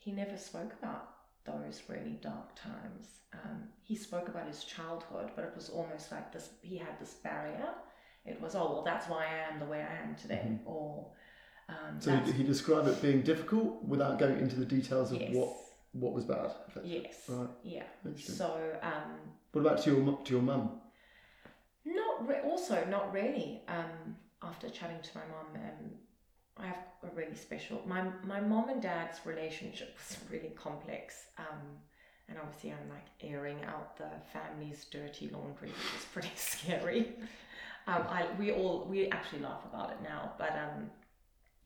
he 0.06 0.12
never 0.12 0.36
spoke 0.38 0.72
about 0.80 1.08
those 1.44 1.82
really 1.88 2.16
dark 2.22 2.54
times. 2.54 3.08
Um, 3.34 3.64
he 3.82 3.96
spoke 3.96 4.28
about 4.28 4.46
his 4.46 4.62
childhood, 4.62 5.30
but 5.34 5.44
it 5.44 5.52
was 5.56 5.68
almost 5.68 6.12
like 6.12 6.32
this 6.32 6.50
he 6.62 6.76
had 6.78 6.98
this 7.00 7.14
barrier. 7.14 7.70
It 8.24 8.40
was, 8.40 8.54
oh, 8.54 8.72
well, 8.72 8.82
that's 8.84 9.08
why 9.08 9.24
I 9.26 9.52
am 9.52 9.58
the 9.58 9.66
way 9.66 9.80
I 9.82 9.96
am 10.06 10.14
today. 10.14 10.42
Mhm. 10.46 10.60
Or, 10.64 11.10
um, 11.68 12.00
So 12.00 12.14
he, 12.16 12.32
he 12.32 12.44
described 12.44 12.86
it 12.86 13.02
being 13.02 13.22
difficult 13.22 13.82
without 13.84 14.20
going 14.20 14.38
into 14.38 14.54
the 14.54 14.64
details 14.64 15.10
of 15.12 15.20
yes. 15.20 15.34
what 15.34 15.56
what 15.92 16.12
was 16.12 16.24
bad. 16.24 16.52
Yes. 16.84 17.24
Right. 17.28 17.48
Yeah. 17.64 17.84
So, 18.18 18.78
um, 18.82 19.12
What 19.52 19.62
about 19.62 19.82
to 19.82 19.90
your 19.90 20.18
to 20.24 20.30
your 20.34 20.42
mum? 20.42 20.80
not 21.84 22.28
re- 22.28 22.42
also 22.44 22.84
not 22.84 23.12
really. 23.12 23.62
Um, 23.66 24.16
after 24.42 24.68
chatting 24.70 25.00
to 25.02 25.10
my 25.18 25.24
mum 25.34 25.46
um, 25.54 25.90
I 26.58 26.66
have 26.66 26.78
a 27.02 27.14
really 27.14 27.34
special. 27.34 27.82
My 27.86 28.04
my 28.24 28.40
mom 28.40 28.68
and 28.70 28.80
dad's 28.82 29.20
relationship 29.24 29.96
was 29.98 30.16
really 30.30 30.50
complex. 30.56 31.26
Um, 31.38 31.60
and 32.28 32.38
obviously, 32.38 32.72
I'm 32.72 32.88
like 32.88 33.06
airing 33.20 33.62
out 33.64 33.96
the 33.96 34.08
family's 34.32 34.84
dirty 34.86 35.28
laundry, 35.32 35.68
which 35.68 36.00
is 36.00 36.04
pretty 36.12 36.32
scary. 36.36 37.14
Um, 37.86 38.02
I 38.08 38.26
we 38.38 38.52
all 38.52 38.86
we 38.88 39.08
actually 39.10 39.42
laugh 39.42 39.64
about 39.72 39.90
it 39.90 39.98
now, 40.02 40.32
but 40.38 40.50
um, 40.52 40.90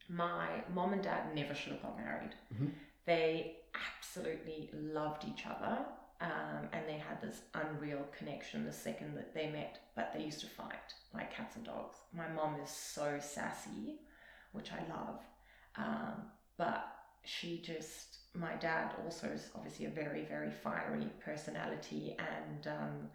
my 0.08 0.48
mom 0.74 0.92
and 0.92 1.02
dad 1.02 1.34
never 1.34 1.54
should 1.54 1.72
have 1.72 1.82
got 1.82 1.96
married. 1.96 2.34
Mhm. 2.54 2.72
They 3.06 3.56
absolutely 3.96 4.70
loved 4.74 5.24
each 5.24 5.46
other, 5.46 5.78
um, 6.20 6.68
and 6.72 6.86
they 6.86 6.98
had 6.98 7.22
this 7.22 7.40
unreal 7.54 8.04
connection 8.16 8.64
the 8.66 8.72
second 8.72 9.14
that 9.16 9.32
they 9.34 9.48
met. 9.48 9.78
But 9.94 10.12
they 10.12 10.22
used 10.22 10.40
to 10.40 10.46
fight 10.46 10.94
like 11.14 11.32
cats 11.32 11.56
and 11.56 11.64
dogs. 11.64 11.96
My 12.12 12.28
mom 12.28 12.56
is 12.62 12.70
so 12.70 13.18
sassy, 13.20 14.00
which 14.52 14.70
I 14.72 14.82
love, 14.92 15.20
um, 15.76 16.14
but 16.56 16.86
she 17.24 17.60
just. 17.62 18.16
My 18.32 18.54
dad 18.54 18.94
also 19.04 19.26
is 19.26 19.50
obviously 19.56 19.86
a 19.86 19.90
very 19.90 20.24
very 20.24 20.52
fiery 20.52 21.08
personality, 21.24 22.16
and 22.18 22.66
um, 22.68 23.08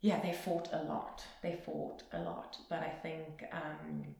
yeah, 0.00 0.20
they 0.22 0.32
fought 0.32 0.68
a 0.72 0.82
lot. 0.84 1.22
They 1.42 1.58
fought 1.64 2.02
a 2.12 2.20
lot, 2.20 2.56
but 2.70 2.80
I 2.80 2.90
think 3.02 3.44
um, 3.52 4.14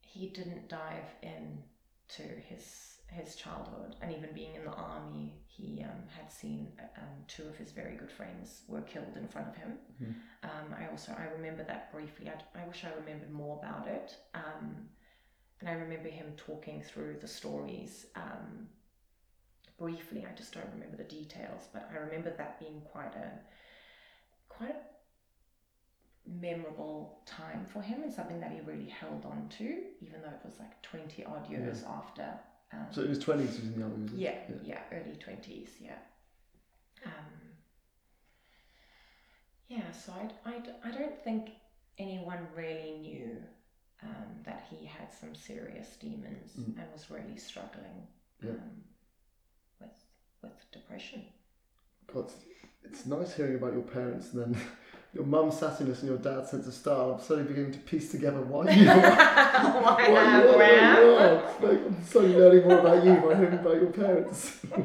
he 0.00 0.28
didn't 0.28 0.68
dive 0.68 1.14
into 1.22 2.28
his 2.48 2.93
his 3.10 3.36
childhood, 3.36 3.96
and 4.02 4.10
even 4.12 4.30
being 4.34 4.54
in 4.56 4.64
the 4.64 4.72
army, 4.72 5.34
he 5.46 5.82
um, 5.84 6.02
had 6.08 6.32
seen 6.32 6.72
um, 6.96 7.24
two 7.28 7.44
of 7.44 7.56
his 7.56 7.70
very 7.70 7.96
good 7.96 8.10
friends 8.10 8.62
were 8.66 8.82
killed 8.82 9.16
in 9.16 9.28
front 9.28 9.48
of 9.48 9.56
him. 9.56 9.78
Mhm. 10.02 10.14
Um, 10.42 10.74
I 10.78 10.88
also 10.88 11.12
I 11.12 11.26
remember 11.36 11.62
that 11.64 11.92
briefly. 11.92 12.28
I, 12.28 12.60
I 12.60 12.66
wish 12.66 12.84
I 12.84 12.92
remembered 12.98 13.30
more 13.30 13.58
about 13.62 13.86
it. 13.86 14.16
Um, 14.34 14.88
and 15.60 15.68
I 15.68 15.74
remember 15.74 16.08
him 16.08 16.32
talking 16.36 16.82
through 16.82 17.18
the 17.20 17.28
stories 17.28 18.06
um, 18.16 18.68
briefly. 19.78 20.26
I 20.30 20.34
just 20.36 20.52
don't 20.52 20.68
remember 20.72 20.96
the 20.96 21.04
details, 21.04 21.68
but 21.72 21.88
I 21.92 21.98
remember 21.98 22.30
that 22.36 22.58
being 22.58 22.80
quite 22.82 23.14
a 23.14 23.30
quite 24.48 24.70
a 24.76 24.80
memorable 26.26 27.20
time 27.26 27.64
for 27.66 27.82
him 27.82 28.02
and 28.02 28.12
something 28.12 28.40
that 28.40 28.50
he 28.52 28.60
really 28.60 28.88
held 28.88 29.24
on 29.24 29.48
to, 29.58 29.82
even 30.00 30.20
though 30.22 30.28
it 30.28 30.40
was 30.44 30.58
like 30.58 30.80
20 30.82 31.24
odd 31.24 31.48
years 31.50 31.82
after. 31.88 32.38
Um, 32.74 32.86
So 32.92 33.02
in 33.02 33.08
his 33.08 33.18
twenties, 33.18 33.56
he 33.56 33.60
was 33.62 33.68
in 33.74 33.78
the 33.80 33.84
army. 33.86 34.02
Was 34.02 34.12
he? 34.12 34.18
yeah, 34.24 34.38
yeah, 34.64 34.80
early 34.92 35.16
20s, 35.16 35.68
yeah. 35.80 35.98
Um, 37.06 37.10
yeah, 39.68 39.90
so 39.92 40.12
I, 40.12 40.48
I, 40.50 40.62
I 40.88 40.90
don't 40.90 41.18
think 41.22 41.50
anyone 41.98 42.46
really 42.54 42.98
knew 43.00 43.36
um, 44.02 44.26
that 44.44 44.66
he 44.70 44.84
had 44.84 45.12
some 45.12 45.34
serious 45.34 45.96
demons 46.00 46.52
Mm. 46.58 46.78
and 46.78 46.92
was 46.92 47.10
really 47.10 47.36
struggling 47.36 48.06
Yeah. 48.42 48.50
um, 48.52 48.82
with, 49.80 50.04
with 50.42 50.70
depression. 50.72 51.22
God, 52.12 52.24
it's, 52.26 52.34
it's 52.82 53.06
nice 53.06 53.34
hearing 53.34 53.56
about 53.56 53.72
your 53.72 53.82
parents 53.82 54.32
and 54.32 54.54
then 54.54 54.60
your 55.14 55.24
mum's 55.24 55.54
sassiness 55.54 56.00
and 56.00 56.08
your 56.08 56.18
dad's 56.18 56.50
sense 56.50 56.66
of 56.66 56.74
style. 56.74 57.12
I'm 57.12 57.24
slowly 57.24 57.44
beginning 57.44 57.72
to 57.72 57.78
piece 57.78 58.10
together 58.10 58.40
why 58.40 58.70
you 58.74 58.88
are. 58.90 58.94
Why 59.00 60.10
why 60.10 60.38
you 60.40 60.48
are 60.48 60.58
the 60.58 61.02
you 61.02 61.14
are. 61.14 61.70
Like 61.70 61.86
I'm 61.86 62.04
slowly 62.04 62.34
learning 62.36 62.68
more 62.68 62.78
about 62.80 63.04
you 63.04 63.14
by 63.14 63.36
hearing 63.36 63.54
about 63.54 63.74
your 63.76 63.90
parents. 63.92 64.58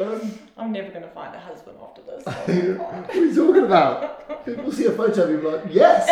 um, 0.00 0.38
I'm 0.58 0.72
never 0.72 0.90
going 0.90 1.02
to 1.02 1.08
find 1.10 1.34
a 1.34 1.40
husband 1.40 1.78
after 1.82 2.02
this. 2.02 2.26
what 2.26 2.48
Oh 2.48 2.92
my 2.92 3.00
God. 3.00 3.10
are 3.10 3.14
you 3.16 3.34
talking 3.34 3.64
about? 3.64 4.44
People 4.44 4.72
see 4.72 4.84
a 4.86 4.92
photo 4.92 5.22
of 5.24 5.30
you 5.30 5.34
and 5.36 5.42
be 5.42 5.48
like, 5.48 5.64
yes! 5.70 6.06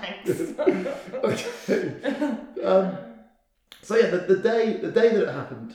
Thanks. 0.00 0.92
okay. 1.24 2.36
Um, 2.62 2.98
so 3.80 3.96
yeah, 3.96 4.06
the, 4.08 4.18
the 4.18 4.36
day 4.36 4.76
the 4.76 4.90
day 4.92 5.08
that 5.14 5.22
it 5.28 5.32
happened, 5.32 5.74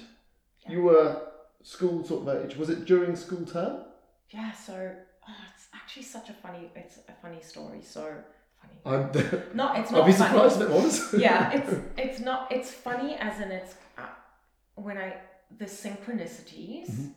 you 0.70 0.84
were 0.84 1.22
school 1.64 2.06
sort 2.06 2.28
of 2.28 2.46
age. 2.46 2.56
Was 2.56 2.70
it 2.70 2.86
during 2.86 3.16
school 3.16 3.46
term? 3.46 3.84
Yeah, 4.30 4.52
so 4.52 4.74
it's 4.76 5.07
actually 5.88 6.04
such 6.04 6.30
a 6.30 6.34
funny. 6.34 6.70
It's 6.76 7.00
a 7.08 7.14
funny 7.22 7.42
story. 7.42 7.82
So 7.82 8.14
funny. 8.84 9.14
No, 9.54 9.74
it's 9.74 9.90
not 9.90 10.06
be 10.06 10.12
funny. 10.12 10.32
surprised 10.34 10.62
if 10.62 10.70
it 10.70 10.74
was. 10.74 11.14
yeah, 11.18 11.52
it's 11.58 11.74
it's 11.98 12.20
not. 12.20 12.52
It's 12.52 12.72
funny 12.72 13.16
as 13.16 13.40
in 13.40 13.52
it's 13.52 13.76
uh, 13.98 14.02
when 14.76 14.98
I 14.98 15.16
the 15.58 15.66
synchronicities. 15.66 16.90
Mhm. 16.92 17.14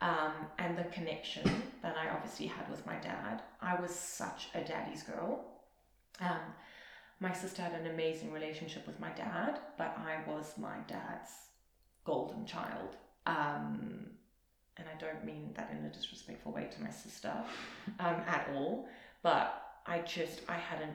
Um, 0.00 0.32
and 0.58 0.76
the 0.76 0.84
connection 0.84 1.44
that 1.80 1.96
I 1.96 2.10
obviously 2.10 2.46
had 2.46 2.68
with 2.70 2.84
my 2.84 2.96
dad. 2.96 3.40
I 3.62 3.80
was 3.80 3.94
such 3.94 4.48
a 4.54 4.60
daddy's 4.60 5.02
girl. 5.02 5.46
Um, 6.20 6.44
my 7.20 7.32
sister 7.32 7.62
had 7.62 7.72
an 7.72 7.86
amazing 7.86 8.30
relationship 8.30 8.86
with 8.86 9.00
my 9.00 9.10
dad, 9.12 9.60
but 9.78 9.96
I 9.96 10.28
was 10.30 10.58
my 10.58 10.76
dad's 10.88 11.30
golden 12.04 12.44
child. 12.44 12.96
Um, 13.24 14.10
and 14.76 14.86
I 14.88 14.98
don't 14.98 15.24
mean 15.24 15.50
that 15.56 15.70
in 15.70 15.84
a 15.84 15.88
disrespectful 15.88 16.52
way 16.52 16.68
to 16.74 16.82
my 16.82 16.90
sister 16.90 17.32
um, 18.00 18.16
at 18.26 18.48
all, 18.54 18.88
but 19.22 19.62
I 19.86 20.00
just, 20.00 20.40
I 20.48 20.56
had 20.56 20.82
an 20.82 20.94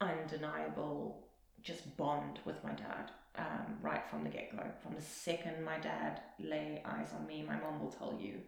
undeniable 0.00 1.26
just 1.62 1.96
bond 1.96 2.40
with 2.44 2.62
my 2.64 2.72
dad 2.72 3.10
um, 3.36 3.78
right 3.80 4.02
from 4.10 4.24
the 4.24 4.30
get 4.30 4.54
go. 4.54 4.62
From 4.82 4.94
the 4.94 5.02
second 5.02 5.64
my 5.64 5.78
dad 5.78 6.20
lay 6.38 6.82
eyes 6.84 7.08
on 7.18 7.26
me, 7.26 7.44
my 7.46 7.58
mom 7.58 7.80
will 7.80 7.90
tell 7.90 8.18
you, 8.20 8.40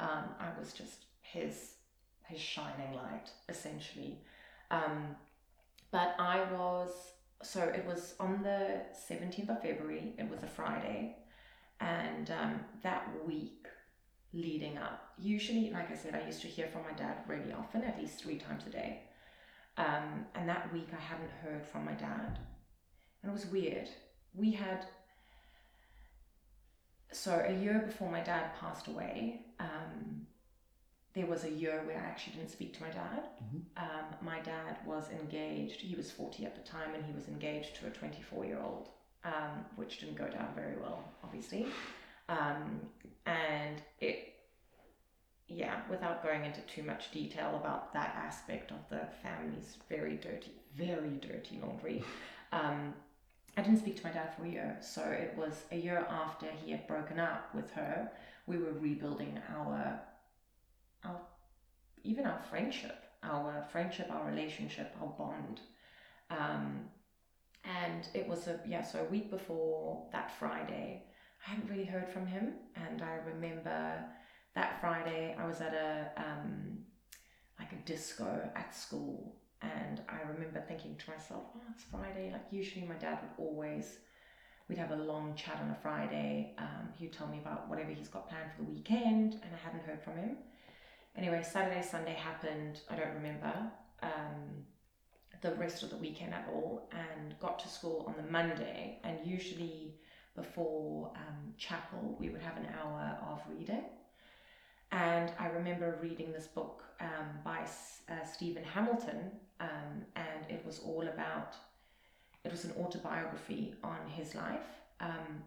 um, 0.00 0.24
I 0.40 0.48
was 0.58 0.72
just 0.72 1.04
his 1.20 1.74
his 2.24 2.40
shining 2.40 2.94
light 2.94 3.30
essentially. 3.48 4.18
Um, 4.70 5.16
but 5.90 6.16
I 6.18 6.44
was 6.52 6.90
so 7.42 7.62
it 7.62 7.84
was 7.86 8.14
on 8.18 8.42
the 8.42 8.82
seventeenth 9.06 9.50
of 9.50 9.62
February. 9.62 10.14
It 10.18 10.28
was 10.28 10.42
a 10.42 10.48
Friday, 10.48 11.16
and 11.80 12.30
um, 12.30 12.60
that 12.82 13.08
week 13.26 13.66
leading 14.32 14.78
up, 14.78 15.12
usually, 15.18 15.70
like 15.70 15.90
I 15.90 15.96
said, 15.96 16.14
I 16.14 16.26
used 16.26 16.40
to 16.42 16.48
hear 16.48 16.68
from 16.68 16.82
my 16.82 16.92
dad 16.92 17.18
really 17.26 17.52
often, 17.52 17.82
at 17.84 17.98
least 18.00 18.18
three 18.22 18.38
times 18.38 18.66
a 18.66 18.70
day. 18.70 19.02
Um, 19.76 20.26
and 20.34 20.48
that 20.48 20.72
week, 20.72 20.88
I 20.92 21.00
hadn't 21.00 21.30
heard 21.42 21.66
from 21.66 21.84
my 21.84 21.92
dad, 21.92 22.38
and 23.22 23.30
it 23.30 23.32
was 23.32 23.46
weird. 23.46 23.88
We 24.34 24.52
had 24.52 24.86
so 27.12 27.44
a 27.46 27.52
year 27.52 27.82
before 27.84 28.10
my 28.10 28.22
dad 28.22 28.54
passed 28.58 28.88
away, 28.88 29.42
um, 29.60 30.26
there 31.14 31.26
was 31.26 31.44
a 31.44 31.50
year 31.50 31.82
where 31.84 31.98
I 31.98 32.04
actually 32.08 32.36
didn't 32.36 32.50
speak 32.50 32.72
to 32.74 32.82
my 32.82 32.88
dad. 32.90 33.28
Mhm. 33.42 33.62
Um, 33.76 34.16
my 34.22 34.40
dad 34.40 34.78
was 34.86 35.10
engaged. 35.10 35.80
He 35.82 35.94
was 35.94 36.10
forty 36.10 36.46
at 36.46 36.54
the 36.54 36.62
time, 36.62 36.94
and 36.94 37.04
he 37.04 37.12
was 37.12 37.28
engaged 37.28 37.76
to 37.76 37.86
a 37.86 37.90
twenty-four-year-old, 37.90 38.88
um, 39.24 39.64
which 39.76 40.00
didn't 40.00 40.16
go 40.16 40.28
down 40.28 40.54
very 40.54 40.76
well, 40.76 41.04
obviously. 41.22 41.66
Um, 42.28 42.90
and 43.26 43.80
it 44.00 44.32
yeah, 45.48 45.80
without 45.90 46.22
going 46.22 46.44
into 46.44 46.60
too 46.62 46.82
much 46.82 47.10
detail 47.10 47.60
about 47.60 47.92
that 47.92 48.14
aspect 48.16 48.70
of 48.70 48.88
the 48.88 49.06
family's 49.22 49.76
very 49.88 50.16
dirty, 50.16 50.52
very 50.74 51.18
dirty 51.20 51.60
laundry, 51.62 52.02
um, 52.52 52.94
I 53.56 53.62
didn't 53.62 53.80
speak 53.80 53.96
to 54.00 54.06
my 54.06 54.12
dad 54.12 54.34
for 54.34 54.44
a 54.44 54.48
year. 54.48 54.78
So 54.80 55.02
it 55.02 55.34
was 55.36 55.64
a 55.70 55.76
year 55.76 56.06
after 56.08 56.46
he 56.64 56.70
had 56.70 56.86
broken 56.86 57.18
up 57.18 57.54
with 57.54 57.70
her, 57.72 58.10
we 58.46 58.56
were 58.56 58.72
rebuilding 58.72 59.38
our, 59.54 60.00
our, 61.04 61.20
even 62.02 62.26
our 62.26 62.40
friendship, 62.48 63.04
our 63.22 63.66
friendship, 63.70 64.10
our 64.10 64.26
relationship, 64.26 64.94
our 65.00 65.08
bond. 65.08 65.60
Um, 66.30 66.80
and 67.64 68.08
it 68.14 68.26
was 68.26 68.48
a 68.48 68.58
yeah, 68.66 68.82
so 68.82 69.00
a 69.00 69.10
week 69.10 69.30
before 69.30 70.06
that 70.12 70.36
Friday, 70.38 71.04
I 71.44 71.50
hadn't 71.50 71.70
really 71.70 71.84
heard 71.84 72.08
from 72.08 72.26
him, 72.26 72.54
and 72.76 73.02
I 73.02 73.16
remember 73.26 74.04
that 74.54 74.80
Friday 74.80 75.34
I 75.38 75.46
was 75.46 75.60
at 75.60 75.74
a 75.74 76.10
um, 76.16 76.78
like 77.58 77.72
a 77.72 77.86
disco 77.86 78.50
at 78.54 78.74
school, 78.74 79.36
and 79.60 80.00
I 80.08 80.28
remember 80.28 80.60
thinking 80.66 80.96
to 80.96 81.10
myself, 81.10 81.42
oh, 81.56 81.60
it's 81.74 81.84
Friday. 81.84 82.30
Like, 82.32 82.46
usually 82.50 82.86
my 82.86 82.94
dad 82.94 83.18
would 83.22 83.44
always, 83.44 83.98
we'd 84.68 84.78
have 84.78 84.90
a 84.90 84.96
long 84.96 85.34
chat 85.34 85.60
on 85.62 85.70
a 85.70 85.76
Friday. 85.82 86.54
Um, 86.58 86.88
he'd 86.98 87.12
tell 87.12 87.28
me 87.28 87.38
about 87.38 87.68
whatever 87.68 87.90
he's 87.90 88.08
got 88.08 88.28
planned 88.28 88.50
for 88.56 88.62
the 88.62 88.70
weekend, 88.70 89.34
and 89.34 89.50
I 89.54 89.58
hadn't 89.64 89.84
heard 89.84 90.02
from 90.02 90.16
him. 90.16 90.36
Anyway, 91.16 91.42
Saturday, 91.48 91.82
Sunday 91.82 92.14
happened. 92.14 92.80
I 92.90 92.96
don't 92.96 93.14
remember 93.14 93.52
um, 94.02 94.64
the 95.40 95.54
rest 95.54 95.82
of 95.82 95.90
the 95.90 95.96
weekend 95.96 96.34
at 96.34 96.48
all, 96.52 96.88
and 96.92 97.38
got 97.38 97.58
to 97.60 97.68
school 97.68 98.04
on 98.08 98.14
the 98.22 98.30
Monday. 98.30 98.98
And 99.04 99.18
usually, 99.24 99.94
before 100.34 101.12
um, 101.16 101.54
chapel, 101.58 102.16
we 102.20 102.28
would 102.30 102.40
have 102.40 102.56
an 102.56 102.66
hour 102.78 103.18
of 103.30 103.40
reading. 103.48 103.82
And 104.90 105.32
I 105.38 105.46
remember 105.46 105.98
reading 106.02 106.32
this 106.32 106.46
book 106.46 106.84
um, 107.00 107.26
by 107.44 107.60
uh, 108.08 108.24
Stephen 108.24 108.62
Hamilton, 108.64 109.30
um, 109.60 110.04
and 110.16 110.44
it 110.50 110.62
was 110.66 110.80
all 110.80 111.08
about, 111.08 111.56
it 112.44 112.50
was 112.50 112.64
an 112.64 112.72
autobiography 112.78 113.74
on 113.82 114.06
his 114.06 114.34
life. 114.34 114.66
Um, 115.00 115.42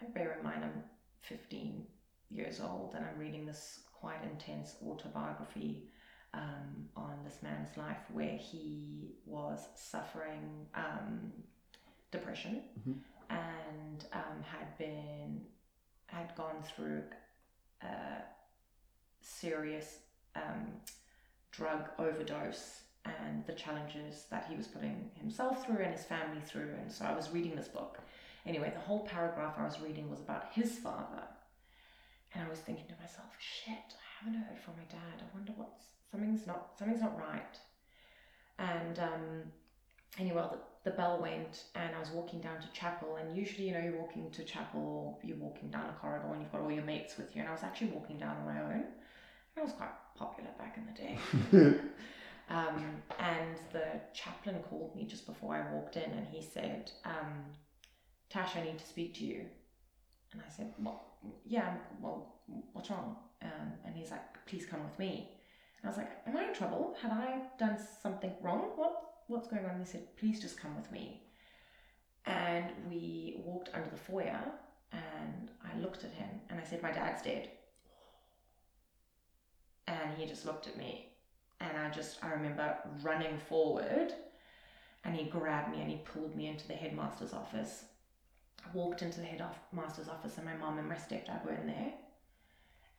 and 0.00 0.14
bear 0.14 0.36
in 0.38 0.44
mind, 0.44 0.64
I'm 0.64 0.82
15 1.22 1.84
years 2.30 2.60
old 2.60 2.94
and 2.94 3.04
I'm 3.04 3.18
reading 3.18 3.46
this 3.46 3.80
quite 3.92 4.22
intense 4.24 4.76
autobiography 4.84 5.84
um, 6.34 6.88
on 6.96 7.18
this 7.24 7.38
man's 7.42 7.76
life 7.76 7.98
where 8.12 8.36
he 8.36 9.14
was 9.24 9.68
suffering 9.76 10.66
um, 10.74 11.32
depression 12.10 12.62
Mhm. 12.80 13.00
And 13.30 14.04
um, 14.12 14.42
had 14.42 14.76
been, 14.78 15.40
had 16.06 16.34
gone 16.36 16.62
through 16.62 17.02
a 17.82 18.22
serious 19.20 19.98
um, 20.36 20.66
drug 21.50 21.88
overdose 21.98 22.80
and 23.04 23.44
the 23.46 23.52
challenges 23.52 24.24
that 24.30 24.46
he 24.48 24.56
was 24.56 24.66
putting 24.66 25.10
himself 25.14 25.64
through 25.64 25.78
and 25.78 25.92
his 25.92 26.04
family 26.04 26.40
through. 26.40 26.70
And 26.80 26.90
so 26.90 27.04
I 27.04 27.14
was 27.14 27.30
reading 27.30 27.54
this 27.54 27.68
book. 27.68 27.98
Anyway, 28.46 28.72
the 28.74 28.80
whole 28.80 29.00
paragraph 29.06 29.54
I 29.58 29.64
was 29.64 29.80
reading 29.80 30.10
was 30.10 30.20
about 30.20 30.46
his 30.52 30.78
father. 30.78 31.22
And 32.34 32.44
I 32.44 32.48
was 32.48 32.58
thinking 32.58 32.86
to 32.86 32.94
myself, 33.00 33.28
shit, 33.38 33.74
I 33.74 34.24
haven't 34.24 34.40
heard 34.40 34.58
from 34.58 34.74
my 34.76 34.84
dad. 34.90 35.20
I 35.20 35.34
wonder 35.34 35.52
what's 35.56 35.84
something's 36.10 36.46
not 36.46 36.70
something's 36.78 37.00
not 37.00 37.18
right. 37.18 37.58
And 38.58 38.98
um, 38.98 39.42
anyway, 40.18 40.42
the, 40.50 40.58
the 40.84 40.90
bell 40.90 41.18
went 41.20 41.64
and 41.74 41.94
I 41.94 41.98
was 41.98 42.10
walking 42.10 42.40
down 42.40 42.60
to 42.60 42.68
chapel. 42.72 43.16
And 43.16 43.36
usually, 43.36 43.68
you 43.68 43.74
know, 43.74 43.80
you're 43.80 43.98
walking 43.98 44.30
to 44.32 44.44
chapel, 44.44 45.18
you're 45.22 45.38
walking 45.38 45.70
down 45.70 45.86
a 45.88 46.00
corridor 46.00 46.28
and 46.32 46.42
you've 46.42 46.52
got 46.52 46.60
all 46.60 46.70
your 46.72 46.84
mates 46.84 47.16
with 47.16 47.34
you. 47.34 47.40
And 47.40 47.48
I 47.48 47.52
was 47.52 47.62
actually 47.62 47.88
walking 47.88 48.18
down 48.18 48.36
on 48.36 48.44
my 48.44 48.60
own. 48.60 48.84
I 49.56 49.62
was 49.62 49.72
quite 49.72 49.90
popular 50.16 50.50
back 50.58 50.76
in 50.76 50.86
the 50.86 51.62
day. 51.62 51.80
Um, 52.50 53.02
and 53.18 53.56
the 53.72 53.86
chaplain 54.12 54.56
called 54.68 54.94
me 54.94 55.04
just 55.04 55.26
before 55.26 55.54
I 55.54 55.74
walked 55.74 55.96
in 55.96 56.10
and 56.10 56.26
he 56.26 56.42
said, 56.42 56.90
um, 57.04 57.44
Tash, 58.28 58.56
I 58.56 58.64
need 58.64 58.78
to 58.78 58.86
speak 58.86 59.14
to 59.14 59.24
you. 59.24 59.46
And 60.32 60.42
I 60.46 60.50
said, 60.54 60.74
Well, 60.78 61.02
yeah, 61.46 61.76
well, 62.00 62.34
what's 62.72 62.90
wrong? 62.90 63.16
Um, 63.42 63.72
and 63.86 63.96
he's 63.96 64.10
like, 64.10 64.20
Please 64.46 64.66
come 64.66 64.84
with 64.84 64.98
me. 64.98 65.30
And 65.80 65.86
I 65.86 65.88
was 65.88 65.96
like, 65.96 66.10
Am 66.26 66.36
I 66.36 66.48
in 66.48 66.54
trouble? 66.54 66.96
Have 67.00 67.12
I 67.12 67.42
done 67.58 67.78
something 68.02 68.32
wrong? 68.42 68.72
What 68.76 69.13
What's 69.26 69.48
going 69.48 69.64
on? 69.64 69.72
And 69.72 69.86
he 69.86 69.90
said, 69.90 70.16
Please 70.16 70.40
just 70.40 70.60
come 70.60 70.76
with 70.76 70.90
me. 70.92 71.22
And 72.26 72.66
we 72.88 73.42
walked 73.44 73.70
under 73.74 73.88
the 73.90 73.96
foyer 73.96 74.40
and 74.92 75.50
I 75.62 75.78
looked 75.80 76.04
at 76.04 76.12
him 76.12 76.28
and 76.50 76.60
I 76.60 76.64
said, 76.64 76.82
My 76.82 76.92
dad's 76.92 77.22
dead. 77.22 77.50
And 79.86 80.16
he 80.16 80.26
just 80.26 80.46
looked 80.46 80.66
at 80.66 80.76
me 80.76 81.08
and 81.60 81.76
I 81.76 81.90
just 81.90 82.22
I 82.22 82.30
remember 82.30 82.76
running 83.02 83.38
forward 83.38 84.12
and 85.04 85.14
he 85.14 85.24
grabbed 85.24 85.70
me 85.70 85.80
and 85.80 85.90
he 85.90 85.96
pulled 85.98 86.34
me 86.34 86.46
into 86.46 86.66
the 86.66 86.74
headmaster's 86.74 87.32
office. 87.32 87.84
I 88.64 88.76
walked 88.76 89.02
into 89.02 89.20
the 89.20 89.26
headmaster's 89.26 90.08
office 90.08 90.36
and 90.36 90.46
my 90.46 90.56
mom 90.56 90.78
and 90.78 90.88
my 90.88 90.94
stepdad 90.94 91.44
were 91.44 91.54
in 91.54 91.66
there. 91.66 91.92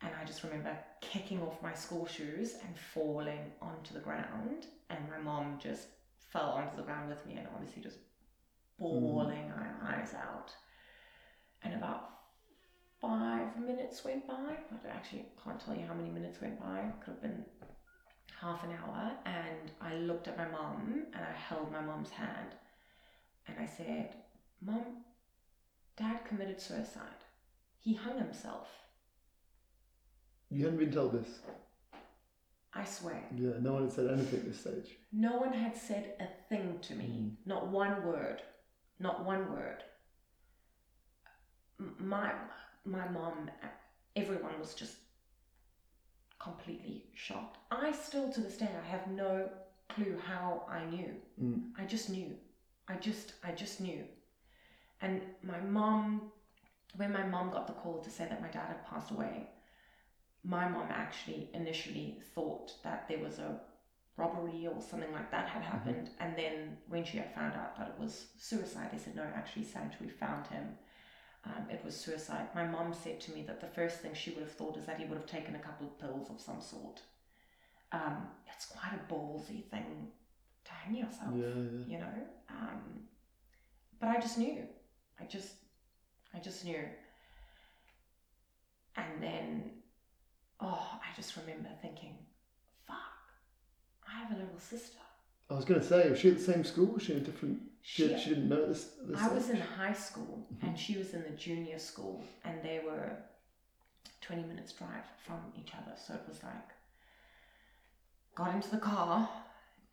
And 0.02 0.12
I 0.20 0.24
just 0.24 0.44
remember 0.44 0.76
kicking 1.00 1.40
off 1.42 1.62
my 1.62 1.74
school 1.74 2.06
shoes 2.06 2.54
and 2.64 2.78
falling 2.78 3.52
onto 3.62 3.94
the 3.94 4.00
ground. 4.00 4.66
And 4.90 5.00
my 5.10 5.18
mom 5.18 5.58
just 5.60 5.88
fell 6.36 6.50
onto 6.50 6.76
the 6.76 6.82
ground 6.82 7.08
with 7.08 7.24
me 7.26 7.34
and 7.34 7.46
obviously 7.54 7.82
just 7.82 7.96
mm-hmm. 7.96 9.00
bawling 9.00 9.48
her 9.48 9.76
eyes 9.82 10.14
out. 10.14 10.52
And 11.62 11.74
about 11.74 12.10
five 13.00 13.58
minutes 13.58 14.04
went 14.04 14.26
by. 14.26 14.34
I 14.34 14.88
actually 14.90 15.26
can't 15.42 15.60
tell 15.60 15.74
you 15.74 15.86
how 15.86 15.94
many 15.94 16.10
minutes 16.10 16.40
went 16.40 16.60
by. 16.60 16.84
Could 17.02 17.14
have 17.14 17.22
been 17.22 17.44
half 18.40 18.64
an 18.64 18.70
hour 18.70 19.12
and 19.24 19.70
I 19.80 19.94
looked 19.94 20.28
at 20.28 20.36
my 20.36 20.48
mum 20.48 21.06
and 21.14 21.24
I 21.24 21.32
held 21.32 21.72
my 21.72 21.80
mum's 21.80 22.10
hand 22.10 22.54
and 23.48 23.56
I 23.58 23.66
said, 23.66 24.14
Mum, 24.60 25.04
Dad 25.96 26.24
committed 26.26 26.60
suicide. 26.60 27.22
He 27.78 27.94
hung 27.94 28.18
himself. 28.18 28.68
You 30.50 30.64
hadn't 30.64 30.78
been 30.78 30.92
told 30.92 31.12
this. 31.12 31.40
I 32.74 32.84
swear. 32.84 33.24
Yeah, 33.34 33.52
no 33.60 33.74
one 33.74 33.84
had 33.84 33.92
said 33.92 34.10
anything 34.10 34.40
at 34.40 34.46
this 34.46 34.60
stage. 34.60 34.96
No 35.12 35.36
one 35.36 35.52
had 35.52 35.76
said 35.76 36.14
a 36.20 36.26
thing 36.48 36.78
to 36.82 36.94
me. 36.94 37.32
Not 37.46 37.68
one 37.68 38.04
word. 38.04 38.42
Not 38.98 39.24
one 39.24 39.50
word. 39.52 39.82
My 41.98 42.32
my 42.84 43.08
mom, 43.08 43.50
everyone 44.14 44.58
was 44.60 44.74
just 44.74 44.96
completely 46.38 47.04
shocked. 47.14 47.58
I 47.70 47.92
still 47.92 48.30
to 48.32 48.40
this 48.40 48.56
day 48.56 48.68
I 48.82 48.88
have 48.88 49.06
no 49.08 49.48
clue 49.88 50.18
how 50.24 50.66
I 50.68 50.84
knew. 50.84 51.14
Mm. 51.42 51.70
I 51.78 51.84
just 51.84 52.10
knew. 52.10 52.34
I 52.88 52.96
just 52.96 53.34
I 53.42 53.52
just 53.52 53.80
knew. 53.80 54.04
And 55.00 55.22
my 55.42 55.60
mom 55.60 56.32
when 56.96 57.12
my 57.12 57.24
mom 57.24 57.50
got 57.50 57.66
the 57.66 57.72
call 57.74 58.00
to 58.00 58.10
say 58.10 58.26
that 58.28 58.40
my 58.40 58.48
dad 58.48 58.68
had 58.68 58.86
passed 58.86 59.10
away, 59.10 59.48
my 60.46 60.68
mom 60.68 60.86
actually 60.90 61.48
initially 61.54 62.18
thought 62.34 62.72
that 62.84 63.08
there 63.08 63.18
was 63.18 63.38
a 63.38 63.60
robbery 64.16 64.66
or 64.66 64.80
something 64.80 65.12
like 65.12 65.30
that 65.30 65.48
had 65.48 65.62
happened. 65.62 66.10
And 66.20 66.36
then 66.36 66.76
when 66.88 67.04
she 67.04 67.18
had 67.18 67.34
found 67.34 67.54
out 67.54 67.76
that 67.76 67.88
it 67.88 68.00
was 68.00 68.26
suicide, 68.38 68.90
they 68.92 68.98
said, 68.98 69.16
no, 69.16 69.24
actually, 69.34 69.64
Sandra, 69.64 69.96
we 70.00 70.08
found 70.08 70.46
him. 70.46 70.68
Um, 71.44 71.66
it 71.70 71.80
was 71.84 71.94
suicide. 71.96 72.46
My 72.54 72.64
mom 72.66 72.94
said 72.94 73.20
to 73.22 73.32
me 73.32 73.42
that 73.42 73.60
the 73.60 73.66
first 73.66 74.00
thing 74.00 74.14
she 74.14 74.30
would 74.30 74.42
have 74.42 74.52
thought 74.52 74.76
is 74.76 74.86
that 74.86 74.98
he 74.98 75.04
would 75.06 75.18
have 75.18 75.26
taken 75.26 75.54
a 75.56 75.58
couple 75.60 75.86
of 75.86 75.98
pills 75.98 76.30
of 76.30 76.40
some 76.40 76.60
sort. 76.60 77.02
Um, 77.92 78.28
it's 78.52 78.66
quite 78.66 78.92
a 78.94 79.12
ballsy 79.12 79.64
thing 79.64 80.08
to 80.64 80.72
hang 80.72 80.96
yourself, 80.96 81.32
Yeah, 81.34 81.46
yeah. 81.46 81.84
you 81.86 81.98
know. 81.98 82.14
Um, 82.50 82.80
but 84.00 84.08
I 84.08 84.20
just 84.20 84.38
knew. 84.38 84.62
I 85.20 85.24
just, 85.24 85.54
I 86.34 86.38
just 86.38 86.64
knew. 86.64 86.84
And 88.96 89.22
then, 89.22 89.70
oh, 90.60 90.88
I 91.02 91.14
just 91.16 91.36
remember 91.36 91.68
thinking, 91.82 92.16
fuck, 92.86 92.96
I 94.08 94.18
have 94.20 94.30
a 94.32 94.40
little 94.40 94.58
sister. 94.58 94.98
I 95.50 95.54
was 95.54 95.64
going 95.64 95.80
to 95.80 95.86
say, 95.86 96.10
was 96.10 96.18
she 96.18 96.28
at 96.30 96.38
the 96.38 96.42
same 96.42 96.64
school? 96.64 96.86
Was 96.86 97.04
she 97.04 97.12
in 97.12 97.18
a 97.18 97.22
different? 97.22 97.60
She, 97.82 98.08
She- 98.08 98.18
she 98.18 98.28
didn't 98.30 98.48
know 98.48 98.66
this. 98.66 98.90
this 99.02 99.20
I 99.20 99.28
was 99.28 99.48
in 99.50 99.58
high 99.58 99.92
school 99.92 100.46
mm-hmm. 100.52 100.66
and 100.66 100.78
she 100.78 100.96
was 100.98 101.14
in 101.14 101.22
the 101.22 101.30
junior 101.30 101.78
school, 101.78 102.24
and 102.44 102.60
they 102.62 102.80
were 102.84 103.12
20 104.22 104.42
minutes 104.42 104.72
drive 104.72 105.04
from 105.24 105.38
each 105.58 105.72
other. 105.72 105.96
So 105.96 106.14
it 106.14 106.22
was 106.28 106.42
like, 106.42 106.70
got 108.34 108.54
into 108.54 108.70
the 108.70 108.78
car 108.78 109.28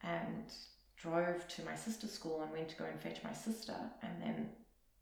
and 0.02 0.46
drove 0.98 1.48
to 1.48 1.64
my 1.66 1.76
sister's 1.76 2.12
school 2.12 2.42
and 2.42 2.52
went 2.52 2.70
to 2.70 2.76
go 2.76 2.86
and 2.86 3.00
fetch 3.00 3.24
my 3.24 3.34
sister, 3.34 3.76
and 4.02 4.22
then 4.22 4.50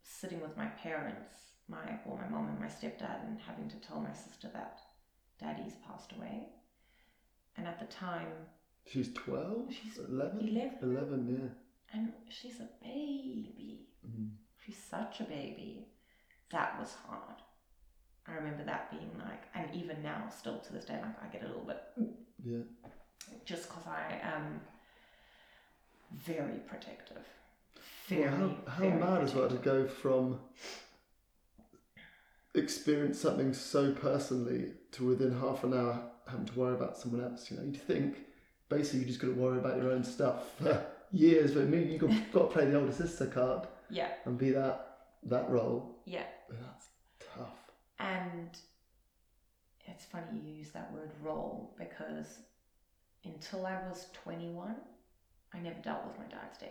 sitting 0.02 0.40
with 0.40 0.56
my 0.56 0.66
parents, 0.66 1.34
my 1.68 1.98
well, 2.04 2.18
my 2.18 2.28
mom 2.28 2.48
and 2.48 2.60
my 2.60 2.66
stepdad, 2.66 3.24
and 3.26 3.38
having 3.46 3.68
to 3.70 3.76
tell 3.76 4.00
my 4.00 4.12
sister 4.12 4.50
that 4.52 4.80
daddy's 5.42 5.74
passed 5.86 6.12
away. 6.16 6.48
And 7.56 7.66
at 7.66 7.78
the 7.80 7.86
time, 7.94 8.28
She's 8.86 9.12
12? 9.12 9.72
She's 9.72 9.98
11? 9.98 10.48
11. 10.48 10.78
11, 10.82 11.28
yeah. 11.40 11.96
and 11.98 12.12
she's 12.28 12.58
a 12.60 12.68
baby. 12.82 13.86
Mm. 14.04 14.30
She's 14.64 14.76
such 14.90 15.20
a 15.20 15.24
baby. 15.24 15.86
That 16.50 16.78
was 16.80 16.94
hard. 17.06 17.36
I 18.26 18.32
remember 18.34 18.64
that 18.64 18.90
being 18.90 19.10
like, 19.18 19.42
and 19.54 19.72
even 19.74 20.02
now, 20.02 20.28
still 20.36 20.58
to 20.58 20.72
this 20.72 20.84
day, 20.84 20.98
like 21.02 21.22
I 21.22 21.26
get 21.32 21.42
a 21.44 21.46
little 21.46 21.64
bit 21.64 21.82
Yeah. 22.44 22.62
just 23.44 23.68
because 23.68 23.86
I 23.86 24.20
am 24.22 24.60
very 26.24 26.58
protective. 26.68 27.24
Very, 28.08 28.22
Well, 28.30 28.56
how, 28.66 28.72
how 28.72 28.78
very 28.80 29.00
mad 29.00 29.22
is 29.24 29.32
that 29.34 29.50
to 29.50 29.56
go 29.56 29.86
from 29.86 30.38
experience 32.54 33.18
something 33.18 33.52
so 33.52 33.92
personally 33.92 34.72
to 34.92 35.06
within 35.06 35.38
half 35.40 35.64
an 35.64 35.74
hour 35.74 36.10
having 36.28 36.46
to 36.46 36.58
worry 36.58 36.74
about 36.74 36.96
someone 36.98 37.22
else? 37.24 37.50
You 37.50 37.56
know, 37.58 37.64
you'd 37.64 37.80
think 37.82 38.16
basically 38.68 39.00
you 39.00 39.06
just 39.06 39.20
got 39.20 39.28
to 39.28 39.34
worry 39.34 39.58
about 39.58 39.76
your 39.78 39.90
own 39.92 40.04
stuff 40.04 40.56
for 40.58 40.84
years, 41.12 41.52
but 41.52 41.68
maybe 41.68 41.90
you 41.90 41.98
got, 41.98 42.10
got 42.32 42.40
to 42.42 42.46
play 42.54 42.64
the 42.66 42.78
older 42.78 42.92
sister 42.92 43.26
card 43.26 43.66
Yeah, 43.90 44.08
and 44.24 44.38
be 44.38 44.50
that 44.50 44.88
that 45.24 45.48
role. 45.50 45.98
yeah. 46.04 46.24
That's 46.50 46.88
tough. 47.36 47.70
And 47.98 48.50
it's 49.86 50.04
funny 50.04 50.24
you 50.44 50.52
use 50.54 50.70
that 50.70 50.92
word 50.92 51.10
role 51.22 51.74
because 51.78 52.38
until 53.24 53.66
I 53.66 53.74
was 53.88 54.06
21, 54.24 54.74
I 55.54 55.58
never 55.60 55.78
dealt 55.80 56.04
with 56.06 56.18
my 56.18 56.24
dad's 56.24 56.58
death. 56.58 56.70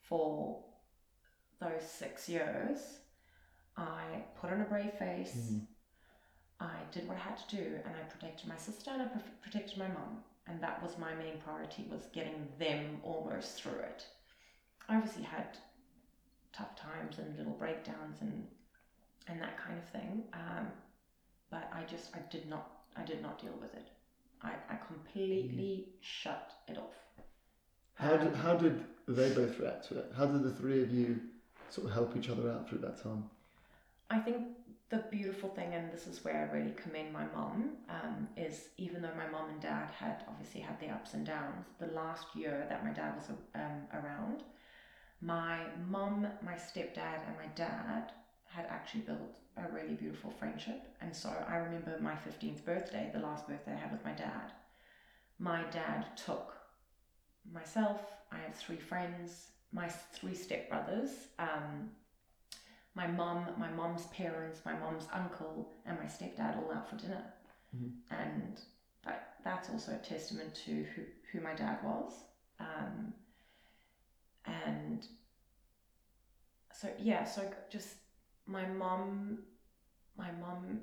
For 0.00 0.62
those 1.60 1.82
six 1.82 2.28
years, 2.28 2.78
I 3.76 4.24
put 4.40 4.50
on 4.50 4.60
a 4.60 4.64
brave 4.64 4.92
face. 4.94 5.52
Mm. 5.52 5.66
I 6.60 6.76
did 6.92 7.08
what 7.08 7.16
I 7.16 7.20
had 7.20 7.36
to 7.48 7.56
do, 7.56 7.64
and 7.84 7.94
I 7.96 8.02
protected 8.08 8.48
my 8.48 8.56
sister 8.56 8.90
and 8.92 9.02
I 9.02 9.06
pro- 9.06 9.22
protected 9.42 9.78
my 9.78 9.88
mum, 9.88 10.22
and 10.46 10.62
that 10.62 10.82
was 10.82 10.96
my 10.98 11.14
main 11.14 11.38
priority 11.44 11.86
was 11.90 12.06
getting 12.12 12.46
them 12.58 13.00
almost 13.02 13.60
through 13.62 13.80
it. 13.80 14.06
I 14.88 14.96
obviously 14.96 15.22
had 15.22 15.58
tough 16.52 16.76
times 16.76 17.18
and 17.18 17.36
little 17.36 17.54
breakdowns 17.54 18.20
and 18.20 18.46
and 19.28 19.40
that 19.40 19.56
kind 19.56 19.78
of 19.78 19.88
thing, 19.88 20.24
um, 20.34 20.66
but 21.50 21.70
I 21.72 21.84
just 21.84 22.14
I 22.14 22.20
did 22.30 22.48
not 22.48 22.70
I 22.96 23.04
did 23.04 23.22
not 23.22 23.40
deal 23.40 23.56
with 23.60 23.74
it. 23.74 23.88
I, 24.42 24.52
I 24.68 24.76
completely 24.86 25.88
shut 26.00 26.52
it 26.68 26.76
off. 26.78 26.96
How 27.94 28.16
did 28.16 28.34
Um, 28.34 28.34
how 28.34 28.54
did 28.56 28.84
they 29.08 29.30
both 29.34 29.58
react 29.58 29.88
to 29.88 29.98
it? 29.98 30.12
How 30.16 30.26
did 30.26 30.42
the 30.42 30.52
three 30.52 30.82
of 30.82 30.90
you 30.90 31.20
sort 31.70 31.86
of 31.86 31.92
help 31.94 32.16
each 32.16 32.28
other 32.28 32.50
out 32.50 32.68
through 32.68 32.78
that 32.78 33.02
time? 33.02 33.30
I 34.12 34.18
think 34.18 34.46
the 34.90 34.98
beautiful 35.10 35.48
thing, 35.48 35.72
and 35.72 35.90
this 35.90 36.06
is 36.06 36.22
where 36.22 36.36
I 36.36 36.54
really 36.54 36.74
commend 36.74 37.14
my 37.14 37.24
mum, 37.24 37.78
um, 37.88 38.28
is 38.36 38.68
even 38.76 39.00
though 39.00 39.14
my 39.16 39.26
mum 39.26 39.48
and 39.48 39.62
dad 39.62 39.88
had 39.90 40.22
obviously 40.28 40.60
had 40.60 40.78
their 40.78 40.92
ups 40.92 41.14
and 41.14 41.24
downs, 41.24 41.64
the 41.80 41.86
last 41.86 42.26
year 42.34 42.66
that 42.68 42.84
my 42.84 42.90
dad 42.90 43.16
was 43.16 43.30
um, 43.54 43.86
around, 43.94 44.42
my 45.22 45.60
mum, 45.88 46.26
my 46.44 46.56
stepdad, 46.56 47.26
and 47.26 47.36
my 47.38 47.46
dad 47.54 48.12
had 48.44 48.66
actually 48.68 49.00
built 49.00 49.38
a 49.56 49.66
really 49.72 49.94
beautiful 49.94 50.30
friendship. 50.30 50.94
And 51.00 51.16
so 51.16 51.30
I 51.48 51.56
remember 51.56 51.96
my 52.02 52.12
15th 52.14 52.62
birthday, 52.66 53.08
the 53.14 53.20
last 53.20 53.48
birthday 53.48 53.72
I 53.72 53.76
had 53.76 53.92
with 53.92 54.04
my 54.04 54.12
dad. 54.12 54.52
My 55.38 55.62
dad 55.70 56.04
took 56.16 56.54
myself, 57.50 58.02
I 58.30 58.36
have 58.40 58.54
three 58.54 58.78
friends, 58.78 59.52
my 59.72 59.88
three 59.88 60.34
stepbrothers, 60.34 61.12
um, 61.38 61.88
my 62.94 63.06
mum, 63.06 63.46
my 63.58 63.70
mom's 63.70 64.06
parents, 64.06 64.60
my 64.64 64.74
mom's 64.74 65.06
uncle, 65.12 65.72
and 65.86 65.98
my 65.98 66.04
stepdad 66.06 66.56
all 66.62 66.72
out 66.72 66.88
for 66.88 66.96
dinner. 66.96 67.24
Mhm. 67.74 67.92
And 68.10 68.60
that, 69.04 69.36
that's 69.44 69.70
also 69.70 69.92
a 69.92 69.98
testament 69.98 70.54
to 70.66 70.84
who, 70.94 71.02
who 71.30 71.40
my 71.40 71.54
dad 71.54 71.78
was. 71.82 72.12
Um, 72.60 73.14
and 74.44 75.06
so, 76.72 76.88
yeah, 76.98 77.24
so 77.24 77.50
just 77.70 77.94
my 78.46 78.66
mum, 78.66 79.38
my 80.18 80.30
mum 80.32 80.82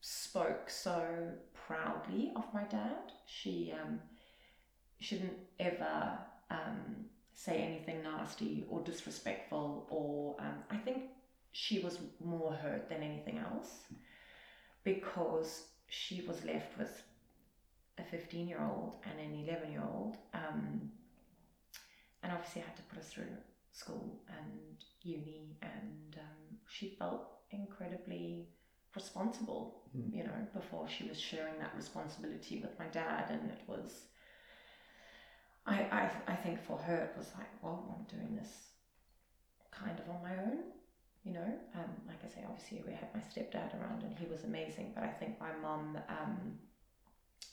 spoke 0.00 0.68
so 0.68 1.32
proudly 1.54 2.32
of 2.36 2.44
my 2.52 2.64
dad. 2.64 3.12
She 3.26 3.72
um, 3.80 4.00
shouldn't 5.00 5.38
ever 5.58 6.18
um, 6.50 7.06
say 7.34 7.58
anything 7.58 8.02
nasty 8.02 8.66
or 8.68 8.80
disrespectful, 8.82 9.86
or 9.90 10.36
um, 10.40 10.62
I 10.70 10.76
think 10.76 11.04
she 11.62 11.78
was 11.78 11.98
more 12.22 12.52
hurt 12.52 12.88
than 12.90 13.02
anything 13.02 13.38
else 13.38 13.70
because 14.84 15.52
she 15.88 16.20
was 16.28 16.44
left 16.44 16.76
with 16.78 17.02
a 17.98 18.04
15 18.04 18.46
year 18.46 18.60
old 18.60 18.96
and 19.08 19.18
an 19.18 19.34
11 19.48 19.72
year 19.72 19.82
old, 19.82 20.16
um, 20.34 20.90
and 22.22 22.32
obviously 22.32 22.60
I 22.62 22.66
had 22.66 22.76
to 22.76 22.82
put 22.82 22.98
us 22.98 23.08
through 23.08 23.34
school 23.72 24.20
and 24.28 24.76
uni, 25.02 25.56
and 25.62 26.16
um, 26.18 26.58
she 26.68 26.94
felt 26.98 27.22
incredibly 27.50 28.48
responsible, 28.94 29.82
Mm. 29.96 30.12
you 30.14 30.24
know, 30.24 30.40
before 30.52 30.86
she 30.88 31.04
was 31.08 31.18
sharing 31.18 31.58
that 31.60 31.72
responsibility 31.74 32.60
with 32.60 32.78
my 32.78 32.86
dad, 32.88 33.30
and 33.30 33.50
it 33.50 33.60
was. 33.66 33.90
I, 35.66 35.78
I, 36.00 36.10
I 36.32 36.36
think 36.36 36.62
for 36.62 36.76
her 36.78 36.96
it 37.10 37.16
was 37.18 37.28
like, 37.38 37.48
well, 37.62 37.78
I'm 37.96 38.04
doing 38.18 38.36
this 38.36 38.52
kind 39.70 39.98
of 39.98 40.08
on 40.14 40.22
my 40.22 40.36
own, 40.46 40.58
you 41.26 41.32
know. 41.34 41.52
Um, 41.74 41.90
like 42.06 42.24
I 42.24 42.28
say, 42.28 42.44
obviously 42.48 42.82
we 42.86 42.92
had 42.92 43.08
my 43.12 43.20
stepdad 43.20 43.78
around 43.80 44.02
and 44.04 44.16
he 44.18 44.26
was 44.26 44.44
amazing, 44.44 44.92
but 44.94 45.04
I 45.04 45.08
think 45.08 45.40
my 45.40 45.52
mum, 45.60 45.98
um, 46.08 46.52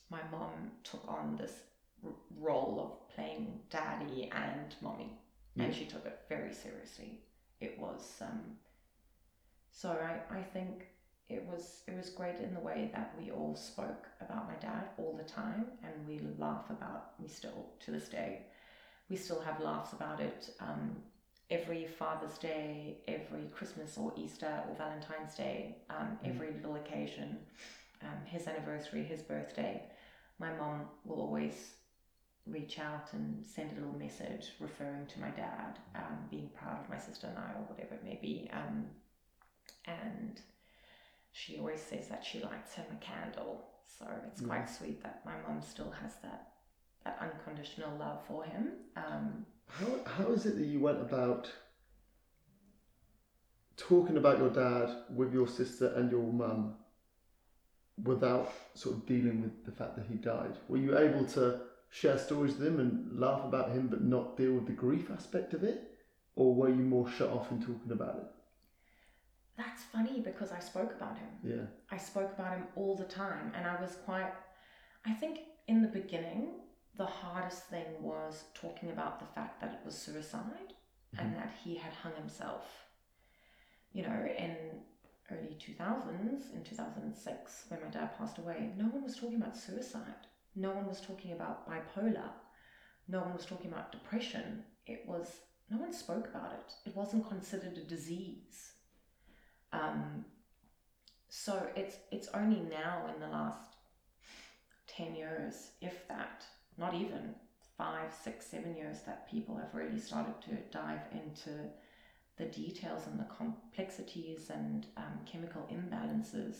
my 0.09 0.21
mum 0.31 0.71
took 0.83 1.03
on 1.07 1.35
this 1.35 1.63
r- 2.05 2.11
role 2.39 2.79
of 2.79 3.15
playing 3.15 3.59
daddy 3.71 4.29
and 4.31 4.75
mommy, 4.81 5.11
and 5.57 5.73
she 5.73 5.85
took 5.85 6.05
it 6.05 6.19
very 6.29 6.53
seriously. 6.53 7.19
It 7.59 7.79
was 7.79 8.21
um, 8.21 8.41
so 9.71 9.89
I, 9.89 10.35
I 10.37 10.41
think 10.41 10.87
it 11.29 11.45
was 11.45 11.81
it 11.87 11.95
was 11.95 12.09
great 12.09 12.39
in 12.39 12.53
the 12.53 12.59
way 12.59 12.91
that 12.93 13.15
we 13.17 13.31
all 13.31 13.55
spoke 13.55 14.07
about 14.21 14.47
my 14.47 14.55
dad 14.55 14.89
all 14.97 15.15
the 15.17 15.23
time 15.23 15.65
and 15.83 16.05
we 16.07 16.19
laugh 16.37 16.69
about 16.69 17.07
we 17.17 17.27
still 17.27 17.69
to 17.79 17.91
this 17.91 18.07
day 18.07 18.41
we 19.09 19.15
still 19.15 19.39
have 19.39 19.59
laughs 19.59 19.93
about 19.93 20.19
it 20.19 20.49
um, 20.59 21.01
every 21.55 21.85
father's 21.99 22.37
day 22.37 22.97
every 23.07 23.45
christmas 23.57 23.97
or 23.97 24.09
easter 24.23 24.53
or 24.67 24.75
valentine's 24.85 25.35
day 25.35 25.57
um, 25.89 26.09
Mm. 26.23 26.29
every 26.29 26.51
little 26.57 26.75
occasion 26.83 27.29
um, 28.01 28.19
his 28.33 28.47
anniversary 28.47 29.03
his 29.03 29.21
birthday 29.33 29.75
my 30.39 30.51
mom 30.61 30.79
will 31.05 31.21
always 31.27 31.57
reach 32.57 32.75
out 32.79 33.07
and 33.13 33.25
send 33.55 33.69
a 33.71 33.75
little 33.81 33.97
message 34.07 34.45
referring 34.59 35.05
to 35.13 35.17
my 35.25 35.31
dad 35.45 35.71
um, 35.95 36.17
being 36.29 36.49
proud 36.59 36.77
of 36.81 36.89
my 36.89 36.97
sister 37.07 37.27
and 37.27 37.37
i 37.37 37.49
or 37.59 37.63
whatever 37.71 37.93
it 37.95 38.03
may 38.03 38.19
be 38.21 38.49
um, 38.61 38.85
and 39.85 40.41
she 41.31 41.57
always 41.59 41.81
says 41.81 42.07
that 42.09 42.23
she 42.23 42.39
lights 42.41 42.73
him 42.75 42.85
a 42.91 43.03
candle. 43.03 43.65
So 43.97 44.05
it's 44.27 44.41
quite 44.41 44.69
sweet 44.69 45.01
that 45.03 45.21
my 45.25 45.33
mum 45.47 45.61
still 45.61 45.91
has 46.01 46.13
that 46.23 46.49
that 47.03 47.17
unconditional 47.19 47.97
love 47.97 48.19
for 48.27 48.43
him. 48.45 48.63
Um, 48.95 49.45
How 49.79 49.87
how 50.05 50.31
is 50.31 50.45
it 50.45 50.57
that 50.57 50.65
you 50.65 50.79
went 50.79 51.01
about 51.01 51.51
talking 53.75 54.17
about 54.17 54.37
your 54.37 54.49
dad 54.49 54.89
with 55.09 55.33
your 55.33 55.47
sister 55.47 55.87
and 55.95 56.11
your 56.11 56.31
mum 56.31 56.75
without 58.03 58.53
sort 58.75 58.95
of 58.95 59.05
dealing 59.05 59.41
with 59.41 59.65
the 59.65 59.71
fact 59.71 59.95
that 59.95 60.05
he 60.07 60.15
died? 60.15 60.57
Were 60.67 60.77
you 60.77 60.97
able 60.97 61.25
to 61.25 61.61
share 61.89 62.17
stories 62.17 62.55
with 62.55 62.67
him 62.67 62.79
and 62.79 63.19
laugh 63.19 63.43
about 63.45 63.71
him 63.71 63.87
but 63.87 64.03
not 64.03 64.37
deal 64.37 64.53
with 64.53 64.67
the 64.67 64.73
grief 64.73 65.09
aspect 65.11 65.53
of 65.53 65.63
it? 65.63 65.91
Or 66.35 66.55
were 66.55 66.69
you 66.69 66.75
more 66.75 67.09
shut 67.09 67.29
off 67.29 67.51
in 67.51 67.59
talking 67.59 67.91
about 67.91 68.15
it? 68.17 68.25
that's 69.57 69.83
funny 69.83 70.19
because 70.19 70.51
I 70.51 70.59
spoke 70.59 70.93
about 70.93 71.17
him. 71.17 71.29
Yeah. 71.43 71.65
I 71.91 71.97
spoke 71.97 72.31
about 72.33 72.57
him 72.57 72.63
all 72.75 72.95
the 72.95 73.05
time, 73.05 73.51
and 73.55 73.67
I 73.67 73.79
was 73.79 73.97
quite. 74.05 74.33
I 75.05 75.13
think 75.13 75.41
in 75.67 75.81
the 75.81 75.87
beginning, 75.87 76.49
the 76.97 77.05
hardest 77.05 77.65
thing 77.69 77.85
was 78.01 78.43
talking 78.53 78.91
about 78.91 79.19
the 79.19 79.25
fact 79.33 79.61
that 79.61 79.73
it 79.73 79.85
was 79.85 79.95
suicide 79.95 80.73
and 81.17 81.35
that 81.35 81.51
he 81.63 81.75
had 81.75 81.93
hung 81.93 82.13
himself. 82.15 82.65
You 83.91 84.03
know, 84.03 84.27
in 84.37 84.55
early 85.31 85.57
2000s, 85.59 86.53
in 86.53 86.63
2006, 86.63 87.65
when 87.69 87.81
my 87.81 87.87
dad 87.87 88.17
passed 88.17 88.37
away, 88.37 88.71
no 88.77 88.85
one 88.85 89.03
was 89.03 89.15
talking 89.15 89.35
about 89.35 89.57
suicide. 89.57 90.27
No 90.55 90.71
one 90.71 90.87
was 90.87 91.01
talking 91.01 91.31
about 91.31 91.67
bipolar. 91.69 92.29
No 93.07 93.19
one 93.19 93.33
was 93.33 93.45
talking 93.45 93.71
about 93.71 93.91
depression. 93.91 94.63
It 94.85 95.03
was, 95.07 95.27
no 95.69 95.77
one 95.77 95.93
spoke 95.93 96.27
about 96.27 96.53
it. 96.53 96.73
It 96.89 96.95
wasn't 96.95 97.27
considered 97.27 97.77
a 97.77 97.83
disease. 97.83 98.73
Um, 99.71 100.25
so 101.29 101.67
it's 101.75 101.97
it's 102.11 102.27
only 102.35 102.59
now 102.59 103.09
in 103.13 103.19
the 103.19 103.27
last 103.27 103.75
ten 104.85 105.15
years, 105.15 105.71
if 105.81 106.07
that, 106.07 106.45
not 106.77 106.93
even 106.93 107.35
five, 107.77 108.13
six, 108.13 108.45
seven 108.47 108.75
years, 108.75 108.99
that 109.05 109.29
people 109.29 109.55
have 109.57 109.73
really 109.73 109.99
started 109.99 110.35
to 110.41 110.55
dive 110.71 111.01
into 111.11 111.69
the 112.37 112.45
details 112.45 113.03
and 113.07 113.19
the 113.19 113.27
complexities 113.35 114.49
and 114.49 114.87
um, 114.97 115.19
chemical 115.25 115.67
imbalances 115.71 116.55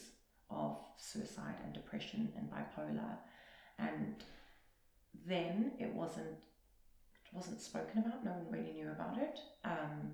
of 0.49 0.77
suicide 0.97 1.55
and 1.63 1.73
depression 1.73 2.31
and 2.37 2.49
bipolar, 2.49 3.17
and 3.79 4.23
then 5.25 5.71
it 5.79 5.93
wasn't 5.93 6.27
it 6.27 7.33
wasn't 7.33 7.61
spoken 7.61 7.99
about. 7.99 8.23
No 8.23 8.31
one 8.31 8.45
really 8.49 8.73
knew 8.73 8.91
about 8.91 9.17
it. 9.17 9.39
Um, 9.65 10.11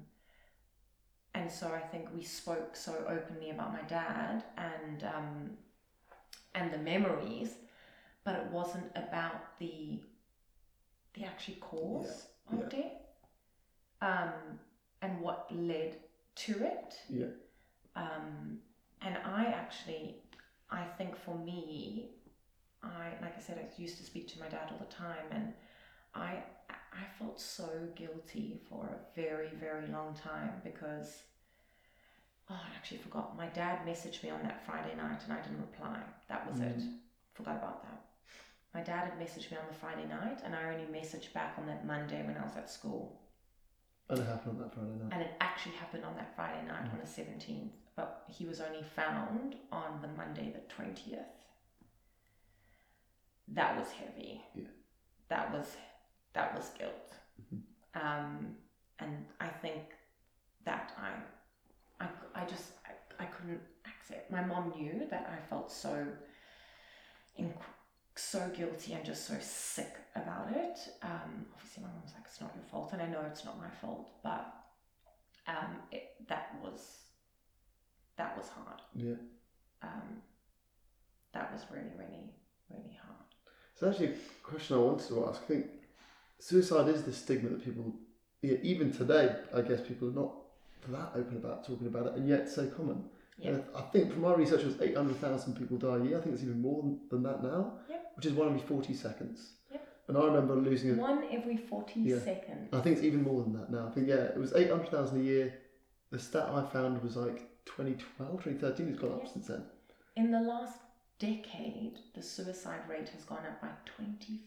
and 1.33 1.51
so 1.51 1.67
I 1.67 1.79
think 1.79 2.07
we 2.15 2.23
spoke 2.23 2.75
so 2.75 2.93
openly 3.07 3.51
about 3.51 3.73
my 3.73 3.81
dad 3.83 4.43
and 4.57 5.03
um, 5.03 5.51
and 6.55 6.73
the 6.73 6.77
memories, 6.77 7.55
but 8.23 8.35
it 8.35 8.45
wasn't 8.51 8.91
about 8.95 9.57
the 9.59 9.99
the 11.15 11.23
actual 11.25 11.55
cause 11.55 12.27
Yeah, 12.51 12.59
of 12.59 12.69
death 12.69 12.99
um, 14.01 14.59
and 15.01 15.19
what 15.21 15.47
led 15.51 15.97
to 16.35 16.63
it. 16.63 16.95
Yeah. 17.09 17.25
Um, 17.95 18.59
and 19.01 19.17
I 19.25 19.45
actually, 19.45 20.17
I 20.69 20.83
think 20.97 21.15
for 21.17 21.35
me, 21.37 22.11
I 22.83 23.11
like 23.21 23.37
I 23.37 23.41
said, 23.41 23.57
I 23.59 23.81
used 23.81 23.97
to 23.97 24.03
speak 24.03 24.27
to 24.29 24.39
my 24.39 24.47
dad 24.47 24.69
all 24.71 24.77
the 24.77 24.93
time, 24.93 25.25
and 25.31 25.53
I 26.13 26.43
I 26.69 27.03
felt 27.17 27.39
so 27.39 27.69
guilty 27.95 28.59
for 28.69 28.85
a 28.85 29.15
very 29.19 29.49
very 29.59 29.87
long 29.87 30.13
time 30.15 30.61
because 30.63 31.23
oh 32.49 32.55
I 32.55 32.75
actually 32.75 32.97
forgot 32.99 33.37
my 33.37 33.47
dad 33.47 33.85
messaged 33.85 34.23
me 34.23 34.29
on 34.29 34.41
that 34.43 34.65
Friday 34.65 34.95
night 34.95 35.21
and 35.23 35.33
I 35.33 35.41
didn't 35.41 35.61
reply. 35.61 35.99
That 36.29 36.49
was 36.49 36.59
it. 36.59 36.79
Mm. 36.79 36.97
Forgot 37.33 37.57
about 37.57 37.83
that. 37.83 38.03
My 38.73 38.81
dad 38.81 39.05
had 39.05 39.19
messaged 39.19 39.49
me 39.51 39.57
on 39.57 39.67
the 39.67 39.73
Friday 39.73 40.05
night, 40.07 40.41
and 40.43 40.55
I 40.55 40.71
only 40.71 40.85
messaged 40.85 41.33
back 41.33 41.55
on 41.57 41.65
that 41.67 41.85
Monday 41.85 42.23
when 42.25 42.37
I 42.37 42.43
was 42.43 42.55
at 42.55 42.69
school. 42.69 43.19
And 44.09 44.19
it 44.19 44.25
happened 44.25 44.57
on 44.57 44.59
that 44.63 44.73
Friday 44.73 44.95
night. 45.01 45.11
And 45.13 45.21
it 45.21 45.31
actually 45.41 45.75
happened 45.75 46.05
on 46.05 46.15
that 46.15 46.35
Friday 46.35 46.65
night 46.67 46.89
on 46.91 46.99
the 46.99 47.05
17th, 47.07 47.71
but 47.95 48.23
he 48.27 48.45
was 48.45 48.59
only 48.61 48.83
found 48.83 49.55
on 49.71 50.01
the 50.01 50.07
Monday, 50.09 50.53
the 50.53 50.61
20th. 50.83 51.19
That 53.49 53.77
was 53.77 53.89
heavy. 53.91 54.41
Yeah. 54.55 54.63
That 55.29 55.51
was 55.51 55.75
that 56.33 56.53
was 56.55 56.69
guilt. 56.77 57.13
Mhm. 57.51 57.61
Um, 57.95 58.55
and 58.99 59.25
I 59.39 59.47
think 59.47 59.81
that 60.65 60.93
I, 60.97 62.03
I, 62.03 62.09
I 62.35 62.45
just 62.45 62.73
I, 62.85 63.23
I 63.23 63.25
couldn't 63.25 63.61
accept. 63.87 64.29
My 64.31 64.43
mom 64.43 64.71
knew 64.75 65.07
that 65.09 65.27
I 65.35 65.41
felt 65.49 65.71
so, 65.71 66.05
inc- 67.39 67.55
so 68.19 68.49
guilty 68.55 68.93
and 68.93 69.05
just 69.05 69.25
so 69.25 69.35
sick 69.41 69.93
about 70.15 70.49
it. 70.51 70.77
Um, 71.01 71.45
obviously, 71.53 71.83
my 71.83 71.89
mom's 71.89 72.13
like, 72.13 72.25
"It's 72.25 72.41
not 72.41 72.51
your 72.55 72.63
fault," 72.65 72.91
and 72.93 73.01
I 73.01 73.07
know 73.07 73.21
it's 73.29 73.45
not 73.45 73.57
my 73.57 73.69
fault, 73.81 74.09
but 74.23 74.53
um, 75.47 75.77
it, 75.91 76.15
that 76.27 76.55
was 76.63 76.99
that 78.17 78.37
was 78.37 78.47
hard. 78.49 78.81
Yeah. 78.95 79.15
Um, 79.81 80.21
that 81.33 81.51
was 81.53 81.61
really, 81.71 81.91
really, 81.97 82.33
really 82.69 82.97
hard. 83.01 83.25
So 83.75 83.89
actually, 83.89 84.07
a 84.07 84.43
question 84.43 84.75
I 84.75 84.79
wanted 84.79 85.07
to 85.07 85.25
ask. 85.27 85.41
I 85.43 85.45
think 85.45 85.65
suicide 86.39 86.89
is 86.89 87.03
the 87.03 87.13
stigma 87.13 87.49
that 87.49 87.63
people, 87.63 87.95
yeah, 88.41 88.57
even 88.61 88.91
today, 88.91 89.35
I 89.55 89.61
guess 89.61 89.81
people 89.81 90.09
are 90.09 90.11
not 90.11 90.33
that 90.89 91.11
open 91.15 91.37
about 91.37 91.65
talking 91.65 91.87
about 91.87 92.07
it, 92.07 92.13
and 92.15 92.27
yet 92.27 92.49
so 92.49 92.67
common. 92.67 93.05
Yeah. 93.37 93.51
And 93.51 93.63
I 93.75 93.81
think 93.81 94.11
from 94.11 94.21
my 94.21 94.33
research, 94.33 94.61
it 94.61 94.67
was 94.67 94.81
800,000 94.81 95.53
people 95.55 95.77
die 95.77 95.95
a 95.95 96.03
year. 96.03 96.17
I 96.17 96.21
think 96.21 96.35
it's 96.35 96.43
even 96.43 96.61
more 96.61 96.81
than, 96.81 96.99
than 97.09 97.23
that 97.23 97.41
now, 97.41 97.73
Yep. 97.89 97.98
Which 98.19 98.25
is 98.25 98.33
one 98.33 98.49
every 98.49 98.59
40 98.59 98.93
seconds. 98.95 99.53
Yep. 99.71 99.87
And 100.09 100.17
I 100.17 100.25
remember 100.25 100.53
losing 100.53 100.91
a 100.91 100.93
One 100.95 101.23
every 101.31 101.55
forty 101.55 102.01
Yeah. 102.01 102.19
seconds. 102.19 102.67
I 102.73 102.81
think 102.81 102.97
it's 102.97 103.05
even 103.05 103.23
more 103.23 103.43
than 103.43 103.53
that 103.53 103.71
now. 103.71 103.87
I 103.87 103.91
think, 103.91 104.09
yeah, 104.09 104.23
it 104.25 104.37
was 104.37 104.51
800,000 104.51 105.21
a 105.21 105.23
year. 105.23 105.53
The 106.09 106.19
stat 106.19 106.49
I 106.49 106.65
found 106.65 107.01
was 107.01 107.15
like 107.15 107.63
2012, 107.63 108.43
2013, 108.43 108.89
it's 108.89 108.99
gone 108.99 109.13
up 109.13 109.25
since 109.25 109.47
then. 109.47 109.63
In 110.17 110.31
the 110.31 110.41
last 110.41 110.81
decade, 111.17 111.99
the 112.13 112.21
suicide 112.21 112.81
rate 112.89 113.07
has 113.07 113.23
gone 113.23 113.45
up 113.45 113.61
by 113.61 113.69
25%. 113.85 114.41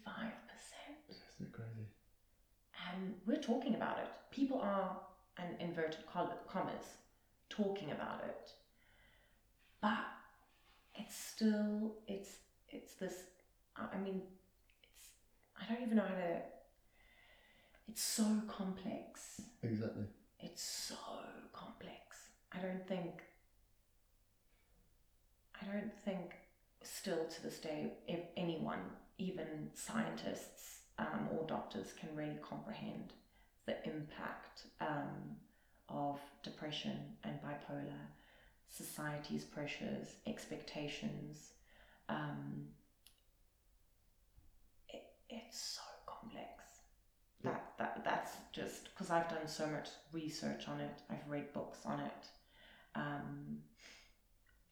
Isn't 1.08 1.46
it 1.46 1.52
crazy? 1.54 1.88
And 2.92 3.14
we're 3.24 3.40
talking 3.40 3.74
about 3.74 3.96
it. 4.00 4.08
People 4.30 4.58
are, 4.61 5.00
and 5.38 5.58
inverted 5.62 6.04
commas, 6.06 6.85
talking 7.48 7.90
about 7.90 8.22
it. 8.26 8.52
But 9.80 10.04
it's 10.94 11.16
still, 11.16 11.94
it's, 12.06 12.37
it's 12.68 12.96
this, 12.96 13.22
I 13.76 13.98
mean, 13.98 14.22
it's, 14.82 15.06
I 15.61 15.72
don't 15.72 15.82
even 15.82 15.96
know 15.96 16.02
how 16.02 16.14
to, 16.14 16.42
it's 17.88 18.02
so 18.02 18.24
complex. 18.48 19.40
Exactly. 19.62 20.04
It's 20.40 20.62
so 20.62 20.96
complex. 21.52 22.28
I 22.52 22.58
don't 22.58 22.87
think. 22.87 23.22
I 25.61 25.64
don't 25.72 25.92
think 26.04 26.35
still 26.82 27.24
to 27.24 27.42
this 27.42 27.58
day, 27.58 27.92
if 28.08 28.20
anyone, 28.37 28.80
even 29.18 29.70
scientists 29.74 30.80
um, 30.98 31.28
or 31.30 31.46
doctors, 31.46 31.92
can 31.98 32.08
really 32.16 32.38
comprehend 32.42 33.12
the 33.66 33.76
impact 33.87 34.64
um, 34.80 35.37
of 35.88 36.18
depression 36.42 36.98
and 37.22 37.38
bipolar, 37.42 38.08
society's 38.68 39.44
pressures, 39.44 40.16
expectations. 40.26 41.50
Um, 42.08 42.66
it's 45.33 45.59
so 45.77 45.83
complex. 46.07 46.49
Yeah. 47.45 47.51
That, 47.51 47.73
that 47.79 48.05
that's 48.05 48.33
just 48.53 48.85
because 48.85 49.11
I've 49.11 49.29
done 49.29 49.47
so 49.47 49.66
much 49.66 49.88
research 50.12 50.68
on 50.68 50.81
it. 50.81 51.01
I've 51.11 51.29
read 51.29 51.53
books 51.53 51.79
on 51.85 52.01
it. 52.01 52.27
Um, 52.95 53.59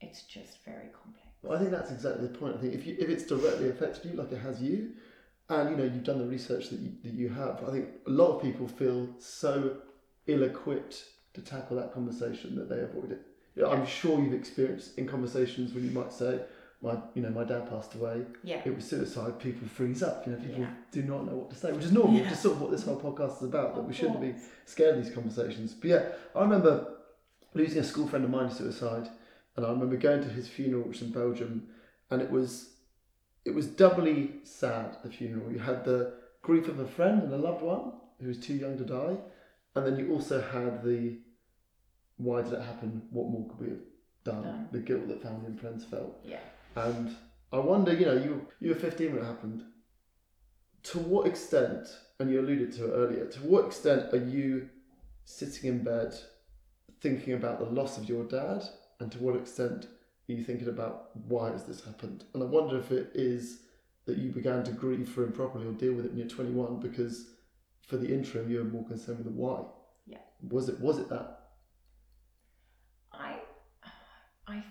it's 0.01 0.23
just 0.23 0.65
very 0.65 0.89
complex. 1.03 1.27
Well, 1.43 1.57
I 1.57 1.59
think 1.59 1.71
that's 1.71 1.91
exactly 1.91 2.29
the 2.29 2.39
point. 2.39 2.57
I 2.57 2.59
think 2.59 2.75
if 2.75 2.87
you 2.87 2.97
if 2.99 3.09
it's 3.09 3.25
directly 3.25 3.71
affected 3.71 4.11
you, 4.11 4.17
like 4.17 4.33
it 4.33 4.39
has 4.39 4.63
you, 4.63 4.93
and 5.49 5.71
you 5.71 5.77
know 5.77 5.85
you've 5.85 6.05
done 6.05 6.19
the 6.19 6.27
research 6.27 6.71
that 6.71 6.79
you, 6.79 6.93
that 7.03 7.13
you 7.13 7.29
have, 7.31 7.65
I 7.67 7.73
think 7.73 7.89
a 8.07 8.11
lot 8.11 8.37
of 8.37 8.43
people 8.43 8.69
feel 8.69 9.09
so 9.19 9.79
ill-equipped 10.27 11.05
to 11.35 11.41
tackle 11.41 11.77
that 11.77 11.93
conversation 11.93 12.55
that 12.57 12.69
they 12.69 12.81
avoid 12.81 13.13
it. 13.13 13.23
You 13.57 13.63
know, 13.63 13.71
I'm 13.71 13.87
sure 13.87 14.21
you've 14.21 14.35
experienced 14.35 14.99
in 14.99 15.07
conversations 15.09 15.73
when 15.73 15.85
you 15.85 15.91
might 15.91 16.13
say, 16.13 16.41
"My, 16.83 16.97
you 17.15 17.23
know, 17.23 17.31
my 17.31 17.45
dad 17.45 17.69
passed 17.69 17.95
away. 17.95 18.25
Yeah. 18.43 18.63
It 18.65 18.75
was 18.75 18.85
suicide." 18.89 19.39
People 19.39 19.69
freeze 19.69 20.03
up. 20.03 20.27
You 20.27 20.33
know, 20.33 20.39
people 20.39 20.61
Yeah. 20.63 20.75
do 20.91 21.03
not 21.03 21.27
know 21.27 21.37
what 21.37 21.51
to 21.51 21.57
say, 21.57 21.73
which 21.73 21.85
is 21.85 21.93
normal. 21.93 22.15
Yeah. 22.15 22.23
Which 22.25 22.33
is 22.33 22.41
sort 22.41 22.57
of 22.57 22.63
what 22.63 22.71
this 22.71 22.85
whole 22.85 23.01
podcast 23.01 23.37
is 23.39 23.43
about. 23.45 23.75
That 23.75 23.83
we 23.83 23.93
shouldn't 23.93 24.21
be 24.21 24.35
scared 24.65 24.97
of 24.99 25.05
these 25.05 25.15
conversations. 25.15 25.75
But 25.75 25.89
yeah, 25.91 26.13
I 26.35 26.41
remember 26.43 26.97
losing 27.55 27.79
a 27.81 27.85
school 27.85 28.07
friend 28.07 28.25
of 28.25 28.31
mine 28.31 28.49
to 28.49 28.55
suicide, 28.55 29.09
and 29.57 29.67
I 29.67 29.71
remember 29.71 29.97
going 29.97 30.23
to 30.23 30.29
his 30.29 30.49
funeral, 30.49 30.83
which 30.85 31.01
was 31.01 31.09
in 31.09 31.13
Belgium, 31.13 31.69
and 32.11 32.23
it 32.23 32.31
was 32.31 32.75
it 33.45 33.55
was 33.55 33.67
doubly 33.67 34.41
sad. 34.45 34.97
The 35.03 35.11
funeral. 35.11 35.51
You 35.51 35.59
had 35.59 35.85
the 35.85 36.13
grief 36.43 36.69
of 36.69 36.79
a 36.79 36.87
friend 36.87 37.23
and 37.23 37.33
a 37.33 37.37
loved 37.39 37.63
one 37.63 37.93
who 38.21 38.29
was 38.29 38.39
too 38.39 38.55
young 38.55 38.77
to 38.79 38.85
die, 38.85 39.17
and 39.75 39.87
then 39.87 39.99
you 39.99 40.13
also 40.13 40.41
had 40.41 40.83
the 40.85 41.19
why 42.17 42.43
did 42.43 42.53
it 42.53 42.61
happen? 42.63 43.03
What 43.11 43.29
more 43.29 43.49
could 43.49 43.61
we 43.61 43.69
have 43.71 43.79
done? 44.25 44.43
Done. 44.43 44.69
The 44.73 44.79
guilt 44.81 45.09
that 45.09 45.23
family 45.23 45.47
and 45.47 45.59
friends 45.61 45.85
felt. 45.85 46.21
Yeah. 46.25 46.41
And 46.77 47.17
I 47.53 47.59
wonder, 47.59 47.93
you 47.93 48.07
know, 48.07 48.15
you 48.15 48.47
you 48.61 48.71
were 48.71 48.77
15 48.77 49.13
when 49.13 49.23
it 49.23 49.27
happened. 49.27 49.63
To 50.85 50.99
what 50.99 51.27
extent, 51.27 51.89
and 52.19 52.31
you 52.31 52.41
alluded 52.41 52.73
to 52.73 52.87
it 52.87 52.97
earlier, 52.97 53.27
to 53.27 53.41
what 53.41 53.67
extent 53.67 54.13
are 54.15 54.25
you 54.25 54.69
sitting 55.25 55.69
in 55.69 55.85
bed 55.85 56.15
thinking 57.01 57.35
about 57.35 57.59
the 57.59 57.67
loss 57.67 57.99
of 57.99 58.09
your 58.09 58.25
dad, 58.25 58.63
and 58.99 59.11
to 59.13 59.19
what 59.19 59.37
extent 59.37 59.87
are 60.29 60.33
you 60.33 60.45
thinking 60.45 60.69
about 60.69 61.17
why 61.27 61.51
has 61.51 61.65
this 61.65 61.85
happened? 61.85 62.25
And 62.35 62.43
I 62.43 62.47
wonder 62.47 62.79
if 62.79 62.93
it 62.93 63.11
is 63.15 63.61
that 64.07 64.19
you 64.19 64.31
began 64.31 64.65
to 64.65 64.73
grieve 64.73 65.09
for 65.09 65.25
him 65.25 65.33
properly 65.33 65.67
or 65.67 65.73
deal 65.73 65.93
with 65.93 66.05
it 66.05 66.11
when 66.11 66.19
you're 66.19 66.29
21 66.29 66.81
because 66.81 67.27
for 67.87 67.97
the 67.97 68.13
interim 68.13 68.51
you're 68.51 68.65
more 68.65 68.87
concerned 68.87 69.19
with 69.19 69.27
the 69.27 69.33
why. 69.33 69.63
Yeah. 70.07 70.19
Was 70.49 70.69
it 70.69 70.81
was 70.81 70.99
it 70.99 71.09
that? 71.09 71.41
I, 73.13 73.37
I, 74.47 74.63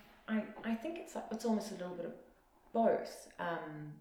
I, 0.72 0.76
think 0.76 0.98
it's 1.00 1.16
it's 1.32 1.46
almost 1.46 1.72
a 1.72 1.76
little 1.76 1.96
bit 1.96 2.06
of 2.06 2.14
both. 2.74 3.28
Um, 3.40 3.94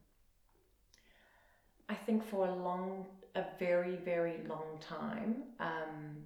I 1.88 1.94
think 1.94 2.24
for 2.24 2.46
a 2.46 2.54
long, 2.54 3.06
a 3.34 3.44
very 3.58 3.96
very 3.96 4.40
long 4.46 4.78
time, 4.80 5.44
um, 5.60 6.24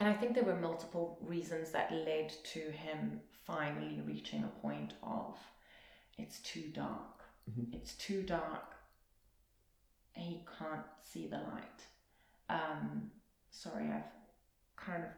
and 0.00 0.08
I 0.08 0.14
think 0.14 0.34
there 0.34 0.44
were 0.44 0.56
multiple 0.56 1.18
reasons 1.22 1.70
that 1.72 1.92
led 1.92 2.32
to 2.54 2.60
him 2.70 3.20
finally 3.46 4.00
reaching 4.06 4.44
a 4.44 4.60
point 4.60 4.94
of, 5.02 5.36
it's 6.18 6.38
too 6.40 6.70
dark. 6.72 7.24
Mhm. 7.50 7.74
It's 7.74 7.94
too 7.94 8.22
dark. 8.22 8.76
And 10.14 10.24
he 10.24 10.44
can't 10.58 10.86
see 11.02 11.26
the 11.26 11.38
light. 11.38 11.80
Um, 12.48 13.10
sorry, 13.50 13.90
I've 13.90 14.04
kind 14.76 15.04
of. 15.04 15.10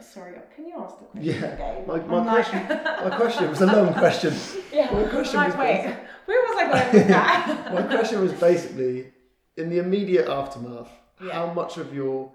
Sorry, 0.00 0.34
can 0.54 0.66
you 0.66 0.74
ask 0.82 0.98
the 0.98 1.04
question 1.04 1.42
Yeah, 1.42 1.54
again? 1.54 1.84
my- 1.86 1.96
my 2.00 2.18
I'm 2.18 2.26
like- 2.26 2.44
question- 2.46 2.68
My 3.08 3.16
question 3.16 3.48
was 3.50 3.60
a 3.60 3.66
long 3.66 3.94
question. 4.04 4.34
yeah, 4.72 4.90
my 4.92 5.04
question 5.08 5.36
like, 5.36 5.48
was 5.48 5.56
wait, 5.56 5.82
basic. 5.84 5.98
where 6.26 6.40
was 6.42 6.56
I 6.58 6.64
going 6.72 6.92
with 6.94 7.08
that? 7.08 7.72
My 7.74 7.82
question 7.82 8.20
was 8.20 8.32
basically 8.32 9.12
in 9.56 9.70
the 9.70 9.78
immediate 9.78 10.28
aftermath, 10.28 10.90
Yeah. 11.24 11.32
how 11.34 11.52
much 11.52 11.76
of 11.78 11.94
your 11.94 12.32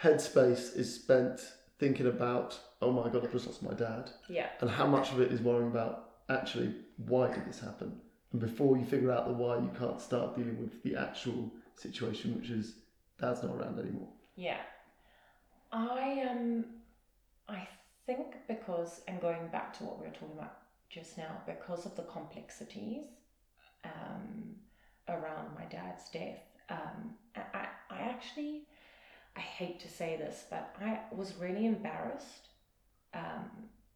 headspace 0.00 0.76
is 0.76 0.94
spent 0.94 1.40
thinking 1.78 2.06
about, 2.06 2.58
oh 2.80 2.92
my 2.92 3.08
god, 3.08 3.24
I've 3.24 3.32
just 3.32 3.46
lost 3.46 3.62
my 3.62 3.74
dad, 3.74 4.10
yeah, 4.28 4.46
and 4.60 4.70
how 4.70 4.86
much 4.86 5.10
of 5.12 5.20
it 5.20 5.32
is 5.32 5.40
worrying 5.40 5.68
about 5.70 6.10
actually 6.28 6.74
why 7.08 7.32
did 7.32 7.44
this 7.46 7.58
happen? 7.60 8.00
And 8.32 8.40
before 8.40 8.76
you 8.76 8.84
figure 8.84 9.10
out 9.10 9.26
the 9.26 9.32
why, 9.34 9.56
you 9.56 9.70
can't 9.78 10.00
start 10.00 10.36
dealing 10.36 10.58
with 10.60 10.82
the 10.84 10.94
actual 10.96 11.50
situation, 11.76 12.36
which 12.38 12.50
is 12.50 12.76
dad's 13.20 13.42
not 13.42 13.56
around 13.56 13.78
anymore. 13.80 14.08
yeah. 14.36 14.58
I 15.72 16.20
um, 16.30 16.66
I 17.48 17.66
think 18.06 18.38
because 18.48 19.00
and 19.08 19.20
going 19.20 19.48
back 19.48 19.72
to 19.74 19.84
what 19.84 19.98
we 19.98 20.06
were 20.06 20.12
talking 20.12 20.36
about 20.38 20.52
just 20.90 21.16
now, 21.18 21.42
because 21.46 21.86
of 21.86 21.94
the 21.94 22.02
complexities 22.02 23.06
um, 23.84 24.56
around 25.08 25.54
my 25.54 25.64
dad's 25.66 26.08
death, 26.08 26.42
um, 26.68 27.12
I, 27.36 27.42
I, 27.54 27.66
I 27.90 28.00
actually, 28.00 28.62
I 29.36 29.40
hate 29.40 29.78
to 29.80 29.88
say 29.88 30.16
this, 30.16 30.44
but 30.50 30.66
I 30.80 30.98
was 31.10 31.36
really 31.36 31.66
embarrassed. 31.66 32.50
Um, 33.14 33.48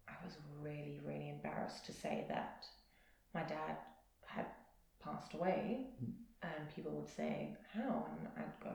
I 0.09 0.15
was 0.25 0.39
really, 0.61 1.01
really 1.05 1.29
embarrassed 1.29 1.85
to 1.87 1.93
say 1.93 2.25
that 2.29 2.69
my 3.35 3.43
dad 3.45 3.77
had 4.27 4.47
passed 5.01 5.35
away, 5.35 5.83
and 6.43 6.69
people 6.69 6.93
would 6.95 7.09
say, 7.09 7.51
"How?" 7.75 8.07
and 8.11 8.29
I'd 8.37 8.59
go, 8.61 8.75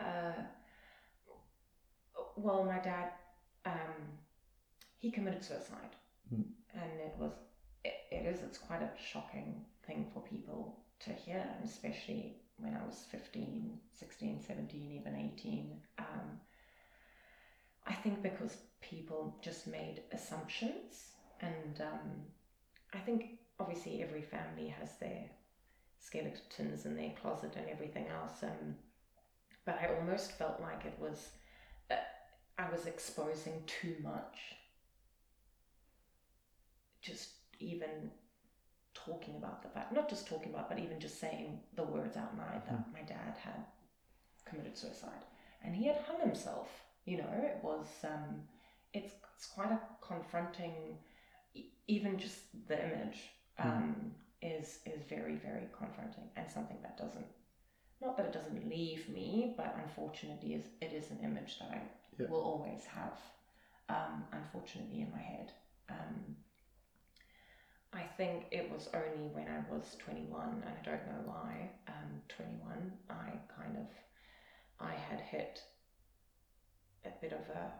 uh, 0.00 0.42
"Well, 2.36 2.64
my 2.64 2.78
dad, 2.78 3.12
um, 3.64 4.18
he 4.98 5.10
committed 5.10 5.44
suicide, 5.44 5.96
Hmm. 6.28 6.42
and 6.74 7.00
it 7.00 7.14
was, 7.18 7.32
it, 7.84 7.94
it 8.10 8.26
is, 8.26 8.42
it's 8.42 8.58
quite 8.58 8.82
a 8.82 8.90
shocking 8.96 9.64
thing 9.86 10.10
for 10.12 10.22
people 10.22 10.84
to 11.00 11.12
hear, 11.12 11.44
and 11.56 11.64
especially 11.68 12.36
when 12.58 12.74
I 12.74 12.84
was 12.84 13.04
15, 13.10 13.78
16, 13.92 14.40
17, 14.42 14.92
even 14.92 15.14
18. 15.14 15.80
Um, 15.98 16.40
I 17.86 17.94
think 17.94 18.22
because 18.22 18.56
people 18.80 19.38
just 19.42 19.66
made 19.66 20.02
assumptions, 20.12 21.12
and 21.40 21.80
um, 21.80 22.26
I 22.92 22.98
think 22.98 23.38
obviously 23.58 24.02
every 24.02 24.22
family 24.22 24.68
has 24.68 24.96
their 24.96 25.24
skeletons 25.98 26.86
in 26.86 26.96
their 26.96 27.12
closet 27.20 27.54
and 27.56 27.68
everything 27.68 28.06
else. 28.08 28.42
Um, 28.42 28.76
but 29.64 29.78
I 29.80 29.94
almost 29.94 30.32
felt 30.32 30.60
like 30.60 30.84
it 30.84 30.94
was, 30.98 31.30
I 32.58 32.70
was 32.70 32.86
exposing 32.86 33.62
too 33.66 33.96
much. 34.02 34.38
Just 37.02 37.30
even 37.60 38.10
talking 38.94 39.36
about 39.36 39.62
the 39.62 39.68
fact, 39.68 39.92
not 39.92 40.08
just 40.08 40.26
talking 40.26 40.52
about, 40.52 40.68
but 40.68 40.78
even 40.78 40.98
just 40.98 41.20
saying 41.20 41.60
the 41.76 41.82
words 41.82 42.16
out 42.16 42.36
loud 42.36 42.62
that 42.66 42.92
my 42.92 43.02
dad 43.02 43.36
had 43.38 43.64
committed 44.44 44.76
suicide 44.76 45.24
and 45.62 45.74
he 45.74 45.86
had 45.86 45.98
hung 46.06 46.20
himself. 46.20 46.68
You 47.04 47.18
know, 47.18 47.28
it 47.32 47.58
was, 47.62 47.86
um, 48.04 48.42
it's, 48.92 49.12
it's 49.34 49.46
quite 49.46 49.70
a 49.70 49.80
confronting, 50.00 50.98
even 51.86 52.18
just 52.18 52.38
the 52.68 52.82
image 52.84 53.18
um, 53.58 54.12
is 54.42 54.80
is 54.84 55.02
very 55.08 55.36
very 55.36 55.66
confronting 55.76 56.24
and 56.36 56.50
something 56.50 56.76
that 56.82 56.98
doesn't, 56.98 57.26
not 58.02 58.16
that 58.16 58.26
it 58.26 58.32
doesn't 58.32 58.68
leave 58.68 59.08
me, 59.08 59.54
but 59.56 59.76
unfortunately 59.82 60.54
is 60.54 60.64
it 60.80 60.92
is 60.92 61.10
an 61.10 61.18
image 61.22 61.58
that 61.58 61.70
I 61.70 61.80
Yeah. 62.18 62.26
will 62.28 62.40
always 62.40 62.84
have, 62.84 63.18
um, 63.88 64.24
unfortunately 64.32 65.00
in 65.02 65.10
my 65.10 65.20
head. 65.20 65.52
Um, 65.88 66.36
I 67.92 68.02
think 68.16 68.46
it 68.50 68.70
was 68.70 68.88
only 68.92 69.28
when 69.32 69.48
I 69.48 69.60
was 69.72 69.96
21, 69.98 70.62
and 70.64 70.64
I 70.64 70.82
don't 70.84 71.06
know 71.06 71.22
why, 71.24 71.70
um, 71.88 72.22
21, 72.28 72.92
I 73.08 73.30
kind 73.54 73.76
of, 73.78 73.86
I 74.80 74.92
had 74.92 75.20
hit 75.20 75.62
a 77.04 77.10
bit 77.20 77.32
of 77.32 77.48
a, 77.54 77.70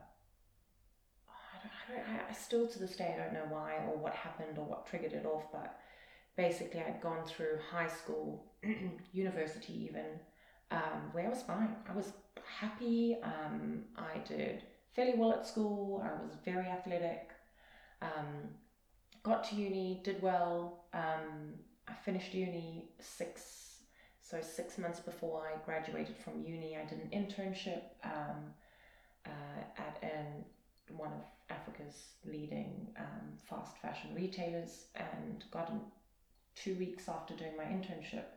I 1.29 1.59
don't, 1.63 2.07
I, 2.09 2.13
don't, 2.17 2.31
I, 2.31 2.33
still 2.33 2.67
to 2.67 2.79
this 2.79 2.97
day 2.97 3.15
I 3.15 3.23
don't 3.23 3.35
know 3.35 3.47
why 3.51 3.77
or 3.89 3.97
what 3.97 4.15
happened 4.15 4.59
or 4.59 4.65
what 4.65 4.87
triggered 4.87 5.13
it 5.13 5.27
off, 5.27 5.51
but 5.53 5.79
basically 6.37 6.81
I'd 6.81 7.01
gone 7.03 7.25
through 7.27 7.59
high 7.71 7.89
school, 7.89 8.53
university 9.13 9.89
even, 9.91 10.21
um, 10.71 11.11
where 11.13 11.27
I 11.27 11.31
was 11.31 11.43
fine. 11.43 11.77
I 11.89 11.95
was 11.95 12.13
happy. 12.61 13.17
Um, 13.23 13.85
I 13.97 14.19
did 14.27 14.65
fairly 14.95 15.15
well 15.17 15.33
at 15.33 15.47
school. 15.47 16.03
I 16.05 16.23
was 16.23 16.37
very 16.45 16.67
athletic. 16.67 17.31
Um, 18.03 18.49
got 19.23 19.45
to 19.51 19.57
uni, 19.57 20.01
did 20.05 20.23
well. 20.23 20.85
Um, 20.95 21.55
I 21.89 21.93
finished 22.05 22.35
uni 22.35 22.89
six, 23.01 23.83
so 24.21 24.41
six 24.41 24.79
months 24.79 25.01
before 25.01 25.51
I 25.53 25.65
graduated 25.65 26.17
from 26.17 26.43
uni, 26.43 26.77
I 26.77 26.85
did 26.85 26.99
an 26.99 27.11
internship 27.11 27.83
um, 28.05 28.53
uh, 29.25 29.63
at 29.79 29.99
an 30.03 30.45
one 30.97 31.13
of 31.13 31.25
Africa's 31.51 32.11
leading 32.25 32.89
um, 32.99 33.37
fast 33.49 33.77
fashion 33.79 34.11
retailers, 34.15 34.87
and 34.95 35.45
got 35.51 35.73
two 36.55 36.75
weeks 36.77 37.09
after 37.09 37.35
doing 37.35 37.57
my 37.57 37.65
internship. 37.65 38.36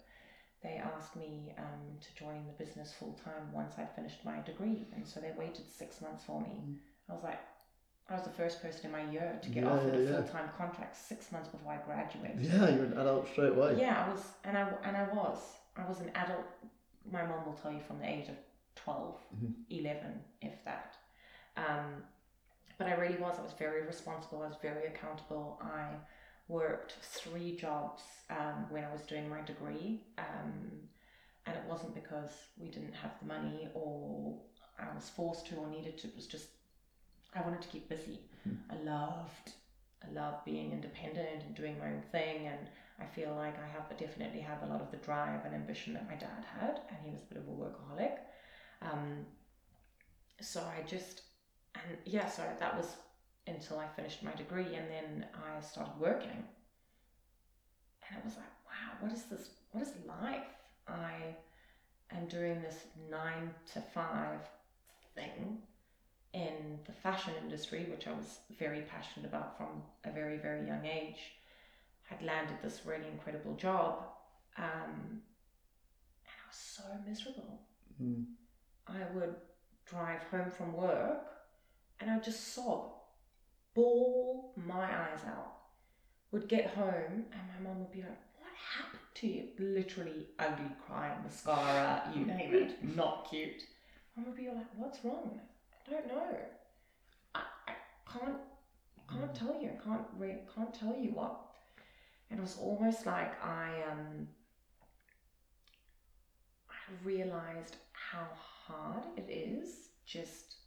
They 0.61 0.75
asked 0.75 1.15
me 1.15 1.53
um, 1.57 1.97
to 2.01 2.13
join 2.13 2.45
the 2.47 2.53
business 2.53 2.91
full 2.91 3.13
time 3.13 3.51
once 3.53 3.75
I'd 3.77 3.89
finished 3.95 4.25
my 4.25 4.41
degree, 4.41 4.87
and 4.93 5.07
so 5.07 5.19
they 5.19 5.31
waited 5.31 5.65
six 5.69 6.01
months 6.01 6.23
for 6.25 6.41
me. 6.41 6.49
Mm. 6.61 6.75
I 7.09 7.13
was 7.13 7.23
like, 7.23 7.39
I 8.09 8.13
was 8.15 8.23
the 8.23 8.29
first 8.29 8.61
person 8.61 8.85
in 8.87 8.91
my 8.91 9.03
year 9.11 9.37
to 9.41 9.49
get 9.49 9.63
Yeah, 9.63 9.69
offered 9.71 9.93
yeah, 9.95 9.99
a 10.01 10.13
full 10.15 10.23
time 10.23 10.49
contract 10.57 10.95
six 10.97 11.31
months 11.31 11.47
before 11.47 11.71
I 11.73 11.77
graduated. 11.77 12.41
Yeah, 12.41 12.69
you're 12.69 12.85
an 12.85 12.93
adult 12.97 13.27
straight 13.27 13.51
away. 13.53 13.75
Yeah, 13.79 14.03
I 14.03 14.09
was, 14.09 14.33
and 14.43 14.57
I 14.57 14.67
and 14.83 14.97
I 14.97 15.03
was, 15.03 15.59
I 15.77 15.85
was 15.85 16.01
an 16.01 16.11
adult. 16.15 16.45
My 17.09 17.23
mom 17.23 17.45
will 17.45 17.53
tell 17.53 17.71
you 17.71 17.79
from 17.79 17.99
the 17.99 18.09
age 18.09 18.27
of 18.29 18.35
12, 18.75 19.15
Mhm. 19.35 19.53
11, 19.69 20.23
if 20.41 20.63
that. 20.65 20.97
Um, 21.55 22.03
but 22.77 22.87
I 22.87 22.93
really 22.93 23.17
was. 23.17 23.39
I 23.39 23.43
was 23.43 23.53
very 23.53 23.83
responsible. 23.85 24.41
I 24.41 24.47
was 24.47 24.57
very 24.61 24.85
accountable. 24.87 25.57
I 25.61 25.99
worked 26.49 26.95
three 27.01 27.55
jobs 27.55 28.03
um, 28.29 28.65
when 28.69 28.83
I 28.83 28.91
was 28.91 29.03
doing 29.03 29.29
my 29.29 29.41
degree, 29.41 30.01
um, 30.17 30.53
and 31.45 31.55
it 31.55 31.63
wasn't 31.69 31.95
because 31.95 32.31
we 32.57 32.67
didn't 32.69 32.93
have 32.93 33.11
the 33.21 33.27
money 33.27 33.69
or 33.73 34.35
I 34.77 34.93
was 34.93 35.09
forced 35.09 35.47
to 35.47 35.55
or 35.55 35.67
needed 35.67 35.97
to. 35.99 36.07
It 36.07 36.15
was 36.15 36.27
just 36.27 36.49
I 37.33 37.41
wanted 37.41 37.61
to 37.61 37.67
keep 37.67 37.87
busy. 37.87 38.19
Mhm. 38.47 38.57
I 38.71 38.75
loved, 38.83 39.53
I 40.03 40.11
loved 40.11 40.43
being 40.45 40.71
independent 40.71 41.43
and 41.43 41.55
doing 41.55 41.77
my 41.79 41.87
own 41.93 42.01
thing, 42.11 42.47
and 42.47 42.67
I 42.99 43.05
feel 43.05 43.33
like 43.35 43.57
I 43.59 43.67
have 43.67 43.95
definitely 43.97 44.41
have 44.41 44.63
a 44.63 44.65
lot 44.65 44.81
of 44.81 44.91
the 44.91 44.97
drive 44.97 45.45
and 45.45 45.53
ambition 45.53 45.93
that 45.93 46.07
my 46.07 46.15
dad 46.15 46.43
had, 46.59 46.81
and 46.89 46.97
he 47.03 47.11
was 47.11 47.21
a 47.23 47.25
bit 47.33 47.37
of 47.37 47.47
a 47.47 47.51
workaholic. 47.51 48.17
Um, 48.81 49.25
so 50.41 50.61
I 50.61 50.81
just, 50.87 51.21
and 51.75 51.97
yeah, 52.05 52.27
so 52.27 52.43
that 52.59 52.75
was 52.77 52.95
until 53.49 53.79
I 53.79 53.87
finished 53.87 54.23
my 54.23 54.33
degree, 54.33 54.75
and 54.75 54.89
then 54.89 55.25
I 55.33 55.59
started 55.61 55.93
working, 55.99 56.29
and 58.07 58.21
I 58.21 58.25
was 58.25 58.35
like, 58.35 58.53
wow, 58.65 58.97
what 58.99 59.11
is 59.11 59.23
this? 59.23 59.49
What 59.71 59.83
is 59.83 59.93
life? 60.07 60.43
I 60.87 61.35
am 62.11 62.25
doing 62.27 62.61
this 62.61 62.85
nine 63.09 63.51
to 63.73 63.81
five 63.81 64.39
thing 65.15 65.59
in 66.33 66.79
the 66.85 66.91
fashion 66.91 67.33
industry, 67.41 67.87
which 67.89 68.07
I 68.07 68.11
was 68.11 68.39
very 68.57 68.81
passionate 68.81 69.27
about 69.27 69.57
from 69.57 69.83
a 70.05 70.11
very, 70.11 70.37
very 70.37 70.65
young 70.65 70.85
age, 70.85 71.19
had 72.03 72.21
landed 72.21 72.57
this 72.63 72.81
really 72.85 73.07
incredible 73.11 73.55
job. 73.55 74.03
Um, 74.57 75.21
and 76.25 76.35
I 76.37 76.47
was 76.47 76.55
so 76.55 76.83
miserable. 77.07 77.59
Mm. 78.01 78.25
I 78.87 78.99
would 79.13 79.35
drive 79.85 80.21
home 80.31 80.51
from 80.51 80.73
work 80.73 81.25
and 81.99 82.09
I 82.09 82.15
would 82.15 82.23
just 82.23 82.53
sob, 82.53 82.91
bawl 83.79 84.51
my 84.55 84.83
eyes 84.83 85.23
out. 85.25 85.53
Would 86.31 86.47
get 86.47 86.67
home 86.67 87.25
and 87.31 87.41
my 87.53 87.69
mom 87.69 87.79
would 87.79 87.91
be 87.91 88.01
like, 88.01 88.19
What 88.39 88.53
happened 88.77 89.01
to 89.15 89.27
you? 89.27 89.43
Literally 89.57 90.27
ugly 90.37 90.71
crying, 90.85 91.17
mascara, 91.23 92.03
you 92.15 92.25
name 92.25 92.53
it, 92.53 92.95
not 92.95 93.27
cute. 93.29 93.63
Mom 94.15 94.27
would 94.27 94.37
be 94.37 94.47
like, 94.47 94.67
What's 94.75 95.03
wrong? 95.03 95.39
I 95.87 95.91
don't 95.91 96.07
know. 96.07 96.37
I, 97.35 97.41
I 97.67 97.73
can't 98.11 98.37
can't 99.09 99.33
tell 99.33 99.59
you. 99.59 99.69
I 99.69 99.83
can't 99.83 100.05
re- 100.17 100.41
can't 100.53 100.73
tell 100.73 100.95
you 100.95 101.11
what. 101.11 101.39
And 102.29 102.39
it 102.39 102.43
was 102.43 102.57
almost 102.61 103.05
like 103.07 103.43
I 103.43 103.69
um 103.91 104.27
I 106.69 106.73
realized 107.03 107.77
how 107.93 108.27
hard 108.67 109.03
it 109.17 109.27
is 109.29 109.89
just 110.05 110.57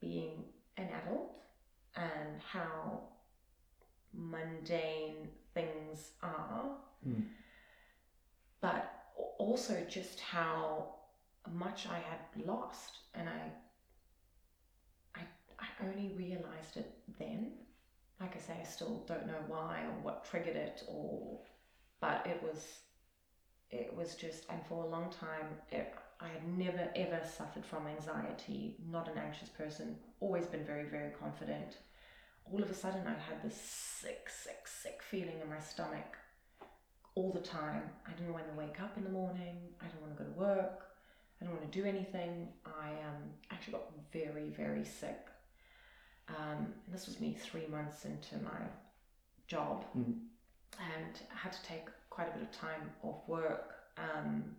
being 0.00 0.44
an 0.78 0.88
adult 1.02 1.42
and 1.96 2.40
how 2.50 3.00
mundane 4.12 5.28
things 5.54 6.12
are. 6.22 6.76
Mm. 7.06 7.24
But 8.60 8.92
also 9.38 9.84
just 9.88 10.20
how 10.20 10.94
much 11.50 11.86
I 11.88 11.98
had 11.98 12.46
lost 12.46 12.98
and 13.14 13.28
I 13.28 13.52
I 15.14 15.22
I 15.58 15.86
only 15.86 16.14
realized 16.16 16.76
it 16.76 16.92
then. 17.18 17.52
Like 18.20 18.36
I 18.36 18.38
say, 18.38 18.54
I 18.60 18.64
still 18.64 19.02
don't 19.08 19.26
know 19.26 19.42
why 19.48 19.82
or 19.82 20.00
what 20.02 20.24
triggered 20.24 20.54
it 20.56 20.84
or 20.86 21.40
but 22.00 22.24
it 22.26 22.40
was 22.42 22.80
it 23.70 23.94
was 23.96 24.14
just 24.14 24.44
and 24.50 24.60
for 24.68 24.84
a 24.84 24.86
long 24.86 25.10
time 25.10 25.46
it, 25.70 25.94
I 26.22 26.28
had 26.28 26.46
never 26.56 26.88
ever 26.94 27.20
suffered 27.26 27.64
from 27.64 27.86
anxiety, 27.86 28.76
not 28.90 29.08
an 29.08 29.18
anxious 29.18 29.48
person, 29.48 29.96
always 30.20 30.46
been 30.46 30.64
very, 30.64 30.84
very 30.84 31.10
confident. 31.10 31.78
All 32.50 32.62
of 32.62 32.70
a 32.70 32.74
sudden 32.74 33.06
I 33.06 33.10
had 33.10 33.42
this 33.42 33.56
sick, 33.60 34.28
sick, 34.28 34.66
sick 34.66 35.02
feeling 35.02 35.40
in 35.42 35.48
my 35.50 35.60
stomach 35.60 36.16
all 37.14 37.32
the 37.32 37.40
time. 37.40 37.82
I 38.06 38.12
didn't 38.12 38.32
want 38.32 38.48
to 38.48 38.54
wake 38.58 38.80
up 38.80 38.96
in 38.96 39.04
the 39.04 39.10
morning, 39.10 39.56
I 39.80 39.86
didn't 39.86 40.00
want 40.02 40.16
to 40.16 40.24
go 40.24 40.30
to 40.30 40.38
work, 40.38 40.86
I 41.40 41.44
didn't 41.44 41.58
want 41.58 41.72
to 41.72 41.80
do 41.80 41.86
anything. 41.86 42.48
I 42.64 42.90
um, 43.08 43.22
actually 43.50 43.72
got 43.72 43.90
very, 44.12 44.48
very 44.50 44.84
sick. 44.84 45.26
Um, 46.28 46.72
and 46.86 46.94
this 46.94 47.06
was 47.06 47.20
me 47.20 47.34
three 47.34 47.66
months 47.66 48.04
into 48.04 48.36
my 48.44 48.60
job, 49.48 49.84
Mhm. 49.96 50.28
and 50.78 51.20
I 51.32 51.36
had 51.36 51.52
to 51.52 51.62
take 51.64 51.86
quite 52.10 52.28
a 52.28 52.32
bit 52.32 52.42
of 52.42 52.52
time 52.52 52.92
off 53.02 53.26
work. 53.28 53.74
Um, 53.96 54.56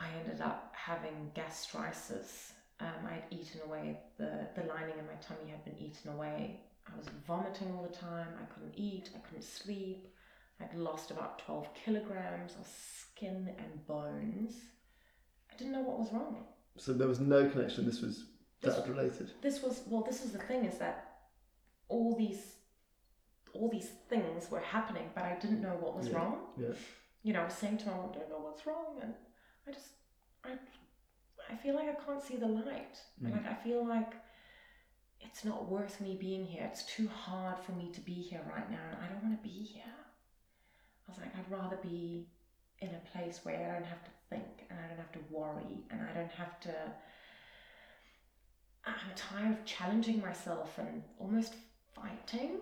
I 0.00 0.06
ended 0.18 0.40
up 0.40 0.72
having 0.74 1.30
gastritis. 1.34 2.52
Um, 2.80 3.06
I 3.06 3.12
had 3.14 3.24
eaten 3.30 3.60
away, 3.66 3.98
the, 4.16 4.48
the 4.56 4.62
lining 4.66 4.98
in 4.98 5.06
my 5.06 5.18
tummy 5.20 5.50
had 5.50 5.64
been 5.64 5.76
eaten 5.78 6.10
away. 6.12 6.60
I 6.92 6.96
was 6.96 7.06
vomiting 7.26 7.72
all 7.76 7.82
the 7.82 7.94
time. 7.94 8.28
I 8.40 8.44
couldn't 8.52 8.72
eat, 8.76 9.10
I 9.14 9.18
couldn't 9.18 9.44
sleep. 9.44 10.08
I'd 10.60 10.74
lost 10.74 11.10
about 11.10 11.38
12 11.40 11.68
kilograms 11.74 12.52
of 12.58 12.66
skin 12.66 13.50
and 13.58 13.86
bones. 13.86 14.54
I 15.52 15.56
didn't 15.56 15.72
know 15.74 15.80
what 15.82 15.98
was 15.98 16.12
wrong. 16.12 16.44
So 16.78 16.92
there 16.94 17.08
was 17.08 17.20
no 17.20 17.48
connection. 17.48 17.84
This 17.84 18.00
was 18.00 18.24
This- 18.62 18.76
dad 18.76 18.88
related. 18.88 19.30
This 19.42 19.62
was, 19.62 19.82
well, 19.86 20.02
this 20.02 20.22
was 20.22 20.32
the 20.32 20.38
thing 20.38 20.64
is 20.64 20.78
that 20.78 21.18
all 21.88 22.16
these, 22.16 22.56
all 23.52 23.68
these 23.68 23.90
things 24.08 24.50
were 24.50 24.60
happening, 24.60 25.10
but 25.14 25.24
I 25.24 25.34
didn't 25.38 25.60
know 25.60 25.76
what 25.80 25.96
was 25.96 26.08
Yeah. 26.08 26.16
wrong. 26.16 26.46
Yeah. 26.56 26.74
You 27.22 27.32
know, 27.34 27.42
I 27.42 27.44
was 27.44 27.54
saying 27.54 27.78
to 27.78 27.86
my 27.88 27.96
mom, 27.96 28.10
I 28.14 28.18
don't 28.18 28.30
know 28.30 28.38
what's 28.38 28.64
wrong, 28.66 28.98
and 29.02 29.14
I 29.70 29.72
just, 29.72 29.88
I, 30.44 31.52
I 31.52 31.56
feel 31.56 31.74
like 31.74 31.88
I 31.88 32.04
can't 32.04 32.22
see 32.22 32.36
the 32.36 32.46
light. 32.46 32.98
Mm. 33.22 33.32
Like 33.32 33.46
I 33.46 33.54
feel 33.54 33.86
like 33.86 34.12
it's 35.20 35.44
not 35.44 35.70
worth 35.70 36.00
me 36.00 36.16
being 36.18 36.44
here. 36.44 36.68
It's 36.70 36.84
too 36.84 37.08
hard 37.08 37.58
for 37.58 37.72
me 37.72 37.90
to 37.92 38.00
be 38.00 38.14
here 38.14 38.42
right 38.52 38.70
now, 38.70 38.80
and 38.90 38.98
I 39.04 39.08
don't 39.08 39.22
want 39.22 39.40
to 39.40 39.48
be 39.48 39.54
here. 39.64 39.82
I 41.06 41.10
was 41.10 41.18
like, 41.18 41.34
I'd 41.36 41.50
rather 41.50 41.76
be 41.76 42.26
in 42.80 42.88
a 42.88 43.10
place 43.12 43.40
where 43.42 43.70
I 43.70 43.74
don't 43.74 43.86
have 43.88 44.04
to 44.04 44.10
think 44.30 44.66
and 44.70 44.78
I 44.78 44.88
don't 44.88 44.98
have 44.98 45.12
to 45.12 45.20
worry 45.30 45.84
and 45.90 46.00
I 46.02 46.12
don't 46.12 46.30
have 46.32 46.58
to. 46.60 46.74
I'm 48.86 48.94
tired 49.14 49.58
of 49.58 49.64
challenging 49.64 50.20
myself 50.20 50.78
and 50.78 51.02
almost 51.18 51.54
fighting. 51.94 52.60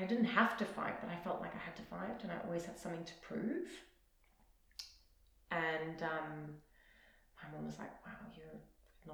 I 0.00 0.04
didn't 0.04 0.24
have 0.24 0.56
to 0.58 0.64
fight, 0.64 1.00
but 1.00 1.10
I 1.10 1.16
felt 1.22 1.40
like 1.40 1.54
I 1.54 1.58
had 1.58 1.76
to 1.76 1.82
fight 1.82 2.22
and 2.22 2.32
I 2.32 2.38
always 2.46 2.64
had 2.64 2.78
something 2.78 3.04
to 3.04 3.12
prove. 3.20 3.68
And 5.50 6.02
um, 6.02 6.54
my 7.42 7.56
mom 7.56 7.66
was 7.66 7.78
like, 7.78 7.92
wow, 8.06 8.12
you're 8.36 8.60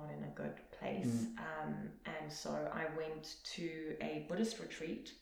not 0.00 0.10
in 0.16 0.24
a 0.24 0.34
good 0.34 0.54
place. 0.78 1.26
Um, 1.38 1.90
and 2.06 2.32
so 2.32 2.50
I 2.72 2.86
went 2.96 3.36
to 3.54 3.96
a 4.00 4.26
Buddhist 4.28 4.58
retreat 4.58 5.12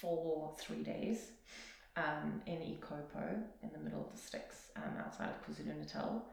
for 0.00 0.54
three 0.58 0.82
days 0.82 1.32
um, 1.96 2.40
in 2.46 2.58
Ixopo 2.58 3.42
in 3.62 3.70
the 3.72 3.78
middle 3.78 4.04
of 4.06 4.12
the 4.12 4.18
sticks 4.18 4.70
um, 4.76 4.94
outside 5.04 5.28
of 5.28 5.44
KwaZulu 5.44 5.78
Natal. 5.78 6.24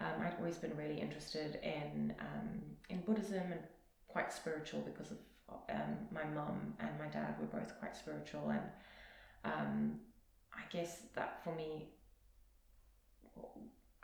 Um, 0.00 0.22
I'd 0.22 0.34
always 0.38 0.56
been 0.56 0.76
really 0.76 1.00
interested 1.00 1.58
in 1.62 2.14
um, 2.20 2.60
in 2.88 3.00
Buddhism 3.02 3.42
and 3.52 3.60
quite 4.08 4.32
spiritual 4.32 4.80
because 4.80 5.12
of 5.12 5.18
um, 5.70 5.96
my 6.12 6.24
mum 6.24 6.74
and 6.80 6.90
my 6.98 7.06
dad 7.06 7.36
were 7.40 7.46
both 7.46 7.78
quite 7.78 7.96
spiritual, 7.96 8.50
and 8.50 8.62
um, 9.44 10.00
I 10.52 10.62
guess 10.72 11.02
that 11.14 11.42
for 11.44 11.54
me, 11.54 11.90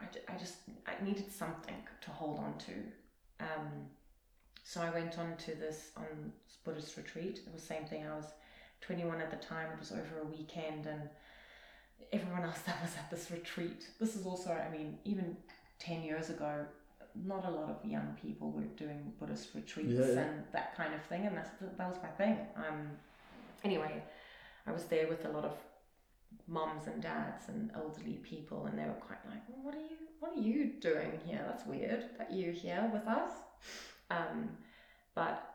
I, 0.00 0.04
I 0.32 0.36
just 0.38 0.54
I 0.86 1.02
needed 1.04 1.30
something 1.32 1.74
to 2.02 2.10
hold 2.10 2.38
on 2.38 2.54
to. 2.58 2.72
Um, 3.40 3.86
so 4.62 4.80
I 4.80 4.90
went 4.90 5.18
on 5.18 5.36
to 5.38 5.54
this 5.54 5.90
on 5.96 6.32
Buddhist 6.64 6.96
retreat. 6.96 7.40
It 7.46 7.52
was 7.52 7.62
the 7.62 7.66
same 7.66 7.84
thing. 7.84 8.06
I 8.06 8.14
was 8.14 8.26
21 8.82 9.20
at 9.20 9.30
the 9.30 9.36
time. 9.44 9.68
It 9.72 9.78
was 9.78 9.92
over 9.92 10.20
a 10.22 10.26
weekend, 10.26 10.86
and 10.86 11.08
everyone 12.12 12.44
else 12.44 12.60
that 12.66 12.80
was 12.82 12.92
at 12.96 13.10
this 13.10 13.30
retreat. 13.30 13.86
This 13.98 14.16
is 14.16 14.26
also, 14.26 14.50
I 14.50 14.70
mean, 14.70 14.98
even 15.04 15.36
10 15.78 16.02
years 16.02 16.30
ago, 16.30 16.64
not 17.24 17.44
a 17.44 17.50
lot 17.50 17.68
of 17.70 17.90
young 17.90 18.16
people 18.22 18.52
were 18.52 18.62
doing 18.76 19.12
Buddhist 19.18 19.48
retreats 19.54 19.92
Yeah, 19.92 20.06
yeah. 20.06 20.20
and 20.20 20.44
that 20.52 20.76
kind 20.76 20.94
of 20.94 21.02
thing, 21.04 21.26
and 21.26 21.36
that's 21.36 21.50
that 21.76 21.88
was 21.88 21.98
my 22.02 22.08
thing. 22.10 22.38
Um, 22.56 22.90
anyway, 23.64 24.02
I 24.66 24.72
was 24.72 24.84
there 24.84 25.08
with 25.08 25.24
a 25.24 25.30
lot 25.30 25.44
of 25.44 25.54
moms 26.46 26.86
and 26.86 27.02
dads 27.02 27.48
and 27.48 27.70
elderly 27.74 28.18
people, 28.22 28.66
and 28.66 28.78
they 28.78 28.84
were 28.84 29.00
quite 29.06 29.24
like, 29.26 29.42
well, 29.48 29.62
"What 29.62 29.74
are 29.74 29.80
you? 29.80 29.96
What 30.18 30.32
are 30.36 30.40
you 30.40 30.72
doing 30.80 31.18
here? 31.24 31.42
That's 31.46 31.66
weird 31.66 32.04
that 32.18 32.32
you're 32.32 32.52
here 32.52 32.90
with 32.92 33.06
us." 33.06 33.32
Um, 34.10 34.50
but 35.14 35.50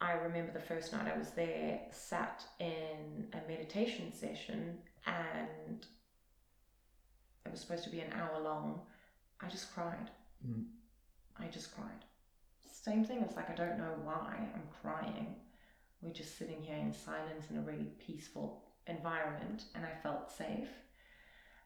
I 0.00 0.12
remember 0.12 0.52
the 0.52 0.60
first 0.60 0.92
night 0.92 1.12
I 1.12 1.18
was 1.18 1.30
there, 1.30 1.80
sat 1.90 2.44
in 2.58 3.28
a 3.32 3.48
meditation 3.48 4.12
session, 4.12 4.78
and 5.06 5.86
it 7.44 7.50
was 7.50 7.60
supposed 7.60 7.84
to 7.84 7.90
be 7.90 8.00
an 8.00 8.12
hour 8.12 8.40
long. 8.40 8.80
I 9.40 9.48
just 9.48 9.72
cried. 9.74 10.10
Mm. 10.46 10.64
I 11.38 11.46
just 11.46 11.74
cried. 11.74 12.04
Same 12.72 13.04
thing. 13.04 13.20
It's 13.22 13.36
like 13.36 13.50
I 13.50 13.54
don't 13.54 13.78
know 13.78 13.94
why 14.04 14.36
I'm 14.54 14.68
crying. 14.80 15.34
We're 16.00 16.12
just 16.12 16.38
sitting 16.38 16.62
here 16.62 16.78
in 16.78 16.92
silence 16.94 17.46
in 17.50 17.58
a 17.58 17.60
really 17.60 17.90
peaceful 17.98 18.64
environment, 18.90 19.64
and 19.74 19.84
I 19.84 19.92
felt 20.02 20.30
safe. 20.30 20.68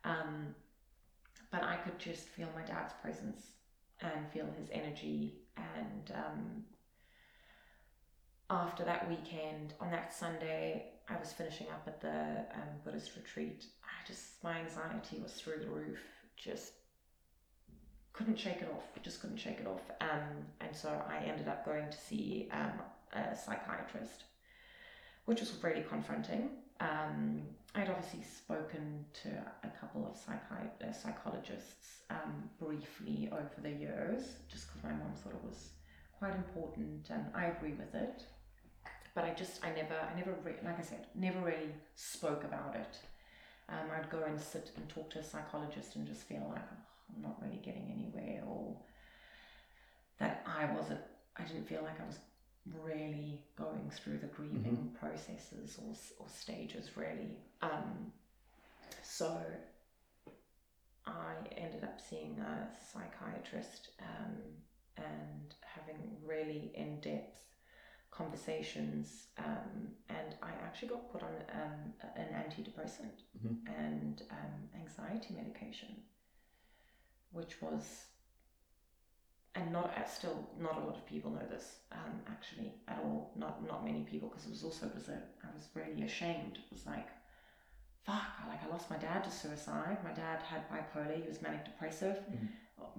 Um, 0.05 0.55
but 1.51 1.63
I 1.63 1.77
could 1.77 1.99
just 1.99 2.29
feel 2.29 2.49
my 2.55 2.63
dad's 2.63 2.93
presence 3.01 3.43
and 4.01 4.29
feel 4.33 4.47
his 4.59 4.69
energy. 4.73 5.35
And 5.57 6.13
um, 6.15 6.65
after 8.51 8.85
that 8.85 9.09
weekend, 9.09 9.75
on 9.81 9.91
that 9.91 10.13
Sunday, 10.13 10.87
I 11.09 11.17
was 11.19 11.33
finishing 11.33 11.69
up 11.69 11.85
at 11.87 12.01
the 12.01 12.45
um, 12.55 12.69
Buddhist 12.85 13.13
retreat. 13.17 13.67
I 13.85 14.07
just, 14.07 14.43
my 14.43 14.59
anxiety 14.59 15.21
was 15.23 15.33
through 15.35 15.61
the 15.61 15.69
roof. 15.69 16.01
Just 16.37 16.73
couldn't 18.13 18.39
shake 18.39 18.63
it 18.63 18.71
off. 18.75 19.03
Just 19.03 19.21
couldn't 19.21 19.39
shake 19.39 19.61
it 19.61 19.67
off. 19.67 19.83
Um, 20.01 20.45
and 20.61 20.75
so 20.75 20.89
I 21.09 21.25
ended 21.25 21.49
up 21.49 21.65
going 21.65 21.91
to 21.91 21.99
see 21.99 22.49
um, 22.53 22.73
a 23.13 23.37
psychiatrist, 23.37 24.25
which 25.27 25.41
was 25.41 25.53
really 25.63 25.85
confronting. 25.89 26.51
Um, 26.85 27.41
I'd 27.75 27.89
obviously 27.89 28.23
spoken 28.23 29.05
to 29.23 29.29
a 29.65 29.71
couple 29.81 30.07
of 30.07 30.13
psychi- 30.15 30.89
uh, 30.89 30.93
psychologists 30.93 32.03
um, 32.11 32.51
briefly 32.61 33.29
over 33.33 33.57
the 33.63 33.71
years, 33.71 34.37
just 34.49 34.69
because 34.69 34.85
my 34.85 34.91
mom 34.91 35.13
thought 35.17 35.33
it 35.33 35.45
was 35.45 35.71
quite 36.19 36.35
important, 36.35 37.09
and 37.11 37.25
I 37.35 37.47
agree 37.47 37.73
with 37.73 37.95
it. 37.95 38.25
But 39.15 39.25
I 39.25 39.31
just, 39.31 39.65
I 39.65 39.71
never, 39.71 39.95
I 39.95 40.15
never, 40.17 40.37
re- 40.45 40.63
like 40.65 40.79
I 40.79 40.83
said, 40.83 41.07
never 41.15 41.39
really 41.41 41.73
spoke 41.95 42.45
about 42.45 42.77
it. 42.77 42.99
Um, 43.71 43.87
I'd 43.97 44.11
go 44.11 44.23
and 44.25 44.39
sit 44.39 44.71
and 44.77 44.87
talk 44.89 45.09
to 45.11 45.21
a 45.21 45.25
psychologist 45.25 45.97
and 45.97 46.07
just 46.07 46.23
feel 46.29 46.47
like 46.51 46.63
oh, 46.71 47.15
I'm 47.17 47.23
not 47.23 47.41
really 47.43 47.61
getting 47.65 47.91
anywhere, 47.91 48.43
or 48.47 48.77
that 50.19 50.47
I 50.47 50.67
wasn't, 50.75 51.01
I 51.39 51.45
didn't 51.45 51.67
feel 51.67 51.83
like 51.83 51.99
I 52.01 52.07
was 52.07 52.19
really 52.83 53.43
going 53.57 53.91
through 53.91 54.19
the 54.19 54.27
grieving 54.27 54.95
processes 54.99 55.79
or, 55.83 55.95
or 56.19 56.29
stages 56.29 56.97
really. 56.97 57.37
Um, 57.63 58.13
so 59.03 59.39
I 61.07 61.35
ended 61.57 61.85
up 61.85 62.01
seeing 62.01 62.39
a 62.41 62.69
psychiatrist 62.93 63.91
um, 64.01 64.37
and 64.97 65.55
having 65.63 66.17
really 66.25 66.73
in 66.75 67.01
depth 67.01 67.41
conversations. 68.11 69.27
Um, 69.39 69.89
and 70.09 70.37
I 70.43 70.51
actually 70.65 70.89
got 70.89 71.13
put 71.13 71.23
on 71.23 71.35
um, 71.53 71.93
an 72.17 72.29
antidepressant 72.33 73.23
Mhm. 73.45 73.59
and 73.67 74.23
um, 74.31 74.69
anxiety 74.81 75.35
medication, 75.35 76.03
which 77.33 77.61
was 77.61 78.07
and 79.57 79.73
not 79.73 79.93
uh, 79.97 80.05
still 80.07 80.49
not 80.61 80.77
a 80.77 80.81
lot 80.81 80.97
of 80.97 81.07
people 81.07 81.31
know 81.31 81.47
this 81.51 81.77
um, 81.93 82.21
actually 82.29 82.73
at 82.89 82.99
all. 83.05 83.31
Not 83.37 83.67
not 83.67 83.85
many 83.85 84.03
people 84.03 84.29
because 84.29 84.47
it 84.47 84.51
was 84.51 84.65
also 84.65 84.87
was 84.95 85.09
a, 85.09 85.19
I 85.43 85.49
was 85.55 85.69
really 85.75 86.03
ashamed. 86.03 86.59
It 86.59 86.73
was 86.73 86.87
like 86.87 87.09
fuck 88.05 88.23
like 88.49 88.63
I 88.65 88.69
lost 88.69 88.91
my 88.91 88.97
dad 88.99 89.25
to 89.25 89.31
suicide. 89.31 89.99
My 90.05 90.13
dad 90.13 90.41
had 90.43 90.69
bipolar 90.71 91.17
he 91.23 91.29
was 91.29 91.41
manic 91.43 91.65
depressive. 91.65 92.17
Mhm. 92.31 92.49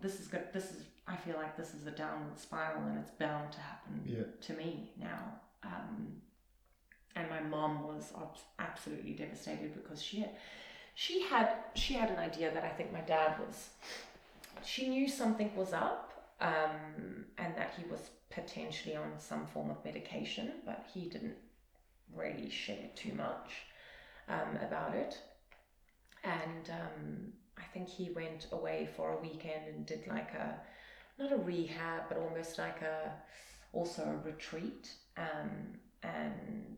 this 0.02 0.20
is 0.20 0.28
good 0.28 0.48
this 0.54 0.72
is 0.72 0.84
I 1.08 1.16
feel 1.16 1.36
like 1.36 1.56
this 1.56 1.74
is 1.76 1.86
a 1.86 1.92
downward 1.92 2.40
spiral 2.40 2.84
and 2.88 2.98
it's 2.98 3.12
bound 3.12 3.52
to 3.54 3.60
happen 3.60 4.02
Yeah. 4.06 4.24
to 4.48 4.54
me 4.54 4.92
now. 5.00 5.40
Um, 5.64 6.22
and 7.16 7.30
my 7.30 7.40
mom 7.42 7.84
was 7.84 8.12
abs- 8.20 8.42
absolutely 8.60 9.12
devastated 9.14 9.74
because 9.76 10.02
she 10.02 10.20
had 10.22 10.32
she 10.96 11.22
had 11.24 11.50
she 11.76 11.94
had 11.94 12.10
an 12.10 12.18
idea 12.18 12.52
that 12.54 12.64
I 12.64 12.70
think 12.70 12.92
my 12.94 13.02
dad 13.02 13.40
was. 13.46 13.70
She 14.64 14.88
knew 14.90 15.08
something 15.08 15.54
was 15.56 15.74
up 15.74 16.15
um, 16.42 17.26
and 17.38 17.56
that 17.56 17.74
he 17.78 17.86
was 17.86 18.12
potentially 18.30 18.96
on 18.96 19.14
some 19.18 19.46
form 19.46 19.70
of 19.70 19.84
medication, 19.86 20.52
but 20.66 20.86
he 20.94 21.08
didn't 21.08 21.38
really 22.14 22.50
share 22.50 22.90
too 22.96 23.14
much 23.14 23.66
um, 24.28 24.58
about 24.62 24.94
it. 24.94 25.22
And 26.24 26.70
um, 26.70 27.32
I 27.58 27.64
think 27.74 27.88
he 27.88 28.10
went 28.10 28.48
away 28.52 28.88
for 28.96 29.14
a 29.14 29.18
weekend 29.18 29.68
and 29.68 29.86
did 29.86 30.08
like 30.08 30.34
a 30.34 30.60
not 31.18 31.32
a 31.32 31.38
rehab, 31.38 32.04
but 32.10 32.18
almost 32.18 32.58
like 32.58 32.82
a 32.82 33.14
also 33.72 34.04
a 34.04 34.28
retreat. 34.28 34.96
Um, 35.18 35.78
and 36.04 36.78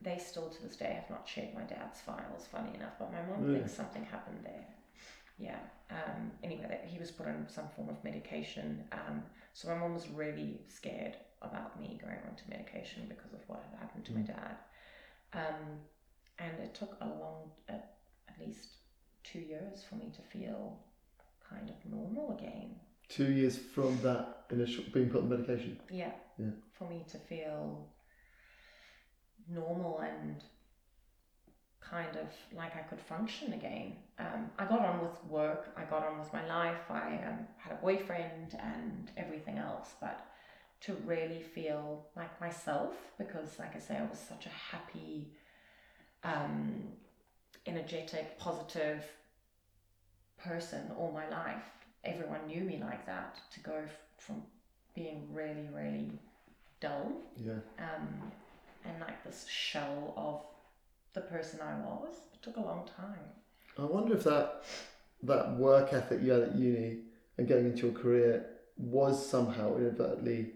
they 0.00 0.18
still 0.18 0.48
to 0.48 0.62
this 0.62 0.76
day 0.76 0.92
have 0.94 1.10
not 1.10 1.28
shared 1.28 1.54
my 1.54 1.62
dad's 1.62 2.00
files, 2.00 2.46
funny 2.50 2.74
enough, 2.74 2.94
but 2.98 3.12
my 3.12 3.22
mom 3.22 3.42
Really? 3.42 3.58
thinks 3.58 3.72
something 3.72 4.04
happened 4.04 4.40
there. 4.44 4.66
Yeah. 5.40 5.58
Um, 5.90 6.30
anyway, 6.44 6.66
that 6.68 6.84
he 6.86 6.98
was 6.98 7.10
put 7.10 7.26
on 7.26 7.46
some 7.48 7.68
form 7.74 7.88
of 7.88 8.02
medication. 8.04 8.84
Um, 8.92 9.22
so 9.54 9.68
my 9.68 9.74
mom 9.74 9.94
was 9.94 10.08
really 10.10 10.60
scared 10.68 11.16
about 11.42 11.80
me 11.80 11.98
going 12.00 12.18
onto 12.28 12.44
medication 12.48 13.06
because 13.08 13.32
of 13.32 13.40
what 13.48 13.64
had 13.70 13.80
happened 13.80 14.04
to 14.04 14.12
my 14.12 14.20
Mm. 14.20 14.26
dad. 14.26 14.56
Um, 15.32 15.80
and 16.38 16.58
it 16.60 16.74
took 16.74 16.96
a 17.00 17.06
long, 17.08 17.50
at, 17.68 17.96
at 18.28 18.38
least 18.38 18.68
two 19.24 19.40
years 19.40 19.82
for 19.82 19.94
me 19.96 20.12
to 20.14 20.22
feel 20.22 20.78
kind 21.48 21.70
of 21.70 21.76
normal 21.90 22.36
again. 22.38 22.78
Two 23.08 23.32
years 23.32 23.56
from 23.58 24.00
that 24.02 24.44
initial 24.50 24.84
being 24.92 25.10
put 25.10 25.22
on 25.22 25.28
medication. 25.30 25.80
Yeah. 25.90 26.12
Yeah. 26.38 26.50
For 26.72 26.88
me 26.88 27.04
to 27.10 27.18
feel 27.18 27.88
normal 29.48 29.98
and 30.00 30.42
kind 31.80 32.16
of 32.16 32.28
like 32.52 32.76
I 32.76 32.82
could 32.82 33.00
function 33.00 33.52
again. 33.54 33.96
Um, 34.20 34.50
I 34.58 34.66
got 34.66 34.82
on 34.82 35.00
with 35.00 35.18
work, 35.24 35.72
I 35.76 35.84
got 35.84 36.02
on 36.04 36.18
with 36.18 36.32
my 36.32 36.44
life, 36.46 36.90
I 36.90 37.20
um, 37.26 37.46
had 37.56 37.72
a 37.72 37.76
boyfriend 37.76 38.54
and 38.60 39.10
everything 39.16 39.58
else, 39.58 39.94
but 40.00 40.20
to 40.82 40.94
really 41.06 41.40
feel 41.42 42.02
like 42.16 42.40
myself 42.40 42.94
because, 43.18 43.58
like 43.58 43.76
I 43.76 43.80
say, 43.80 43.96
I 43.98 44.04
was 44.04 44.18
such 44.18 44.46
a 44.46 44.50
happy, 44.50 45.30
um, 46.24 46.92
energetic, 47.66 48.38
positive 48.38 49.04
person 50.38 50.90
all 50.96 51.10
my 51.10 51.26
life. 51.28 51.70
Everyone 52.04 52.46
knew 52.46 52.64
me 52.64 52.78
like 52.78 53.06
that. 53.06 53.40
To 53.52 53.60
go 53.60 53.76
f- 53.84 53.98
from 54.18 54.42
being 54.94 55.26
really, 55.32 55.68
really 55.68 56.20
dull 56.80 57.12
Yeah. 57.36 57.60
um, 57.78 58.32
and 58.84 59.00
like 59.00 59.22
this 59.24 59.46
shell 59.48 60.12
of 60.16 60.40
the 61.14 61.20
person 61.20 61.60
I 61.62 61.74
was, 61.74 62.28
it 62.32 62.42
took 62.42 62.56
a 62.56 62.60
long 62.60 62.84
time. 62.84 63.39
I 63.80 63.84
wonder 63.84 64.14
if 64.14 64.24
that 64.24 64.62
that 65.22 65.56
work 65.56 65.92
ethic 65.92 66.20
you 66.22 66.32
had 66.32 66.42
at 66.42 66.54
uni 66.56 66.98
and 67.38 67.48
going 67.48 67.66
into 67.66 67.86
your 67.86 67.92
career 67.92 68.46
was 68.76 69.28
somehow 69.28 69.76
inadvertently 69.76 70.52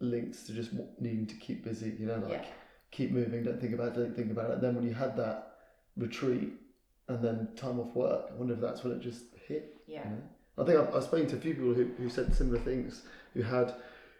linked 0.00 0.46
to 0.46 0.52
just 0.52 0.70
needing 1.00 1.26
to 1.26 1.34
keep 1.36 1.64
busy. 1.64 1.94
You 1.98 2.06
know, 2.06 2.16
like 2.16 2.32
yeah. 2.32 2.44
keep 2.90 3.10
moving, 3.10 3.44
don't 3.44 3.60
think 3.60 3.74
about 3.74 3.88
it, 3.88 3.94
don't 3.96 4.16
think 4.16 4.30
about 4.30 4.50
it. 4.50 4.54
And 4.54 4.62
then 4.62 4.74
when 4.74 4.86
you 4.86 4.94
had 4.94 5.16
that 5.16 5.56
retreat 5.96 6.52
and 7.08 7.22
then 7.22 7.48
time 7.56 7.80
off 7.80 7.94
work, 7.94 8.26
I 8.30 8.34
wonder 8.34 8.54
if 8.54 8.60
that's 8.60 8.84
when 8.84 8.92
it 8.92 9.00
just 9.00 9.24
hit. 9.46 9.76
Yeah. 9.86 10.04
You 10.04 10.10
know? 10.10 10.22
I 10.58 10.64
think 10.64 10.78
I've, 10.78 10.94
I've 10.94 11.04
spoken 11.04 11.26
to 11.28 11.36
a 11.36 11.40
few 11.40 11.54
people 11.54 11.74
who, 11.74 11.88
who 11.96 12.08
said 12.08 12.34
similar 12.34 12.58
things, 12.58 13.02
who 13.34 13.42
had 13.42 13.74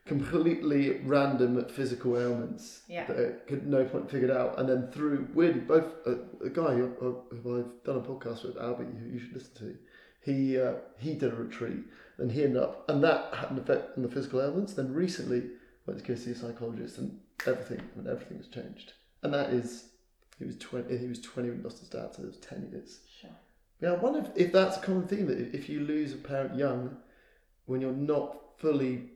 completely 0.05 0.98
random 1.05 1.64
physical 1.68 2.18
ailments 2.18 2.82
Yeah. 2.88 3.07
that 3.07 3.16
I 3.18 3.48
could 3.48 3.66
no 3.66 3.84
point 3.84 4.11
figured 4.11 4.30
out, 4.30 4.59
and 4.59 4.68
then 4.68 4.90
through 4.90 5.28
weirdly 5.34 5.61
both 5.61 5.94
a, 6.07 6.18
a 6.44 6.50
guy 6.50 6.74
who, 6.74 6.88
who 7.42 7.59
I've 7.59 7.84
done 7.84 7.96
a 7.96 8.00
podcast 8.00 8.44
with, 8.44 8.57
Albie, 8.57 8.98
who 9.00 9.09
you 9.09 9.18
should 9.20 9.32
listen 9.34 9.55
to, 9.59 9.76
he 10.24 10.59
uh, 10.61 10.74
he 10.98 11.14
did 11.14 11.32
a 11.32 11.36
retreat, 11.36 11.80
and 12.18 12.30
he 12.32 12.44
ended 12.44 12.62
up, 12.62 12.88
and 12.88 13.03
that 13.05 13.32
had 13.34 13.50
an 13.50 13.59
effect 13.59 13.96
on 13.96 14.03
the 14.03 14.09
physical 14.09 14.40
ailments. 14.40 14.74
Then 14.74 14.92
recently 14.92 15.42
went 15.86 15.98
to 16.00 16.07
go 16.07 16.14
see 16.14 16.30
a 16.32 16.34
psychologist, 16.34 16.98
and 16.98 17.18
everything, 17.46 17.82
and 17.96 18.07
everything 18.07 18.36
has 18.38 18.46
changed. 18.48 18.92
And 19.22 19.32
that 19.34 19.50
is, 19.50 19.86
he 20.38 20.44
was 20.44 20.57
twenty, 20.59 20.96
he 20.98 21.07
was 21.09 21.20
twenty 21.20 21.48
when 21.48 21.59
he 21.59 21.64
lost 21.64 21.80
his 21.80 21.88
dad, 21.88 22.11
so 22.14 22.22
it 22.22 22.26
was 22.26 22.36
ten 22.38 22.68
years. 22.72 23.00
Sure. 23.20 23.30
Yeah, 23.80 23.92
I 23.92 23.96
wonder 23.96 24.20
if, 24.20 24.46
if 24.46 24.53
that's 24.53 24.76
a 24.76 24.80
common 24.80 25.07
theme 25.09 25.26
that 25.26 25.38
if 25.55 25.68
you 25.68 25.80
lose 25.80 26.12
a 26.12 26.16
parent 26.18 26.57
young, 26.57 26.96
when 27.66 27.80
you're 27.80 27.92
not 27.92 28.38
fully, 28.59 29.11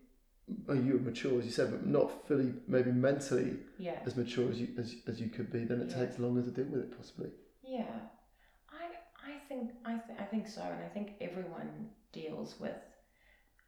well, 0.66 0.76
you 0.76 0.92
were 0.94 0.98
mature 1.00 1.38
as 1.38 1.44
you 1.44 1.50
said, 1.50 1.70
but 1.70 1.84
not 1.86 2.26
fully 2.26 2.54
maybe 2.68 2.92
mentally 2.92 3.58
Yeah. 3.78 3.98
as 4.04 4.16
mature 4.16 4.48
as 4.50 4.60
you 4.60 4.68
as, 4.78 4.94
as 5.06 5.20
you 5.20 5.28
could 5.28 5.50
be, 5.52 5.64
then 5.64 5.80
it 5.80 5.90
Yeah. 5.90 6.04
takes 6.06 6.18
longer 6.18 6.42
to 6.42 6.50
deal 6.50 6.66
with 6.66 6.80
it 6.84 6.96
possibly. 6.96 7.30
Yeah. 7.62 8.00
I 8.70 8.84
I 9.32 9.38
think 9.48 9.72
I 9.84 9.98
th- 9.98 10.18
I 10.18 10.24
think 10.24 10.46
so, 10.46 10.62
and 10.62 10.82
I 10.84 10.88
think 10.88 11.14
everyone 11.20 11.90
deals 12.12 12.58
with 12.60 12.76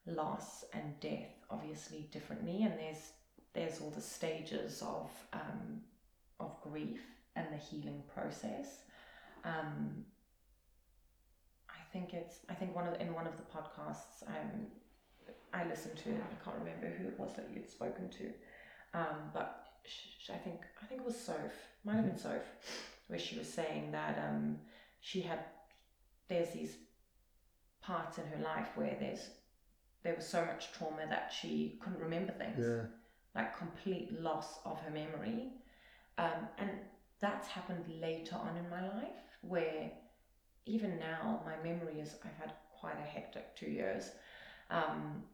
loss 0.07 0.65
and 0.73 0.99
death 1.01 1.35
obviously 1.51 2.09
differently, 2.13 2.63
and 2.63 2.79
there's 2.79 3.13
there's 3.55 3.81
all 3.81 3.91
the 3.91 4.01
stages 4.01 4.83
of 4.83 5.11
um, 5.33 5.83
of 6.39 6.61
grief 6.63 7.01
and 7.35 7.53
the 7.53 7.57
healing 7.57 8.03
process. 8.15 8.83
Um, 9.45 10.05
I 11.69 11.81
think 11.93 12.15
it's 12.15 12.41
I 12.49 12.55
think 12.55 12.75
one 12.75 12.87
of 12.87 12.95
the, 12.95 13.01
in 13.03 13.13
one 13.15 13.27
of 13.27 13.37
the 13.37 13.43
podcasts 13.45 14.23
um, 14.27 14.67
I 15.53 15.65
listened 15.67 15.97
to 16.05 16.11
I 16.11 16.45
can't 16.45 16.59
remember 16.59 16.89
who 16.89 17.09
it 17.09 17.19
was 17.19 17.35
that 17.37 17.49
you'd 17.53 17.69
spoken 17.71 18.09
to, 18.11 18.27
um, 18.95 19.31
but 19.33 19.67
sh- 19.85 20.17
sh- 20.27 20.31
I 20.31 20.39
think 20.39 20.61
I 20.83 20.87
think 20.87 21.01
it 21.01 21.07
was 21.07 21.19
Soph 21.19 21.37
might 21.85 21.97
have 21.97 22.07
been 22.07 22.19
Soph 22.19 22.47
where 23.09 23.19
she 23.19 23.39
was 23.39 23.49
saying 23.53 23.93
that 23.93 24.19
um, 24.19 24.59
she 25.01 25.21
had 25.23 25.41
there's 26.29 26.51
these 26.51 26.77
parts 27.81 28.19
in 28.19 28.25
her 28.27 28.43
life 28.45 28.69
where 28.77 28.97
there's 29.01 29.31
there 30.03 30.15
was 30.15 30.27
so 30.27 30.45
much 30.45 30.73
trauma 30.73 31.07
that 31.09 31.33
she 31.33 31.79
couldn't 31.83 32.01
remember 32.01 32.33
things. 32.33 32.59
Yeah. 32.59 32.87
like 33.35 33.57
complete 33.59 34.21
loss 34.21 34.59
of 34.65 34.81
her 34.81 34.91
memory. 34.91 35.53
Um, 36.19 36.49
and 36.59 36.71
that's 37.21 37.49
happened 37.49 37.85
later 38.01 38.37
on 38.37 38.57
in 38.57 38.69
my 38.71 38.83
life 38.83 39.23
where 39.43 39.91
even 40.67 40.99
now 40.99 41.41
my 41.45 41.57
memory 41.69 42.01
is 42.01 42.17
i've 42.25 42.37
had 42.39 42.53
quite 42.81 42.99
a 42.99 43.03
hectic 43.03 43.57
two 43.57 43.71
years. 43.71 44.11
Um, 44.71 45.25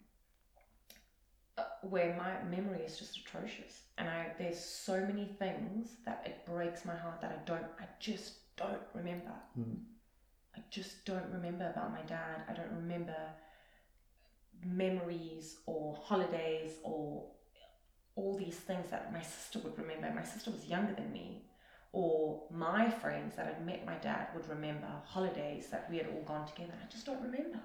where 1.83 2.17
my 2.17 2.57
memory 2.57 2.81
is 2.81 2.99
just 2.99 3.17
atrocious 3.19 3.83
and 3.99 4.09
i 4.09 4.27
there's 4.39 4.59
so 4.59 5.01
many 5.01 5.27
things 5.39 5.97
that 6.05 6.23
it 6.25 6.45
breaks 6.47 6.85
my 6.85 6.97
heart 6.97 7.21
that 7.21 7.31
i 7.31 7.45
don't 7.47 7.67
i 7.79 7.85
just 8.01 8.57
don't 8.57 8.83
remember 8.95 9.35
Hmm. 9.55 9.75
i 10.57 10.61
just 10.71 11.05
don't 11.05 11.31
remember 11.31 11.71
about 11.71 11.93
my 11.93 12.03
dad 12.03 12.43
i 12.49 12.53
don't 12.53 12.73
remember 12.73 13.17
memories 14.65 15.57
or 15.67 15.97
holidays 16.03 16.73
or 16.83 17.25
all 18.17 18.37
these 18.37 18.57
things 18.57 18.91
that 18.91 19.13
my 19.13 19.23
sister 19.23 19.59
would 19.61 19.77
remember. 19.79 20.11
My 20.15 20.25
sister 20.25 20.51
was 20.51 20.67
younger 20.67 20.95
than 20.95 21.13
me. 21.13 21.43
Or 21.93 22.43
my 22.51 22.91
friends 22.91 23.37
that 23.37 23.47
had 23.47 23.67
met 23.67 23.87
my 23.87 23.95
dad 23.97 24.29
would 24.35 24.49
remember 24.49 24.89
holidays 25.05 25.69
that 25.71 25.89
we 25.91 25.99
had 25.99 26.07
all 26.09 26.23
gone 26.23 26.47
together. 26.47 26.73
I 26.83 26.91
just 26.91 27.07
don't 27.07 27.23
remember. 27.23 27.61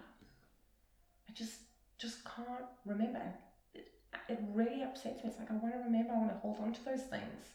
I 1.28 1.34
just 1.34 1.62
just 1.98 2.24
can't 2.24 2.66
remember. 2.86 3.34
It, 4.28 4.40
really 4.54 4.84
upsets 4.84 5.24
me. 5.24 5.30
It's 5.30 5.40
like 5.40 5.50
I 5.52 5.56
want 5.56 5.74
to 5.74 5.80
remember. 5.80 6.14
I 6.14 6.18
want 6.18 6.32
to 6.32 6.38
hold 6.38 6.60
on 6.60 6.74
to 6.74 6.86
those 6.86 7.02
things. 7.02 7.46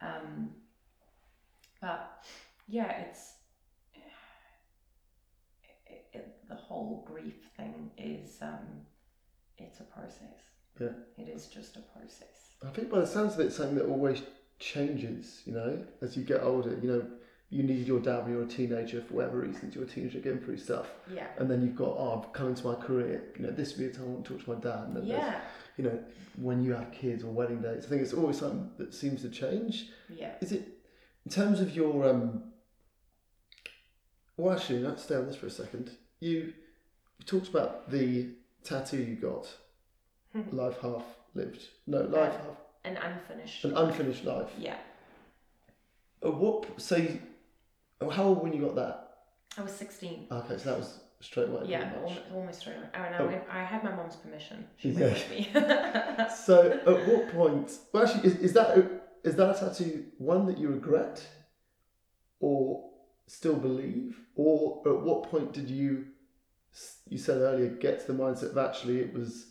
Um, 0.00 0.50
but 1.80 2.24
yeah, 2.68 2.90
it's 3.02 3.34
it, 3.94 4.02
it, 6.12 6.48
the 6.48 6.54
whole 6.54 7.06
grief 7.10 7.34
thing 7.56 7.90
is 7.96 8.38
um, 8.42 8.86
it's 9.58 9.80
a 9.80 9.84
process. 9.84 10.38
Yeah. 10.80 10.88
It 11.18 11.28
is 11.28 11.46
just 11.46 11.76
a 11.76 11.80
process. 11.80 12.56
I 12.66 12.70
think 12.70 12.90
by 12.90 13.00
the 13.00 13.06
sounds 13.06 13.34
of 13.34 13.40
it, 13.40 13.46
it's 13.46 13.56
something 13.56 13.76
that 13.76 13.86
always 13.86 14.22
changes. 14.58 15.42
You 15.44 15.52
know, 15.54 15.84
as 16.00 16.16
you 16.16 16.24
get 16.24 16.42
older, 16.42 16.78
you 16.82 16.88
know, 16.90 17.06
you 17.50 17.62
needed 17.62 17.86
your 17.86 18.00
dad 18.00 18.22
when 18.22 18.32
you 18.32 18.38
were 18.38 18.44
a 18.44 18.48
teenager 18.48 19.02
for 19.02 19.14
whatever 19.14 19.40
reasons. 19.40 19.74
You're 19.74 19.84
a 19.84 19.86
teenager 19.86 20.20
going 20.20 20.40
through 20.40 20.56
stuff, 20.58 20.86
Yeah. 21.12 21.26
and 21.38 21.50
then 21.50 21.60
you've 21.62 21.76
got, 21.76 21.88
oh, 21.98 22.22
I've 22.24 22.32
come 22.32 22.48
into 22.48 22.66
my 22.66 22.74
career. 22.74 23.24
You 23.36 23.46
know, 23.46 23.50
this 23.50 23.76
would 23.76 23.78
be 23.78 23.86
a 23.86 23.90
time 23.92 24.04
I 24.04 24.08
want 24.08 24.24
to 24.24 24.32
talk 24.32 24.44
to 24.44 24.54
my 24.54 24.60
dad. 24.60 24.84
And 24.88 24.96
then 24.96 25.06
Yeah. 25.06 25.40
You 25.76 25.84
know, 25.84 25.98
when 26.36 26.62
you 26.62 26.72
have 26.74 26.92
kids 26.92 27.22
or 27.24 27.28
wedding 27.32 27.60
dates, 27.62 27.86
I 27.86 27.88
think 27.88 28.02
it's 28.02 28.12
always 28.12 28.38
something 28.38 28.70
that 28.78 28.92
seems 28.94 29.22
to 29.22 29.28
change. 29.30 29.86
Yeah. 30.08 30.32
Is 30.40 30.52
it 30.52 30.68
in 31.24 31.30
terms 31.32 31.60
of 31.60 31.74
your 31.74 32.08
um? 32.08 32.44
Well, 34.36 34.56
actually, 34.56 34.80
let's 34.80 35.02
stay 35.04 35.14
on 35.16 35.26
this 35.26 35.36
for 35.36 35.46
a 35.46 35.50
second. 35.50 35.90
You, 36.20 36.52
you 37.18 37.24
talked 37.26 37.48
about 37.48 37.90
the 37.90 38.30
tattoo 38.64 38.96
you 39.02 39.16
got, 39.16 39.46
life 40.52 40.78
half 40.80 41.04
lived. 41.34 41.68
No, 41.86 42.00
life 42.02 42.32
half 42.32 42.56
An 42.84 42.96
unfinished. 42.96 43.64
an 43.64 43.76
unfinished 43.76 44.24
life. 44.24 44.48
yeah. 44.58 44.76
Uh, 46.24 46.30
what? 46.30 46.80
Say, 46.80 47.20
oh, 48.00 48.08
how 48.08 48.24
old 48.24 48.42
when 48.42 48.52
you 48.52 48.60
got 48.62 48.76
that? 48.76 49.08
I 49.58 49.62
was 49.62 49.72
16. 49.72 50.28
Okay, 50.30 50.56
so 50.58 50.70
that 50.70 50.78
was 50.78 51.00
straight 51.22 51.48
away. 51.48 51.62
yeah, 51.66 51.92
almost, 52.02 52.20
almost 52.34 52.60
straight 52.60 52.76
away. 52.76 52.88
Oh, 52.94 53.02
and 53.02 53.14
I, 53.14 53.18
Oh. 53.18 53.26
went, 53.26 53.42
I 53.50 53.62
had 53.62 53.82
my 53.84 53.94
mom's 53.94 54.16
permission. 54.16 54.66
She 54.76 54.90
Yeah. 54.90 55.00
went 55.00 55.12
with 55.14 55.30
me. 55.30 55.48
So, 56.46 56.70
at 56.72 57.08
what 57.08 57.28
point? 57.32 57.70
Well, 57.92 58.04
actually, 58.04 58.28
is, 58.28 58.36
is 58.36 58.52
that 58.54 58.76
a, 58.76 59.30
that 59.30 59.56
a 59.56 59.58
tattoo 59.58 60.04
one 60.18 60.46
that 60.46 60.58
you 60.58 60.68
regret, 60.68 61.26
or 62.40 62.90
still 63.26 63.54
believe, 63.56 64.18
or 64.34 64.82
at 64.86 65.00
what 65.00 65.24
point 65.30 65.52
did 65.52 65.70
you? 65.70 66.06
You 67.08 67.18
said 67.18 67.38
earlier, 67.38 67.68
get 67.68 68.00
to 68.00 68.12
the 68.12 68.18
mindset 68.18 68.50
of 68.52 68.58
actually 68.58 69.00
it 69.00 69.12
was 69.12 69.46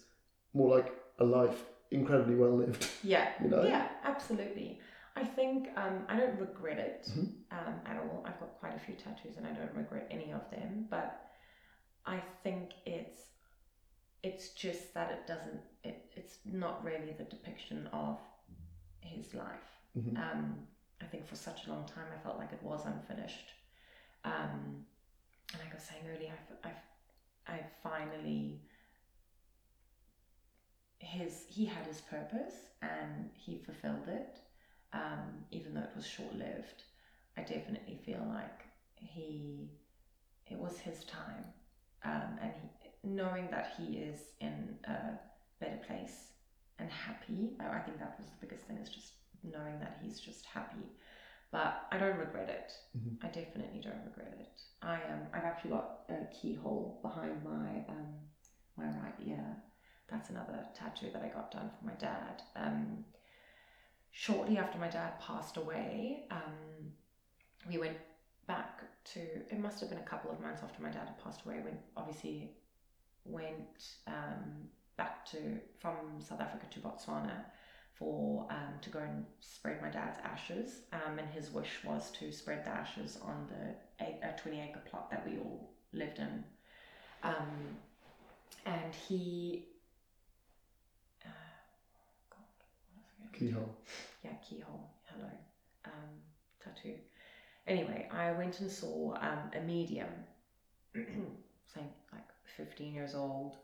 more 0.53 0.75
like 0.75 0.91
a 1.19 1.23
life 1.23 1.63
incredibly 1.91 2.35
well 2.35 2.57
lived. 2.57 2.87
yeah. 3.03 3.29
You 3.41 3.49
know. 3.49 3.63
Yeah, 3.63 3.87
absolutely. 4.03 4.79
I 5.15 5.23
think 5.23 5.67
um, 5.75 6.05
I 6.09 6.15
don't 6.17 6.39
regret 6.39 6.79
it 6.79 7.07
Mhm. 7.11 7.27
um, 7.51 7.73
at 7.85 7.97
all. 7.97 8.23
I've 8.25 8.39
got 8.39 8.57
quite 8.59 8.75
a 8.75 8.79
few 8.79 8.95
tattoos 8.95 9.37
and 9.37 9.45
I 9.45 9.51
don't 9.51 9.73
regret 9.75 10.07
any 10.09 10.31
of 10.31 10.49
them. 10.49 10.87
But 10.89 11.21
I 12.05 12.23
think 12.43 12.75
it's 12.85 13.31
it's 14.23 14.49
just 14.49 14.93
that 14.93 15.09
it 15.09 15.25
doesn't. 15.25 15.61
It, 15.83 15.97
it's 16.15 16.39
not 16.45 16.81
really 16.83 17.11
the 17.11 17.23
depiction 17.23 17.87
of 17.93 18.17
his 19.01 19.33
life. 19.33 19.81
Mhm. 19.95 20.15
Um, 20.15 20.65
I 21.01 21.05
think 21.05 21.25
for 21.25 21.35
such 21.35 21.65
a 21.65 21.69
long 21.69 21.85
time 21.85 22.11
I 22.11 22.17
felt 22.17 22.37
like 22.37 22.53
it 22.53 22.61
was 22.61 22.85
unfinished. 22.85 23.53
Um, 24.23 24.83
and 25.53 25.59
like 25.61 25.73
I 25.73 25.75
was 25.75 25.83
saying 25.83 26.07
earlier, 26.07 26.33
I've, 26.37 26.55
I've, 26.63 26.83
I 27.47 27.63
finally 27.83 28.59
his 30.99 31.43
he 31.47 31.65
had 31.65 31.85
his 31.85 32.01
purpose 32.01 32.69
and 32.81 33.29
he 33.33 33.55
fulfilled 33.55 34.07
it 34.07 34.41
um, 34.93 35.43
even 35.51 35.73
though 35.73 35.81
it 35.81 35.89
was 35.95 36.05
short 36.05 36.33
lived 36.33 36.83
I 37.37 37.41
definitely 37.41 37.95
feel 37.95 38.25
like 38.27 38.69
he 38.95 39.69
it 40.45 40.59
was 40.59 40.79
his 40.79 41.03
time 41.05 41.53
um, 42.03 42.37
and 42.41 42.53
he, 42.55 42.69
knowing 43.03 43.49
that 43.49 43.65
he 43.65 43.97
is 43.97 44.31
in 44.39 44.75
a 44.85 45.13
better 45.59 45.77
place 45.77 46.31
and 46.79 46.89
happy 46.89 47.53
I, 47.59 47.77
I 47.77 47.79
think 47.79 47.99
that 47.99 48.13
was 48.17 48.27
the 48.27 48.37
biggest 48.39 48.65
thing 48.65 48.77
is 48.77 48.89
just 48.89 49.13
knowing 49.43 49.79
that 49.79 49.93
he's 49.99 50.19
just 50.19 50.45
happy 50.45 50.91
but 51.51 51.73
I 51.91 51.97
don't 51.97 52.17
regret 52.17 52.49
it 52.49 52.73
Mhm. 52.97 53.15
I 53.21 53.27
definitely 53.27 53.79
don't 53.79 54.03
regret 54.03 54.33
it 54.39 54.63
I 54.81 55.01
am 55.01 55.27
I've 55.33 55.45
actually 55.45 55.71
got 55.71 55.87
a 56.09 56.25
keyhole 56.25 56.95
behind 57.01 57.43
my 57.43 57.83
um, 57.89 58.25
my 58.77 58.87
right 58.89 59.15
ear 59.17 59.57
that's 60.07 60.29
another 60.29 60.65
tattoo 60.73 61.09
that 61.11 61.21
I 61.23 61.29
got 61.29 61.49
done 61.49 61.69
for 61.77 61.85
my 61.85 61.93
dad. 61.95 62.43
Um, 62.55 63.05
shortly 64.11 64.57
after 64.57 64.77
my 64.77 64.87
dad 64.87 65.17
passed 65.17 65.57
away, 65.57 66.19
um, 66.29 66.91
we 67.67 67.77
went 67.77 67.97
back 68.51 68.81
to. 69.13 69.19
It 69.19 69.59
must 69.59 69.79
have 69.81 69.89
been 69.89 69.99
a 69.99 70.09
couple 70.13 70.31
of 70.31 70.39
months 70.39 70.61
after 70.63 70.81
my 70.81 70.89
dad 70.89 71.07
had 71.07 71.23
passed 71.23 71.45
away. 71.45 71.59
When 71.63 71.77
obviously 71.95 72.51
went 73.25 73.83
um, 74.07 74.67
back 74.97 75.25
to 75.31 75.37
from 75.79 75.95
South 76.19 76.41
Africa 76.41 76.65
to 76.71 76.79
Botswana 76.79 77.45
for 77.93 78.47
um, 78.49 78.73
to 78.81 78.89
go 78.89 78.99
and 78.99 79.25
spread 79.39 79.81
my 79.81 79.89
dad's 79.89 80.17
ashes. 80.23 80.81
Um, 80.91 81.19
and 81.19 81.29
his 81.29 81.51
wish 81.51 81.83
was 81.83 82.11
to 82.19 82.31
spread 82.31 82.65
the 82.65 82.69
ashes 82.69 83.17
on 83.21 83.47
the 83.51 84.05
eight, 84.05 84.19
a 84.23 84.39
20 84.39 84.59
acre 84.59 84.81
plot 84.89 85.09
that 85.11 85.25
we 85.27 85.37
all 85.37 85.69
lived 85.93 86.19
in. 86.19 86.43
Um, 87.23 87.77
and 88.65 88.93
he. 89.07 89.65
Uh, 91.23 91.29
God, 92.29 92.39
what 92.95 93.05
was 93.05 93.29
I 93.33 93.37
Keyhole. 93.37 93.75
yeah, 94.23 94.35
keyhole, 94.47 94.89
hello, 95.05 95.29
um, 95.85 96.11
tattoo. 96.63 96.95
Anyway, 97.67 98.09
I 98.11 98.31
went 98.31 98.59
and 98.59 98.71
saw 98.71 99.15
um, 99.15 99.51
a 99.55 99.61
medium, 99.61 100.09
saying 100.93 101.89
like 102.11 102.27
15 102.57 102.93
years 102.93 103.13
old, 103.13 103.57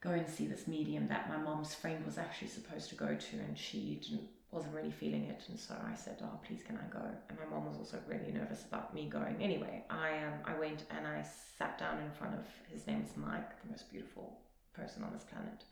go 0.00 0.10
and 0.10 0.28
see 0.28 0.46
this 0.46 0.68
medium 0.68 1.08
that 1.08 1.28
my 1.28 1.38
mom's 1.38 1.74
friend 1.74 2.04
was 2.04 2.18
actually 2.18 2.48
supposed 2.48 2.90
to 2.90 2.94
go 2.94 3.14
to, 3.14 3.36
and 3.38 3.56
she 3.56 4.00
didn't, 4.02 4.28
wasn't 4.50 4.74
really 4.74 4.90
feeling 4.90 5.24
it, 5.24 5.42
and 5.48 5.58
so 5.58 5.74
I 5.90 5.96
said, 5.96 6.18
"Oh, 6.22 6.38
please, 6.46 6.62
can 6.62 6.76
I 6.78 6.92
go?" 6.92 7.04
And 7.28 7.38
my 7.38 7.46
mom 7.46 7.66
was 7.66 7.78
also 7.78 7.98
really 8.06 8.30
nervous 8.32 8.64
about 8.66 8.94
me 8.94 9.08
going. 9.08 9.36
Anyway, 9.40 9.82
I 9.88 10.18
um, 10.18 10.34
I 10.44 10.58
went 10.58 10.84
and 10.90 11.06
I 11.06 11.24
sat 11.58 11.78
down 11.78 11.98
in 12.00 12.10
front 12.12 12.34
of 12.34 12.44
his 12.70 12.86
name 12.86 13.02
is 13.02 13.16
Mike, 13.16 13.62
the 13.62 13.70
most 13.70 13.90
beautiful 13.90 14.38
person 14.74 15.02
on 15.02 15.12
this 15.12 15.24
planet, 15.24 15.64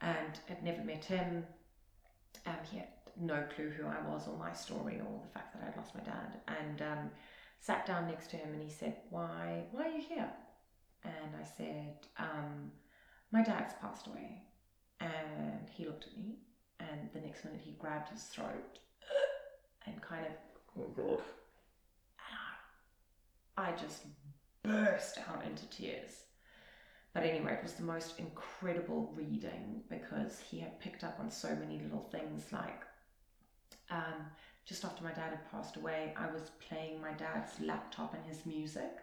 and 0.00 0.38
had 0.46 0.62
never 0.62 0.82
met 0.82 1.04
him. 1.04 1.44
Um, 2.46 2.56
he 2.70 2.78
had 2.78 2.88
no 3.20 3.44
clue 3.54 3.70
who 3.70 3.86
I 3.86 4.00
was 4.08 4.28
or 4.28 4.36
my 4.36 4.52
story 4.52 5.00
or 5.00 5.20
the 5.22 5.32
fact 5.32 5.54
that 5.54 5.66
I'd 5.66 5.76
lost 5.76 5.94
my 5.94 6.02
dad. 6.02 6.40
And 6.48 6.82
um, 6.82 7.10
sat 7.60 7.86
down 7.86 8.06
next 8.06 8.30
to 8.30 8.36
him 8.36 8.52
and 8.52 8.62
he 8.62 8.70
said, 8.70 8.96
"Why, 9.10 9.64
why 9.72 9.84
are 9.84 9.94
you 9.94 10.02
here?" 10.02 10.30
And 11.04 11.36
I 11.40 11.44
said, 11.44 11.96
um, 12.18 12.70
"My 13.30 13.42
dad's 13.42 13.74
passed 13.80 14.06
away." 14.06 14.42
And 15.00 15.68
he 15.70 15.84
looked 15.84 16.06
at 16.06 16.16
me, 16.16 16.36
and 16.78 17.10
the 17.12 17.20
next 17.20 17.44
minute 17.44 17.60
he 17.64 17.72
grabbed 17.72 18.08
his 18.08 18.22
throat 18.24 18.78
and 19.86 20.00
kind 20.00 20.24
of 20.26 20.32
Oh 20.78 20.86
god. 20.96 21.20
I 23.56 23.72
just 23.72 24.06
burst 24.62 25.18
out 25.28 25.44
into 25.44 25.66
tears. 25.66 26.24
But 27.12 27.24
anyway, 27.24 27.52
it 27.52 27.62
was 27.62 27.74
the 27.74 27.82
most 27.82 28.18
incredible 28.18 29.12
reading 29.14 29.82
because 29.90 30.40
he 30.40 30.58
had 30.58 30.80
picked 30.80 31.04
up 31.04 31.18
on 31.20 31.30
so 31.30 31.54
many 31.54 31.78
little 31.78 32.08
things 32.10 32.44
like 32.52 32.82
um, 33.90 34.26
just 34.64 34.84
after 34.84 35.02
my 35.02 35.12
dad 35.12 35.30
had 35.30 35.50
passed 35.50 35.76
away, 35.76 36.14
I 36.16 36.32
was 36.32 36.50
playing 36.68 37.00
my 37.00 37.12
dad's 37.12 37.60
laptop 37.60 38.14
and 38.14 38.24
his 38.24 38.46
music. 38.46 38.98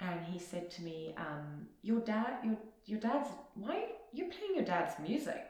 And 0.00 0.24
he 0.24 0.38
said 0.38 0.70
to 0.72 0.82
me, 0.82 1.14
um, 1.18 1.66
your 1.82 2.00
dad, 2.00 2.38
your, 2.44 2.56
your 2.86 3.00
dad's, 3.00 3.28
why 3.54 3.84
you're 4.12 4.30
playing 4.30 4.54
your 4.54 4.64
dad's 4.64 4.98
music? 4.98 5.46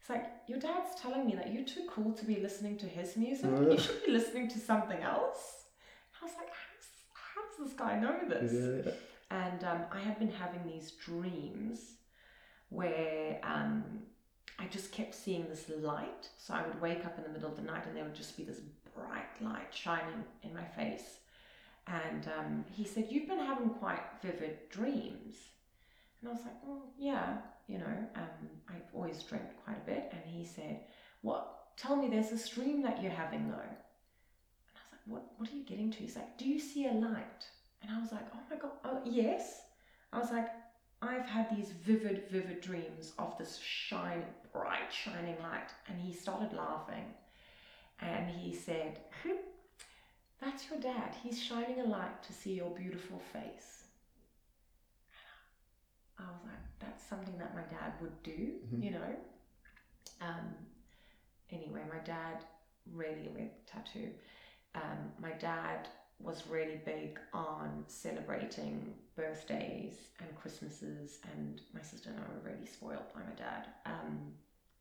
It's 0.00 0.08
like, 0.08 0.26
your 0.46 0.58
dad's 0.58 0.98
telling 1.00 1.26
me 1.26 1.34
that 1.34 1.52
you're 1.52 1.64
too 1.64 1.86
cool 1.90 2.12
to 2.12 2.24
be 2.24 2.36
listening 2.40 2.78
to 2.78 2.86
his 2.86 3.16
music. 3.16 3.50
You 3.50 3.78
should 3.78 4.04
be 4.06 4.12
listening 4.12 4.48
to 4.48 4.58
something 4.58 5.02
else. 5.02 5.64
I 6.20 6.24
was 6.24 6.34
like, 6.38 6.48
how 6.48 6.68
does, 6.78 6.88
how 7.12 7.42
does 7.42 7.70
this 7.70 7.78
guy 7.78 7.98
know 7.98 8.16
this? 8.28 8.52
Yeah. 8.86 8.92
And 9.30 9.64
um, 9.64 9.80
I 9.92 9.98
had 9.98 10.18
been 10.18 10.30
having 10.30 10.64
these 10.64 10.92
dreams 10.92 11.80
where 12.68 13.40
um, 13.42 13.82
I 14.58 14.66
just 14.66 14.92
kept 14.92 15.14
seeing 15.14 15.46
this 15.48 15.70
light. 15.80 16.28
So 16.38 16.54
I 16.54 16.66
would 16.66 16.80
wake 16.80 17.04
up 17.04 17.18
in 17.18 17.24
the 17.24 17.30
middle 17.30 17.50
of 17.50 17.56
the 17.56 17.62
night 17.62 17.86
and 17.86 17.96
there 17.96 18.04
would 18.04 18.14
just 18.14 18.36
be 18.36 18.44
this 18.44 18.60
bright 18.94 19.40
light 19.40 19.74
shining 19.74 20.24
in 20.42 20.54
my 20.54 20.64
face. 20.64 21.18
And 21.86 22.28
um, 22.38 22.64
he 22.72 22.84
said, 22.84 23.06
You've 23.10 23.28
been 23.28 23.38
having 23.38 23.70
quite 23.70 24.02
vivid 24.22 24.68
dreams. 24.70 25.36
And 26.20 26.30
I 26.30 26.32
was 26.32 26.42
like, 26.42 26.56
Oh, 26.66 26.82
yeah, 26.98 27.38
you 27.68 27.78
know, 27.78 28.08
um, 28.16 28.48
I've 28.68 28.94
always 28.94 29.22
dreamt 29.22 29.56
quite 29.64 29.76
a 29.76 29.86
bit. 29.86 30.12
And 30.12 30.22
he 30.26 30.44
said, 30.44 30.80
What? 31.22 31.52
Tell 31.76 31.94
me 31.94 32.08
there's 32.08 32.30
this 32.30 32.48
dream 32.48 32.82
that 32.82 33.02
you're 33.02 33.12
having 33.12 33.50
though. 33.50 33.56
And 33.56 33.76
I 34.74 34.80
was 34.80 34.90
like, 34.92 35.00
What, 35.06 35.24
what 35.36 35.50
are 35.50 35.56
you 35.56 35.64
getting 35.64 35.90
to? 35.92 35.98
He's 35.98 36.16
like, 36.16 36.38
Do 36.38 36.48
you 36.48 36.58
see 36.58 36.86
a 36.86 36.92
light? 36.92 37.46
And 37.82 37.96
I 37.96 38.00
was 38.00 38.12
like, 38.12 38.26
oh 38.34 38.38
my 38.50 38.56
God, 38.56 38.72
oh, 38.84 39.00
yes. 39.04 39.62
I 40.12 40.18
was 40.18 40.30
like, 40.30 40.48
I've 41.06 41.26
had 41.26 41.48
these 41.56 41.70
vivid, 41.72 42.24
vivid 42.30 42.60
dreams 42.60 43.12
of 43.18 43.36
this 43.38 43.58
shine, 43.58 44.24
bright, 44.52 44.92
shining 44.92 45.36
light. 45.42 45.70
And 45.88 45.98
he 46.00 46.12
started 46.12 46.52
laughing. 46.52 47.14
And 48.00 48.30
he 48.30 48.54
said, 48.54 49.00
"Hmm, 49.22 49.38
That's 50.40 50.68
your 50.70 50.80
dad. 50.80 51.14
He's 51.22 51.42
shining 51.42 51.80
a 51.80 51.84
light 51.84 52.22
to 52.24 52.32
see 52.32 52.54
your 52.54 52.70
beautiful 52.70 53.18
face. 53.18 53.84
I 56.18 56.22
was 56.24 56.42
like, 56.44 56.62
That's 56.78 57.02
something 57.02 57.36
that 57.38 57.54
my 57.54 57.62
dad 57.62 57.94
would 58.00 58.22
do, 58.22 58.60
Mhm. 58.64 58.82
you 58.82 58.90
know? 58.90 59.16
Um, 60.20 60.54
anyway, 61.50 61.84
my 61.88 61.98
dad 62.00 62.44
really, 62.92 63.28
really 63.28 63.50
tattoo. 63.66 64.12
Um, 64.74 65.12
my 65.18 65.32
dad 65.32 65.88
was 66.18 66.44
really 66.48 66.80
big 66.84 67.18
on 67.32 67.84
celebrating 67.88 68.94
birthdays 69.16 69.94
and 70.20 70.34
Christmases, 70.36 71.18
and 71.32 71.60
my 71.74 71.82
sister 71.82 72.10
and 72.10 72.18
I 72.18 72.22
were 72.22 72.50
really 72.52 72.66
spoiled 72.66 73.12
by 73.14 73.20
my 73.20 73.34
dad. 73.36 73.66
Um, 73.84 74.32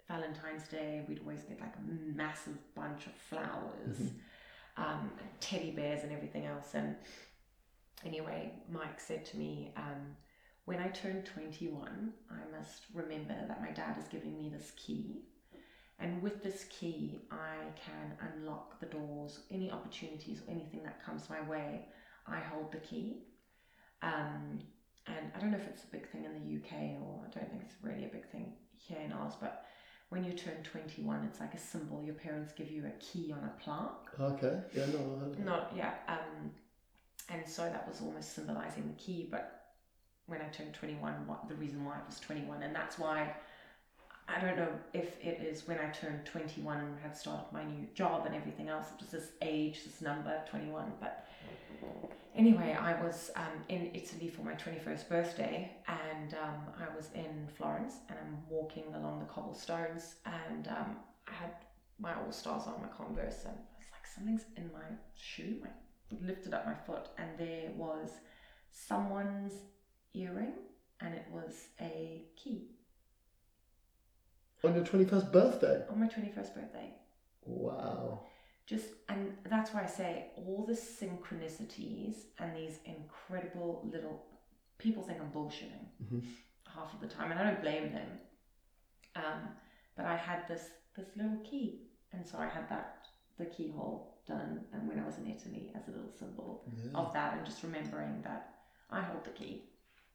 Valentine's 0.07 0.67
Day, 0.67 1.03
we'd 1.07 1.19
always 1.19 1.41
get 1.41 1.59
like 1.59 1.73
a 1.75 2.15
massive 2.15 2.57
bunch 2.75 3.07
of 3.07 3.13
flowers, 3.13 4.11
um, 4.77 5.11
and 5.19 5.29
teddy 5.39 5.71
bears, 5.71 6.03
and 6.03 6.11
everything 6.11 6.45
else. 6.45 6.73
And 6.73 6.95
anyway, 8.05 8.53
Mike 8.71 8.99
said 8.99 9.25
to 9.25 9.37
me, 9.37 9.73
um, 9.75 10.15
when 10.65 10.79
I 10.79 10.87
turn 10.87 11.23
21, 11.23 12.13
I 12.31 12.57
must 12.57 12.83
remember 12.93 13.35
that 13.47 13.61
my 13.61 13.71
dad 13.71 13.97
is 13.99 14.07
giving 14.07 14.37
me 14.37 14.49
this 14.49 14.71
key. 14.75 15.21
And 15.99 16.21
with 16.21 16.43
this 16.43 16.65
key, 16.69 17.19
I 17.31 17.55
can 17.75 18.17
unlock 18.33 18.79
the 18.79 18.85
doors, 18.85 19.39
any 19.49 19.71
opportunities 19.71 20.41
or 20.41 20.51
anything 20.51 20.83
that 20.83 21.03
comes 21.03 21.29
my 21.29 21.41
way. 21.49 21.85
I 22.27 22.39
hold 22.39 22.71
the 22.71 22.79
key. 22.79 23.23
Um, 24.01 24.59
and 25.07 25.31
I 25.35 25.39
don't 25.39 25.51
know 25.51 25.57
if 25.57 25.67
it's 25.67 25.83
a 25.83 25.87
big 25.87 26.09
thing 26.09 26.25
in 26.25 26.33
the 26.33 26.57
UK 26.57 27.01
or 27.01 27.21
I 27.25 27.29
don't 27.39 27.49
think 27.49 27.61
it's 27.63 27.75
really 27.81 28.05
a 28.05 28.09
big 28.09 28.29
thing 28.29 28.53
here 28.77 28.99
in 28.99 29.13
Oz, 29.13 29.33
but 29.39 29.65
when 30.09 30.23
you 30.23 30.33
turn 30.33 30.55
21, 30.63 31.23
it's 31.25 31.39
like 31.39 31.53
a 31.53 31.59
symbol. 31.59 32.03
Your 32.03 32.13
parents 32.15 32.53
give 32.53 32.69
you 32.69 32.85
a 32.85 32.91
key 33.03 33.31
on 33.31 33.43
a 33.43 33.63
plaque. 33.63 34.19
Okay. 34.19 34.59
Yeah, 34.75 34.85
no, 34.87 35.15
I 35.15 35.19
heard 35.19 35.31
of 35.31 35.37
that. 35.37 35.45
Not, 35.45 35.73
yeah. 35.75 35.93
Um, 36.07 36.51
and 37.29 37.47
so 37.47 37.63
that 37.63 37.87
was 37.87 38.01
almost 38.01 38.35
symbolizing 38.35 38.87
the 38.87 39.03
key. 39.03 39.27
But 39.29 39.65
when 40.27 40.41
I 40.41 40.45
turned 40.45 40.73
21, 40.73 41.27
what, 41.27 41.47
the 41.47 41.55
reason 41.55 41.83
why 41.83 41.97
it 41.97 42.03
was 42.07 42.19
21, 42.19 42.63
and 42.63 42.75
that's 42.75 42.99
why 42.99 43.35
I 44.27 44.39
don't 44.39 44.57
know 44.57 44.69
if 44.93 45.23
it 45.23 45.39
is 45.41 45.67
when 45.67 45.77
I 45.77 45.89
turned 45.89 46.25
21 46.25 46.77
and 46.79 46.99
had 46.99 47.15
started 47.15 47.45
my 47.51 47.63
new 47.63 47.87
job 47.93 48.25
and 48.25 48.35
everything 48.35 48.69
else. 48.69 48.87
It 48.95 49.01
was 49.01 49.11
this 49.11 49.31
age, 49.41 49.83
this 49.85 50.01
number, 50.01 50.41
21. 50.49 50.93
But 50.99 51.27
anyway, 52.35 52.75
I 52.79 52.99
was 53.03 53.29
um, 53.35 53.63
in 53.69 53.91
Italy 53.93 54.29
for 54.29 54.41
my 54.41 54.53
21st 54.53 55.07
birthday 55.09 55.71
and 55.87 56.33
um, 56.33 56.73
I 56.79 56.95
was 56.95 57.09
in 57.13 57.47
Florence 57.55 57.97
and 58.09 58.17
I'm 58.19 58.37
walking 58.49 58.85
along 58.95 59.19
the 59.19 59.25
cobblestones 59.25 60.15
and 60.25 60.67
um, 60.69 60.97
I 61.27 61.33
had 61.33 61.51
my 61.99 62.15
All 62.15 62.31
Stars 62.31 62.63
on 62.65 62.81
my 62.81 62.87
Converse 62.87 63.45
and 63.45 63.55
it's 63.79 63.91
like 63.91 64.07
something's 64.07 64.45
in 64.57 64.71
my 64.73 64.95
shoe. 65.15 65.61
I 65.63 66.25
lifted 66.25 66.55
up 66.55 66.65
my 66.65 66.73
foot 66.73 67.09
and 67.19 67.29
there 67.37 67.69
was 67.77 68.09
someone's 68.71 69.53
earring 70.15 70.53
and 70.99 71.13
it 71.13 71.25
was 71.31 71.67
a 71.79 72.23
key 72.35 72.74
On 74.63 74.73
your 74.75 74.83
21st 74.83 75.31
birthday? 75.31 75.83
on 75.89 75.99
my 75.99 76.07
21st 76.07 76.55
birthday. 76.55 76.89
Wow. 77.45 78.21
just 78.65 78.87
and 79.09 79.37
that's 79.47 79.71
why 79.75 79.83
I 79.83 79.85
say 79.85 80.31
all 80.37 80.65
the 80.67 80.73
synchronicities 80.73 82.15
and 82.39 82.55
these 82.55 82.79
incredible 82.85 83.87
little 83.93 84.25
people 84.79 85.03
think 85.03 85.19
I'm 85.21 85.31
bullshitting 85.31 85.85
Mhm. 86.03 86.23
half 86.67 86.91
of 86.93 86.99
the 86.99 87.07
time, 87.07 87.29
and 87.31 87.39
I 87.39 87.43
don't 87.43 87.61
blame 87.61 87.91
them. 87.93 88.19
Um, 89.15 89.55
but 89.95 90.05
I 90.05 90.15
had 90.15 90.47
this 90.47 90.71
this 90.95 91.15
little 91.15 91.37
key, 91.43 91.91
and 92.13 92.25
so 92.25 92.37
I 92.39 92.47
had 92.47 92.67
that 92.69 93.05
the 93.37 93.45
keyhole 93.45 94.17
done, 94.25 94.65
and 94.73 94.87
when 94.87 94.97
I 94.99 95.05
was 95.05 95.17
in 95.19 95.27
Italy 95.27 95.71
as 95.75 95.87
a 95.87 95.91
little 95.91 96.09
symbol 96.09 96.63
Yeah. 96.83 96.97
of 97.01 97.13
that, 97.13 97.37
and 97.37 97.45
just 97.45 97.61
remembering 97.63 98.21
that 98.23 98.55
I 98.89 99.01
hold 99.01 99.23
the 99.25 99.31
key. 99.31 99.69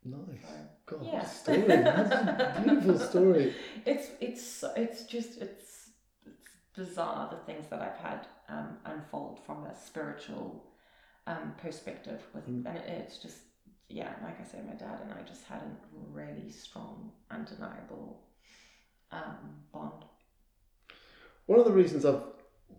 Nice. 0.05 0.47
God, 0.87 1.03
Yeah. 1.05 1.13
what 1.13 1.25
a 1.25 1.29
story. 1.29 1.67
That's 1.67 2.11
a 2.59 2.63
beautiful 2.65 2.99
story. 2.99 3.55
it's 3.87 4.09
it's 4.21 4.65
it's 4.77 5.05
just 5.05 5.39
it's 5.41 5.91
it's 6.27 6.41
bizarre 6.75 7.29
the 7.31 7.37
things 7.53 7.67
that 7.69 7.83
I've 7.83 7.99
had 7.99 8.27
um, 8.49 8.79
unfold 8.87 9.41
from 9.45 9.65
a 9.65 9.75
spiritual 9.77 10.65
um, 11.27 11.55
perspective 11.61 12.23
with 12.35 12.47
Mm. 12.49 12.67
and 12.67 12.77
it, 12.79 12.85
it's 12.89 13.19
just 13.19 13.39
yeah, 13.89 14.13
like 14.23 14.41
I 14.41 14.45
said, 14.45 14.67
my 14.67 14.75
dad 14.75 15.01
and 15.03 15.13
I 15.13 15.23
just 15.23 15.45
had 15.45 15.63
a 15.63 15.71
really 16.13 16.51
strong, 16.51 17.11
undeniable 17.31 18.23
um, 19.11 19.65
bond. 19.73 20.05
One 21.47 21.59
of 21.59 21.65
the 21.65 21.73
reasons 21.73 22.05
I've 22.05 22.23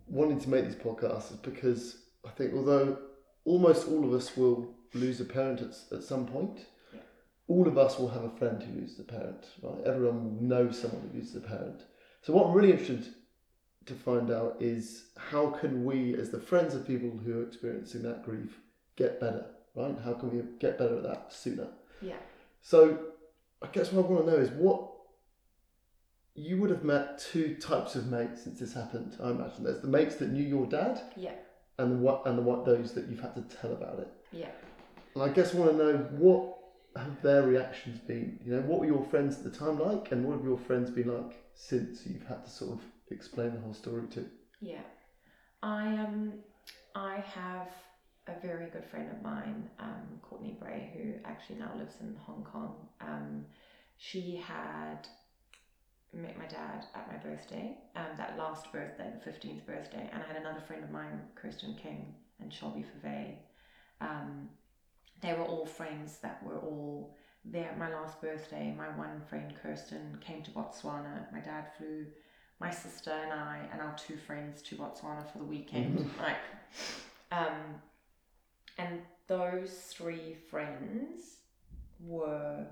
wanted 0.06 0.40
to 0.40 0.48
make 0.50 0.64
these 0.64 0.74
podcasts 0.74 1.30
is 1.30 1.36
because 1.36 1.98
I 2.26 2.30
think 2.30 2.54
although 2.54 2.96
almost 3.44 3.88
all 3.88 4.04
of 4.04 4.12
us 4.14 4.36
will 4.36 4.74
lose 4.94 5.20
a 5.20 5.24
parent 5.24 5.60
at, 5.60 5.74
at 5.98 6.02
some 6.02 6.26
point. 6.26 6.66
All 7.52 7.68
of 7.68 7.76
us 7.76 7.98
will 7.98 8.08
have 8.08 8.24
a 8.24 8.30
friend 8.30 8.62
who 8.62 8.80
loses 8.80 8.98
a 9.00 9.02
parent, 9.04 9.44
right? 9.62 9.80
Everyone 9.84 10.18
will 10.24 10.42
know 10.42 10.70
someone 10.70 11.02
who 11.10 11.18
loses 11.18 11.36
a 11.36 11.40
parent. 11.40 11.82
So 12.22 12.32
what 12.32 12.46
I'm 12.46 12.52
really 12.54 12.72
interested 12.72 13.14
to 13.86 13.94
find 13.94 14.30
out 14.30 14.56
is 14.60 15.06
how 15.18 15.50
can 15.50 15.84
we, 15.84 16.14
as 16.14 16.30
the 16.30 16.40
friends 16.40 16.74
of 16.74 16.86
people 16.86 17.10
who 17.24 17.40
are 17.40 17.46
experiencing 17.46 18.02
that 18.04 18.24
grief, 18.24 18.52
get 18.96 19.20
better, 19.20 19.44
right? 19.74 19.94
How 20.04 20.14
can 20.14 20.30
we 20.34 20.42
get 20.58 20.78
better 20.78 20.96
at 20.96 21.02
that 21.02 21.32
sooner? 21.32 21.68
Yeah. 22.00 22.20
So 22.62 22.98
I 23.60 23.66
guess 23.66 23.92
what 23.92 24.06
I 24.06 24.08
want 24.08 24.24
to 24.26 24.30
know 24.32 24.38
is 24.38 24.50
what 24.50 24.88
you 26.34 26.56
would 26.58 26.70
have 26.70 26.84
met 26.84 27.18
two 27.18 27.56
types 27.56 27.94
of 27.96 28.06
mates 28.06 28.44
since 28.44 28.60
this 28.60 28.72
happened. 28.72 29.16
I 29.22 29.30
imagine 29.30 29.64
there's 29.64 29.82
the 29.82 29.88
mates 29.88 30.16
that 30.16 30.30
knew 30.30 30.42
your 30.56 30.66
dad, 30.66 31.02
Yeah. 31.16 31.34
and 31.78 31.92
the 31.92 31.96
what 31.96 32.22
and 32.26 32.38
the 32.38 32.42
what 32.42 32.64
those 32.64 32.94
that 32.94 33.08
you've 33.08 33.20
had 33.20 33.34
to 33.34 33.42
tell 33.60 33.72
about 33.72 33.98
it. 33.98 34.08
Yeah. 34.32 34.50
And 35.14 35.22
I 35.22 35.28
guess 35.28 35.54
I 35.54 35.58
want 35.58 35.72
to 35.72 35.76
know 35.76 35.96
what 36.24 36.58
have 36.96 37.22
their 37.22 37.42
reactions 37.42 37.98
been. 38.00 38.38
You 38.44 38.56
know, 38.56 38.62
what 38.62 38.80
were 38.80 38.86
your 38.86 39.04
friends 39.04 39.38
at 39.38 39.44
the 39.44 39.50
time 39.50 39.78
like, 39.78 40.12
and 40.12 40.24
what 40.24 40.36
have 40.36 40.44
your 40.44 40.58
friends 40.58 40.90
been 40.90 41.08
like 41.08 41.44
since 41.54 42.06
you've 42.06 42.26
had 42.26 42.44
to 42.44 42.50
sort 42.50 42.72
of 42.72 42.80
explain 43.10 43.54
the 43.54 43.60
whole 43.60 43.74
story 43.74 44.06
to? 44.08 44.26
Yeah, 44.60 44.82
I 45.62 45.96
um, 45.96 46.34
I 46.94 47.16
have 47.34 47.68
a 48.28 48.40
very 48.40 48.70
good 48.70 48.84
friend 48.84 49.10
of 49.10 49.22
mine, 49.22 49.68
um, 49.80 50.20
Courtney 50.22 50.56
Bray, 50.60 50.92
who 50.94 51.28
actually 51.28 51.58
now 51.58 51.72
lives 51.76 51.96
in 52.00 52.14
Hong 52.16 52.44
Kong. 52.44 52.88
Um, 53.00 53.46
she 53.96 54.36
had 54.36 55.08
met 56.12 56.36
my 56.38 56.46
dad 56.46 56.84
at 56.94 57.08
my 57.10 57.16
birthday, 57.16 57.78
um, 57.96 58.16
that 58.18 58.36
last 58.36 58.70
birthday, 58.72 59.10
the 59.14 59.24
fifteenth 59.24 59.66
birthday, 59.66 60.08
and 60.12 60.22
I 60.22 60.26
had 60.26 60.36
another 60.36 60.62
friend 60.66 60.84
of 60.84 60.90
mine, 60.90 61.20
Kirsten 61.34 61.74
King 61.82 62.14
and 62.40 62.52
Shelby 62.52 62.84
Fave. 63.04 63.36
Um, 64.00 64.48
they 65.22 65.32
were 65.32 65.44
all 65.44 65.66
friends 65.66 66.18
that 66.18 66.42
were 66.44 66.58
all 66.58 67.16
there 67.44 67.68
at 67.70 67.78
my 67.78 67.92
last 67.92 68.20
birthday. 68.20 68.74
My 68.76 68.88
one 68.96 69.20
friend, 69.28 69.52
Kirsten, 69.62 70.18
came 70.20 70.42
to 70.42 70.50
Botswana. 70.50 71.32
My 71.32 71.40
dad 71.40 71.66
flew 71.78 72.06
my 72.60 72.70
sister 72.70 73.10
and 73.10 73.32
I 73.32 73.60
and 73.72 73.80
our 73.80 73.94
two 73.96 74.16
friends 74.16 74.62
to 74.62 74.76
Botswana 74.76 75.30
for 75.30 75.38
the 75.38 75.44
weekend. 75.44 76.10
Like, 76.20 76.36
um, 77.32 77.80
and 78.78 79.00
those 79.26 79.70
three 79.90 80.36
friends 80.50 81.36
were 82.00 82.66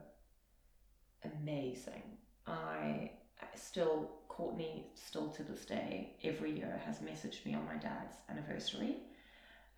amazing. 1.25 2.03
I 2.47 3.11
still, 3.55 4.11
Courtney, 4.29 4.87
still 4.95 5.29
to 5.31 5.43
this 5.43 5.65
day, 5.65 6.15
every 6.25 6.57
year 6.57 6.81
has 6.85 6.99
messaged 6.99 7.45
me 7.47 7.55
on 7.55 7.65
my 7.67 7.77
dad's 7.77 8.17
anniversary. 8.29 8.97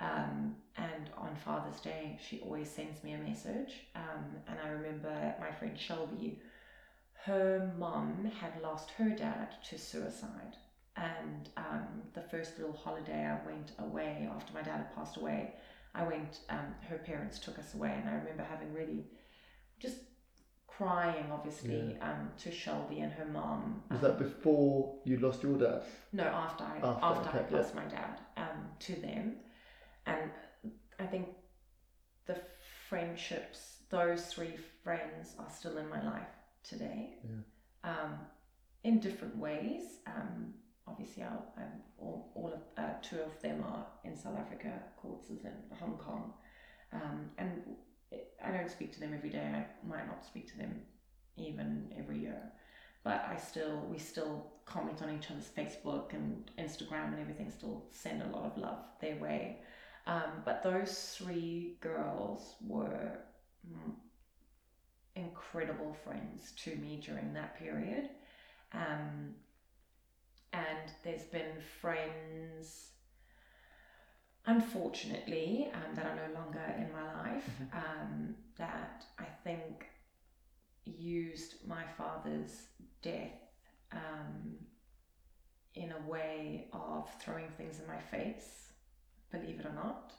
Um, 0.02 0.56
and 0.76 1.10
on 1.16 1.36
Father's 1.36 1.80
Day, 1.80 2.18
she 2.26 2.40
always 2.40 2.68
sends 2.68 3.02
me 3.04 3.12
a 3.12 3.18
message. 3.18 3.72
Um, 3.94 4.24
and 4.48 4.58
I 4.64 4.68
remember 4.68 5.34
my 5.40 5.52
friend 5.52 5.78
Shelby, 5.78 6.40
her 7.24 7.72
mum 7.78 8.30
had 8.40 8.60
lost 8.62 8.90
her 8.98 9.10
dad 9.10 9.54
to 9.70 9.78
suicide. 9.78 10.56
And 10.96 11.48
um, 11.56 11.86
the 12.14 12.22
first 12.22 12.58
little 12.58 12.74
holiday 12.74 13.24
I 13.26 13.46
went 13.46 13.72
away 13.78 14.28
after 14.34 14.52
my 14.52 14.62
dad 14.62 14.78
had 14.78 14.94
passed 14.94 15.16
away, 15.16 15.54
I 15.94 16.04
went, 16.04 16.40
um, 16.48 16.74
her 16.88 16.98
parents 16.98 17.38
took 17.38 17.58
us 17.58 17.74
away, 17.74 17.94
and 17.98 18.08
I 18.08 18.14
remember 18.14 18.42
having 18.42 18.72
really 18.72 19.04
just 19.78 19.96
crying, 20.66 21.26
obviously, 21.30 21.98
um, 22.00 22.30
to 22.38 22.50
Shelby 22.50 23.00
and 23.00 23.12
her 23.12 23.26
mom. 23.26 23.82
Was 23.90 23.98
um, 23.98 24.04
that 24.04 24.18
before 24.18 24.94
you 25.04 25.18
lost 25.18 25.42
your 25.42 25.58
dad? 25.58 25.82
no, 26.12 26.24
after 26.24 26.64
I 26.64 26.76
After, 26.82 27.04
after, 27.04 27.28
I 27.28 27.40
okay, 27.42 27.46
yeah. 27.50 27.56
lost 27.58 27.74
my 27.74 27.84
dad 27.84 28.20
um, 28.36 28.68
to 28.80 28.94
them, 28.96 29.36
and 30.06 30.30
I 30.98 31.04
think 31.06 31.28
the 32.26 32.36
friendships, 32.88 33.76
those 33.90 34.26
three 34.26 34.54
friends, 34.82 35.34
are 35.38 35.50
still 35.50 35.78
in 35.78 35.88
my 35.88 36.02
life 36.02 36.34
today. 36.62 37.16
Um, 37.84 38.18
in 38.84 39.00
different 39.00 39.36
ways. 39.36 39.98
Um, 40.06 40.54
obviously, 40.86 41.22
I'll, 41.22 41.46
I'm 41.56 41.82
all, 41.98 42.32
all 42.34 42.52
of 42.52 42.84
uh, 42.84 42.94
two 43.02 43.20
of 43.20 43.40
them 43.42 43.62
are 43.64 43.86
in 44.04 44.16
South 44.16 44.38
Africa. 44.38 44.72
Courts 45.00 45.30
is 45.30 45.44
in 45.44 45.52
Hong 45.78 45.96
Kong, 45.98 46.32
um, 46.92 47.30
and 47.38 47.62
I 48.44 48.50
don't 48.50 48.70
speak 48.70 48.92
to 48.94 49.00
them 49.00 49.14
every 49.14 49.30
day. 49.30 49.52
I 49.54 49.66
might 49.86 50.06
not 50.06 50.24
speak 50.24 50.50
to 50.52 50.58
them 50.58 50.82
even 51.36 51.92
every 51.96 52.18
year 52.18 52.52
but 53.04 53.26
I 53.28 53.36
still 53.36 53.86
we 53.90 53.98
still 53.98 54.46
comment 54.64 55.02
on 55.02 55.10
each 55.10 55.30
other's 55.30 55.48
Facebook 55.56 56.12
and 56.12 56.50
Instagram 56.58 57.12
and 57.12 57.20
everything. 57.20 57.50
Still 57.50 57.84
send 57.90 58.22
a 58.22 58.26
lot 58.26 58.44
of 58.44 58.56
love 58.58 58.78
their 59.00 59.16
way. 59.16 59.58
Um, 60.06 60.42
but 60.44 60.62
those 60.62 61.16
three 61.16 61.76
girls 61.80 62.56
were 62.66 63.18
mm, 63.68 63.92
incredible 65.14 65.94
friends 66.04 66.52
to 66.64 66.74
me 66.76 67.00
during 67.04 67.32
that 67.34 67.58
period. 67.58 68.08
Um, 68.72 69.34
and 70.52 70.92
there's 71.04 71.24
been 71.24 71.60
friends, 71.80 72.90
unfortunately, 74.46 75.70
um, 75.74 75.94
that 75.94 76.06
are 76.06 76.16
no 76.28 76.34
longer 76.34 76.74
in 76.78 76.92
my 76.92 77.12
life 77.22 77.48
um, 77.72 78.34
that 78.58 79.04
I 79.18 79.24
think 79.44 79.86
used 80.84 81.66
my 81.66 81.84
father's 81.96 82.66
death 83.02 83.38
um, 83.92 84.56
in 85.74 85.92
a 85.92 86.10
way 86.10 86.68
of 86.72 87.08
throwing 87.20 87.48
things 87.56 87.78
in 87.80 87.86
my 87.86 87.98
face, 87.98 88.71
believe 89.32 89.60
it 89.60 89.66
or 89.66 89.74
not. 89.74 90.12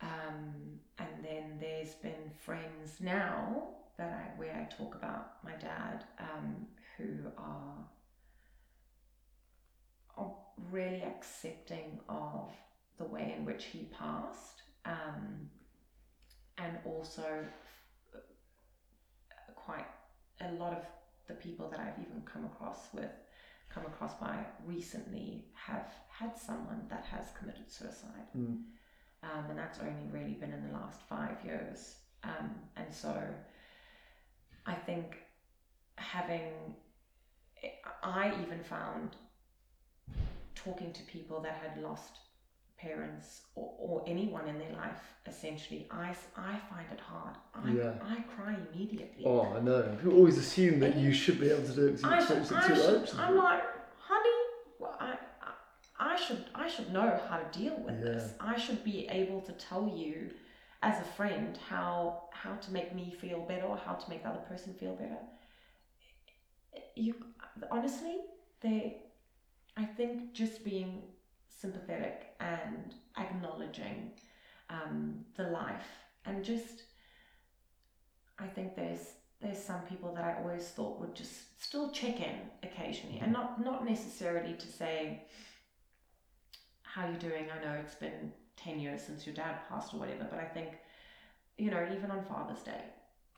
Um, 0.00 0.80
and 0.98 1.08
then 1.22 1.58
there's 1.60 1.94
been 1.94 2.30
friends 2.44 3.00
now 3.00 3.68
that 3.98 4.10
I 4.10 4.38
where 4.38 4.54
I 4.54 4.74
talk 4.74 4.94
about 4.94 5.44
my 5.44 5.52
dad 5.52 6.04
um, 6.18 6.66
who 6.96 7.28
are, 7.36 7.84
are 10.16 10.34
really 10.70 11.02
accepting 11.02 12.00
of 12.08 12.50
the 12.98 13.04
way 13.04 13.34
in 13.36 13.44
which 13.44 13.64
he 13.64 13.90
passed, 13.98 14.62
um, 14.86 15.50
and 16.58 16.78
also 16.84 17.44
quite 19.54 19.86
a 20.40 20.52
lot 20.52 20.72
of 20.72 20.82
the 21.28 21.34
people 21.34 21.68
that 21.70 21.80
I've 21.80 21.98
even 22.04 22.22
come 22.22 22.44
across 22.46 22.88
with, 22.92 23.10
come 23.72 23.86
across 23.86 24.14
by 24.14 24.44
recently, 24.66 25.44
have 25.54 25.92
had 26.08 26.36
someone 26.38 26.82
that 26.88 27.04
has 27.04 27.26
committed 27.38 27.70
suicide. 27.70 28.28
Mm. 28.36 28.62
Um, 29.22 29.44
and 29.50 29.58
that's 29.58 29.78
only 29.80 30.08
really 30.10 30.34
been 30.34 30.52
in 30.52 30.66
the 30.66 30.72
last 30.72 31.00
five 31.08 31.36
years. 31.44 31.96
Um, 32.24 32.50
and 32.76 32.92
so 32.92 33.14
I 34.66 34.74
think 34.74 35.18
having, 35.96 36.52
I 38.02 38.32
even 38.42 38.62
found 38.62 39.16
talking 40.54 40.92
to 40.92 41.02
people 41.02 41.40
that 41.40 41.60
had 41.62 41.82
lost 41.82 42.18
parents 42.80 43.42
or, 43.54 43.72
or 43.78 44.04
anyone 44.06 44.48
in 44.48 44.58
their 44.58 44.72
life, 44.72 45.00
essentially, 45.26 45.86
I, 45.90 46.14
I 46.36 46.56
find 46.70 46.86
it 46.92 47.00
hard. 47.00 47.36
I, 47.54 47.70
Yeah. 47.72 47.92
I 48.02 48.20
cry 48.22 48.56
immediately. 48.72 49.24
Oh, 49.26 49.42
I 49.56 49.60
know. 49.60 49.82
People 50.00 50.14
always 50.16 50.38
assume 50.38 50.80
that 50.80 50.96
you 50.96 51.12
should 51.12 51.40
be 51.40 51.50
able 51.50 51.64
to 51.64 51.74
do 51.74 51.86
it 51.88 51.96
because 51.96 52.04
I 52.04 52.18
you've 52.18 52.28
should, 52.28 52.38
experienced 52.38 52.72
I 52.80 52.92
it 52.92 53.00
too. 53.00 53.06
should. 53.06 53.20
I'm 53.20 53.36
like, 53.36 53.62
honey, 53.98 54.38
well, 54.78 54.96
I, 55.00 55.16
I, 55.42 56.12
I 56.12 56.16
should, 56.16 56.44
I 56.54 56.68
should 56.68 56.92
know 56.92 57.20
how 57.28 57.38
to 57.38 57.58
deal 57.58 57.76
with 57.84 58.00
this. 58.02 58.32
I 58.40 58.58
should 58.58 58.82
be 58.84 59.06
able 59.08 59.40
to 59.42 59.52
tell 59.52 59.92
you, 59.94 60.30
as 60.82 60.98
a 61.00 61.04
friend, 61.04 61.58
how 61.68 62.22
how 62.32 62.54
to 62.54 62.72
make 62.72 62.94
me 62.94 63.14
feel 63.20 63.40
better 63.40 63.66
or 63.66 63.76
how 63.76 63.92
to 63.94 64.08
make 64.08 64.22
the 64.22 64.30
other 64.30 64.38
person 64.48 64.72
feel 64.72 64.94
better. 64.94 65.18
You 66.96 67.14
honestly, 67.70 68.16
they, 68.62 69.02
I 69.76 69.84
think, 69.84 70.32
just 70.32 70.64
being 70.64 71.02
sympathetic 71.60 72.34
and 72.40 72.94
acknowledging 73.18 74.12
um, 74.70 75.24
the 75.36 75.44
life. 75.44 75.86
And 76.24 76.44
just, 76.44 76.84
I 78.38 78.46
think 78.46 78.76
there's 78.76 79.14
there's 79.40 79.58
some 79.58 79.80
people 79.88 80.12
that 80.14 80.24
I 80.24 80.34
always 80.34 80.68
thought 80.68 81.00
would 81.00 81.14
just 81.14 81.62
still 81.62 81.90
check 81.90 82.20
in 82.20 82.34
occasionally 82.62 83.18
and 83.20 83.32
not 83.32 83.62
not 83.64 83.84
necessarily 83.86 84.54
to 84.54 84.66
say 84.66 85.22
how 86.82 87.06
you 87.08 87.16
doing? 87.16 87.46
I 87.50 87.64
know 87.64 87.72
it's 87.74 87.94
been 87.94 88.32
10 88.56 88.78
years 88.80 89.00
since 89.00 89.24
your 89.24 89.34
dad 89.34 89.60
passed 89.68 89.94
or 89.94 89.98
whatever 89.98 90.26
but 90.28 90.38
I 90.38 90.44
think 90.44 90.68
you 91.56 91.70
know 91.70 91.86
even 91.96 92.10
on 92.10 92.22
Father's 92.24 92.62
Day 92.62 92.84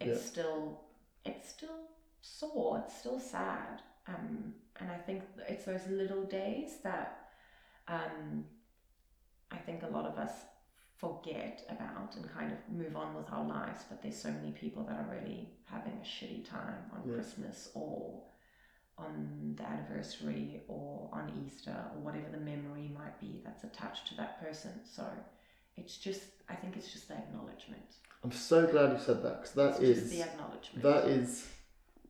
it's 0.01 0.21
Yeah. 0.21 0.27
still 0.27 0.81
it's 1.25 1.49
still 1.49 1.89
sore 2.21 2.83
it's 2.85 2.97
still 2.99 3.21
sad. 3.21 3.83
Um, 4.09 4.55
and 4.81 4.91
I 4.91 4.97
think 4.97 5.23
it's 5.49 5.65
those 5.67 5.87
little 5.87 6.25
days 6.25 6.79
that 6.83 7.22
um, 7.89 8.45
I 9.51 9.57
think 9.57 9.83
a 9.83 9.89
lot 9.89 10.07
of 10.07 10.19
us 10.19 10.33
forget 10.97 11.65
about 11.69 12.15
and 12.17 12.33
kind 12.33 12.53
of 12.53 12.59
move 12.75 12.97
on 12.97 13.15
with 13.15 13.31
our 13.33 13.45
lives. 13.47 13.81
But 13.89 14.03
there's 14.03 14.17
so 14.21 14.31
many 14.31 14.53
people 14.53 14.85
that 14.85 14.95
are 14.99 15.09
really 15.11 15.49
having 15.65 15.93
a 15.95 16.05
shitty 16.05 16.49
time 16.49 16.85
on 16.93 17.03
Yeah. 17.09 17.15
Christmas 17.17 17.71
or 17.75 18.23
on 18.99 19.55
the 19.57 19.65
anniversary 19.65 20.63
or 20.69 21.09
on 21.13 21.33
Easter 21.45 21.75
or 21.95 22.01
whatever 22.03 22.29
the 22.31 22.39
memory 22.39 22.89
might 22.97 23.19
be 23.21 23.41
that's 23.45 23.65
attached 23.65 24.07
to 24.09 24.15
that 24.17 24.41
person. 24.41 24.71
So 24.85 25.05
it's 25.77 25.97
just, 25.97 26.23
I 26.49 26.55
think 26.55 26.77
it's 26.77 26.93
just 26.93 27.09
the 27.09 27.15
acknowledgement. 27.15 27.97
I'm 28.23 28.31
so 28.33 28.67
glad 28.67 28.93
you 28.93 28.99
said 29.05 29.23
that 29.25 29.41
because 29.43 29.55
that 29.55 29.83
it's 29.83 30.03
is 30.03 30.11
the 30.11 30.23
acknowledgement. 30.23 30.83
that 30.83 31.07
is 31.07 31.49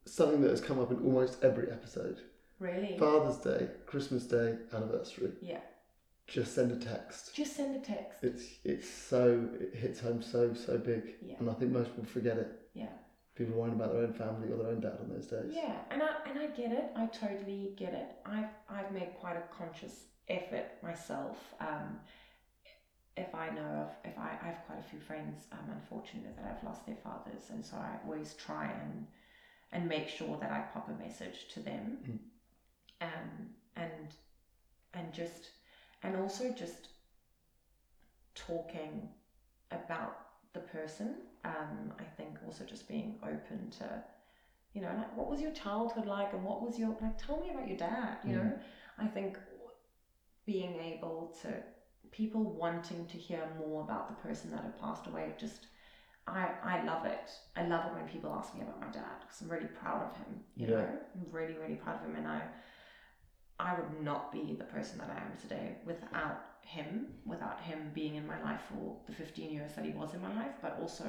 something 0.04 0.42
that 0.42 0.50
has 0.50 0.60
come 0.60 0.78
up 0.78 0.90
in 0.90 0.98
almost 1.04 1.42
every 1.42 1.70
episode. 1.70 2.20
Really? 2.62 2.96
Father's 2.98 3.38
Day, 3.38 3.68
Christmas 3.86 4.24
Day, 4.24 4.56
anniversary. 4.72 5.32
yeah. 5.40 5.60
Just 6.28 6.54
send 6.54 6.70
a 6.72 6.76
text. 6.76 7.34
Just 7.34 7.56
send 7.56 7.76
a 7.76 7.80
text. 7.80 8.22
It's 8.22 8.44
it's 8.64 8.88
so 8.88 9.48
it 9.60 9.74
hits 9.74 10.00
home 10.00 10.22
so 10.22 10.54
so 10.54 10.78
big, 10.78 11.02
Yeah. 11.20 11.34
and 11.40 11.50
I 11.50 11.54
think 11.54 11.72
most 11.72 11.90
people 11.90 12.04
forget 12.04 12.38
it. 12.38 12.50
Yeah. 12.74 12.92
People 13.34 13.54
worrying 13.58 13.74
about 13.74 13.92
their 13.92 14.02
own 14.02 14.12
family 14.12 14.48
or 14.52 14.56
their 14.58 14.68
own 14.68 14.80
dad 14.80 14.98
on 15.00 15.08
those 15.10 15.26
days. 15.26 15.52
Yeah, 15.52 15.74
and 15.90 16.00
I 16.02 16.10
and 16.28 16.38
I 16.38 16.46
get 16.46 16.70
it. 16.72 16.84
I 16.96 17.06
totally 17.06 17.74
get 17.76 17.92
it. 17.92 18.08
I've 18.24 18.52
I've 18.70 18.92
made 18.92 19.10
quite 19.18 19.36
a 19.36 19.42
conscious 19.58 20.04
effort 20.28 20.66
myself. 20.82 21.38
Um, 21.60 21.98
if 23.16 23.34
I 23.34 23.50
know 23.50 23.60
of, 23.84 23.90
if 24.10 24.16
I, 24.18 24.38
I 24.42 24.46
have 24.46 24.60
quite 24.66 24.78
a 24.78 24.88
few 24.90 25.00
friends, 25.00 25.36
um, 25.52 25.66
unfortunately, 25.70 26.30
that 26.36 26.46
I've 26.56 26.64
lost 26.64 26.86
their 26.86 26.96
fathers, 26.96 27.50
and 27.50 27.64
so 27.66 27.76
I 27.76 27.98
always 28.06 28.34
try 28.34 28.70
and 28.70 29.06
and 29.72 29.88
make 29.88 30.08
sure 30.08 30.38
that 30.40 30.50
I 30.50 30.60
pop 30.72 30.88
a 30.88 31.02
message 31.02 31.48
to 31.54 31.60
them, 31.60 31.98
Mm. 32.08 32.18
Um, 33.02 33.50
and 33.76 34.16
and 34.94 35.12
just 35.12 35.52
and 36.02 36.16
also 36.16 36.50
just 36.50 36.90
talking 38.34 39.08
about 39.70 40.14
the 40.52 40.60
person. 40.60 41.16
Um, 41.44 41.92
I 41.98 42.04
think 42.04 42.38
also 42.42 42.64
just 42.64 42.86
being 42.88 43.14
open 43.22 43.70
to 43.70 44.02
you 44.74 44.80
know, 44.80 44.92
like 44.94 45.12
what 45.12 45.28
was 45.28 45.40
your 45.40 45.50
childhood 45.50 46.06
like 46.06 46.32
and 46.32 46.44
what 46.44 46.60
was 46.60 46.78
your 46.78 46.94
like 47.00 47.12
tell 47.16 47.36
me 47.38 47.50
about 47.50 47.66
your 47.66 47.76
dad, 47.76 48.16
you 48.22 48.32
know? 48.32 48.56
I 48.98 49.06
think 49.06 49.38
being 50.46 50.76
able 50.76 51.28
to 51.42 51.60
people 52.10 52.46
wanting 52.46 53.04
to 53.06 53.18
hear 53.18 53.46
more 53.46 53.80
about 53.80 54.06
the 54.08 54.14
person 54.14 54.50
that 54.50 54.62
had 54.62 54.74
passed 54.76 55.06
away 55.06 55.32
just 55.36 55.68
I, 56.26 56.52
I 56.62 56.76
love 56.78 57.04
it. 57.04 57.40
I 57.56 57.62
love 57.62 57.86
it 57.86 57.92
when 57.92 58.06
people 58.06 58.32
ask 58.32 58.54
me 58.54 58.60
about 58.60 58.80
my 58.80 58.88
dad 58.88 59.16
because 59.20 59.40
I'm 59.40 59.50
really 59.50 59.66
proud 59.66 60.02
of 60.02 60.14
him. 60.14 60.42
You 60.56 60.66
Yeah. 60.66 60.84
know, 60.84 60.98
I'm 61.14 61.28
really, 61.32 61.56
really 61.56 61.76
proud 61.76 61.96
of 61.96 62.02
him, 62.02 62.16
and 62.16 62.28
I, 62.28 62.48
I 63.62 63.74
would 63.78 64.02
not 64.02 64.32
be 64.32 64.56
the 64.58 64.64
person 64.64 64.98
that 64.98 65.08
I 65.08 65.20
am 65.24 65.36
today 65.40 65.76
without 65.86 66.40
him. 66.62 67.06
Without 67.24 67.60
him 67.60 67.92
being 67.94 68.16
in 68.16 68.26
my 68.26 68.42
life 68.42 68.60
for 68.68 68.96
the 69.06 69.12
15 69.12 69.50
years 69.50 69.74
that 69.76 69.84
he 69.84 69.92
was 69.92 70.14
in 70.14 70.20
my 70.20 70.34
life, 70.34 70.54
but 70.60 70.78
also 70.80 71.08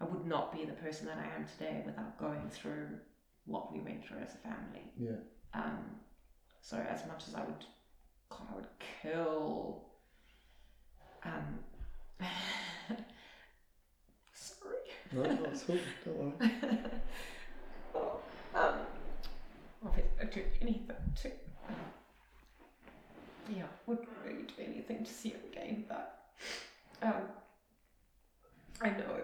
I 0.00 0.04
would 0.04 0.26
not 0.26 0.56
be 0.56 0.64
the 0.64 0.72
person 0.72 1.06
that 1.06 1.18
I 1.18 1.36
am 1.36 1.46
today 1.46 1.82
without 1.84 2.18
going 2.18 2.48
through 2.48 2.86
what 3.44 3.72
we 3.72 3.80
went 3.80 4.04
through 4.04 4.20
as 4.20 4.34
a 4.34 4.38
family. 4.38 4.84
Yeah. 4.98 5.20
Um, 5.52 5.84
so 6.62 6.78
as 6.78 7.06
much 7.06 7.28
as 7.28 7.34
I 7.34 7.44
would, 7.44 7.66
God, 8.30 8.46
I 8.50 8.54
would 8.54 8.68
kill. 9.02 9.84
Um, 11.24 11.58
sorry. 14.32 14.76
No, 15.12 15.24
at 15.24 15.30
all. 15.30 15.78
Don't 16.04 16.16
worry. 16.18 16.50
oh, 17.94 18.20
um, 18.54 18.74
I'd 20.20 20.30
do 20.30 20.42
anything 20.62 20.90
to. 21.22 21.30
Yeah, 23.48 23.64
wouldn't 23.86 24.08
really 24.24 24.44
do 24.44 24.54
anything 24.64 25.04
to 25.04 25.12
see 25.12 25.30
him 25.30 25.40
again, 25.50 25.84
but 25.88 26.24
um, 27.02 27.22
I 28.80 28.90
know 28.90 29.20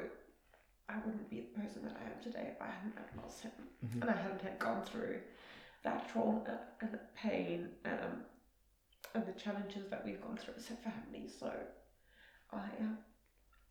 I 0.88 0.96
wouldn't 1.04 1.30
be 1.30 1.40
the 1.40 1.60
person 1.60 1.82
that 1.84 1.96
I 2.00 2.04
am 2.04 2.22
today 2.22 2.50
if 2.54 2.60
I 2.60 2.66
hadn't 2.66 2.96
had 2.96 3.22
lost 3.22 3.42
him 3.42 3.52
Mhm. 3.84 4.02
and 4.02 4.10
I 4.10 4.16
hadn't 4.16 4.42
had 4.42 4.58
gone 4.58 4.82
through 4.84 5.20
that 5.84 6.08
trauma 6.10 6.60
and 6.80 6.92
the 6.92 7.00
pain 7.14 7.70
um, 7.84 8.24
and 9.14 9.26
the 9.26 9.32
challenges 9.40 9.88
that 9.88 10.04
we've 10.04 10.20
gone 10.20 10.36
through 10.36 10.54
as 10.56 10.70
a 10.70 10.76
family. 10.76 11.28
So, 11.28 11.52
I 12.52 12.64
um, 12.80 12.98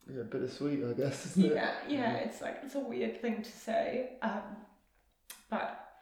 Yeah, 0.09 0.24
bittersweet, 0.24 0.84
I 0.84 0.93
guess, 0.93 1.26
isn't 1.38 1.45
it? 1.51 1.55
yeah, 1.55 1.74
yeah, 1.88 2.13
it's 2.18 2.41
like 2.41 2.59
it's 2.63 2.76
a 2.76 2.80
weird 2.80 3.22
thing 3.22 3.43
to 3.43 3.51
say, 3.51 4.18
um, 4.22 4.55
but 5.49 5.99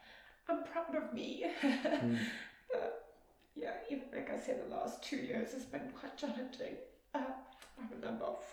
I'm 0.47 0.63
proud 0.63 0.95
of 0.95 1.13
me. 1.13 1.45
Mm. 1.63 2.19
Yeah, 3.55 3.71
even 3.89 4.03
like 4.13 4.29
I 4.31 4.37
said, 4.39 4.61
the 4.67 4.75
last 4.75 5.01
two 5.03 5.17
years 5.17 5.53
has 5.53 5.63
been 5.63 5.89
quite 5.99 6.17
challenging 6.17 6.75
uh, 7.13 7.19
from 7.75 7.97
a 7.97 8.05
number 8.05 8.25
of 8.25 8.43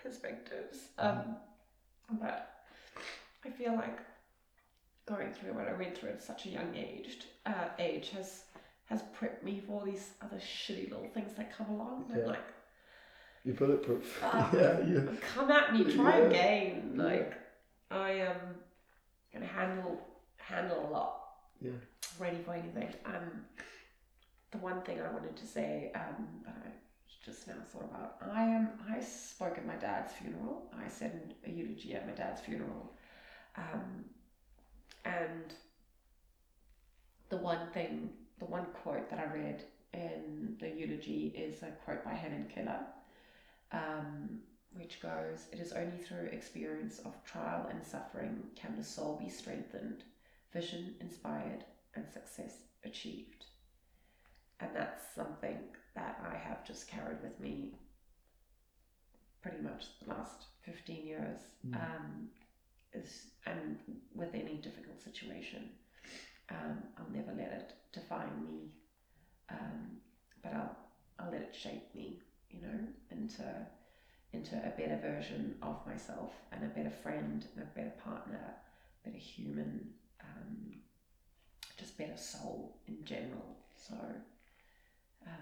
perspectives. 0.00 0.78
Um, 0.98 1.36
but 2.20 2.64
I 3.44 3.50
feel 3.50 3.74
like 3.74 3.98
going 5.06 5.32
through 5.32 5.54
what 5.54 5.68
I 5.68 5.72
went 5.72 5.98
through 5.98 6.10
at 6.10 6.22
such 6.22 6.46
a 6.46 6.50
young 6.50 6.74
age, 6.76 7.18
uh, 7.44 7.68
age 7.78 8.10
has 8.10 8.44
has 8.86 9.02
prepped 9.20 9.42
me 9.42 9.60
for 9.66 9.80
all 9.80 9.84
these 9.84 10.10
other 10.22 10.36
shitty 10.36 10.90
little 10.90 11.08
things 11.12 11.34
that 11.36 11.56
come 11.56 11.68
along. 11.70 12.04
Yeah. 12.16 12.24
like, 12.26 12.38
You're 13.44 13.56
bulletproof. 13.56 14.20
Ah. 14.22 14.48
yeah, 14.54 14.78
yeah. 14.86 15.00
come 15.34 15.50
at 15.50 15.72
me, 15.74 15.92
try 15.92 16.18
Yeah. 16.20 16.24
again. 16.26 16.92
Like, 16.94 17.34
I 17.90 18.10
am 18.12 18.36
gonna 19.32 19.46
handle 19.46 20.00
handle 20.36 20.86
a 20.88 20.90
lot. 20.92 21.20
Yeah. 21.60 21.72
Ready 22.20 22.38
for 22.44 22.54
anything. 22.54 22.94
Um, 23.04 23.44
the 24.50 24.58
one 24.58 24.82
thing 24.82 25.00
I 25.00 25.12
wanted 25.12 25.36
to 25.36 25.46
say, 25.46 25.90
um, 25.94 26.26
that 26.44 26.56
I 26.64 26.70
just 27.24 27.48
now 27.48 27.54
thought 27.72 27.84
about, 27.84 28.16
I 28.32 28.42
am. 28.42 28.70
I 28.88 29.00
spoke 29.00 29.58
at 29.58 29.66
my 29.66 29.76
dad's 29.76 30.12
funeral. 30.12 30.70
I 30.76 30.88
said 30.88 31.34
a 31.46 31.50
eulogy 31.50 31.94
at 31.94 32.06
my 32.06 32.14
dad's 32.14 32.40
funeral, 32.40 32.92
um, 33.56 34.04
and 35.04 35.54
the 37.28 37.36
one 37.38 37.70
thing, 37.72 38.10
the 38.38 38.44
one 38.44 38.66
quote 38.82 39.10
that 39.10 39.18
I 39.18 39.34
read 39.34 39.64
in 39.92 40.56
the 40.60 40.68
eulogy 40.68 41.32
is 41.36 41.62
a 41.62 41.70
quote 41.84 42.04
by 42.04 42.12
Helen 42.14 42.50
Keller 42.54 42.80
um, 43.72 44.40
which 44.74 45.00
goes, 45.00 45.46
It 45.52 45.60
is 45.60 45.72
only 45.72 45.96
through 45.98 46.26
experience 46.26 46.98
of 47.00 47.22
trial 47.24 47.66
and 47.70 47.84
suffering 47.84 48.42
can 48.54 48.76
the 48.76 48.84
soul 48.84 49.18
be 49.22 49.30
strengthened, 49.30 50.04
vision 50.52 50.94
inspired, 51.00 51.64
and 51.94 52.06
success 52.08 52.58
achieved. 52.84 53.46
Something 55.16 55.58
that 55.94 56.20
I 56.30 56.36
have 56.36 56.66
just 56.66 56.88
carried 56.88 57.22
with 57.22 57.40
me 57.40 57.72
pretty 59.42 59.62
much 59.62 59.84
the 60.02 60.10
last 60.10 60.44
15 60.64 61.06
years. 61.06 61.40
Mm. 61.66 61.74
Um, 61.74 62.28
is, 62.92 63.30
and 63.46 63.78
with 64.14 64.34
any 64.34 64.56
difficult 64.56 65.00
situation, 65.02 65.70
um, 66.50 66.82
I'll 66.98 67.10
never 67.14 67.32
let 67.32 67.52
it 67.52 67.72
define 67.92 68.44
me, 68.44 68.70
um, 69.50 69.98
but 70.42 70.52
I'll, 70.54 70.76
I'll 71.18 71.32
let 71.32 71.42
it 71.42 71.56
shape 71.58 71.94
me, 71.94 72.20
you 72.50 72.60
know, 72.62 72.78
into 73.10 73.44
into 74.32 74.56
a 74.56 74.70
better 74.78 74.98
version 75.00 75.54
of 75.62 75.86
myself 75.86 76.32
and 76.52 76.62
a 76.62 76.68
better 76.68 76.90
friend 77.02 77.46
and 77.54 77.62
a 77.62 77.78
better 77.78 77.92
partner, 78.04 78.54
better 79.04 79.16
human, 79.16 79.88
um, 80.20 80.74
just 81.78 81.96
better 81.96 82.16
soul 82.16 82.76
in 82.86 83.02
general. 83.04 83.56
So, 83.76 83.94
um, 85.26 85.32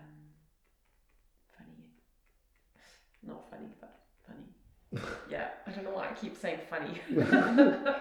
funny, 1.56 1.84
not 3.26 3.50
funny, 3.50 3.68
but 3.80 4.00
funny. 4.26 5.02
yeah, 5.30 5.48
I 5.66 5.70
don't 5.70 5.84
know 5.84 5.90
why 5.90 6.08
I 6.10 6.12
keep 6.14 6.36
saying 6.36 6.60
funny. 6.70 7.00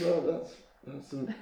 No, 0.00 0.20
that's 0.32 0.54
that's 0.84 1.12
an, 1.12 1.32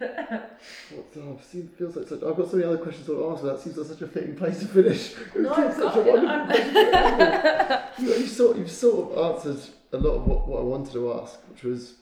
what, 0.91 1.07
oh, 1.17 1.39
seems, 1.51 1.71
feels 1.79 1.97
like 1.97 2.07
such. 2.07 2.23
I've 2.23 2.37
got 2.37 2.51
so 2.51 2.57
many 2.59 2.69
other 2.69 2.77
questions 2.77 3.07
to 3.07 3.31
ask, 3.31 3.43
but 3.43 3.55
that 3.57 3.63
seems 3.63 3.77
like 3.79 3.87
such 3.87 4.03
a 4.03 4.07
fitting 4.07 4.37
place 4.37 4.59
to 4.61 4.67
finish. 4.67 5.15
no, 5.37 5.55
It's 5.67 5.77
such 5.79 5.97
a 5.97 6.01
wonderful 6.03 6.29
I'm- 6.29 6.47
place 6.47 6.73
to 6.73 6.99
end. 6.99 7.83
you, 7.99 8.09
you 8.17 8.27
sort 8.27 8.59
you've 8.59 8.71
sort 8.71 9.13
of 9.17 9.35
answered 9.47 9.63
a 9.93 9.97
lot 9.97 10.17
of 10.17 10.27
what, 10.27 10.47
what 10.47 10.61
I 10.61 10.63
wanted 10.63 10.93
to 10.93 11.13
ask, 11.15 11.39
which 11.51 11.63
was, 11.63 11.95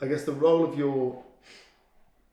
I 0.00 0.06
guess, 0.06 0.24
the 0.24 0.32
role 0.32 0.64
of 0.64 0.78
your 0.78 1.22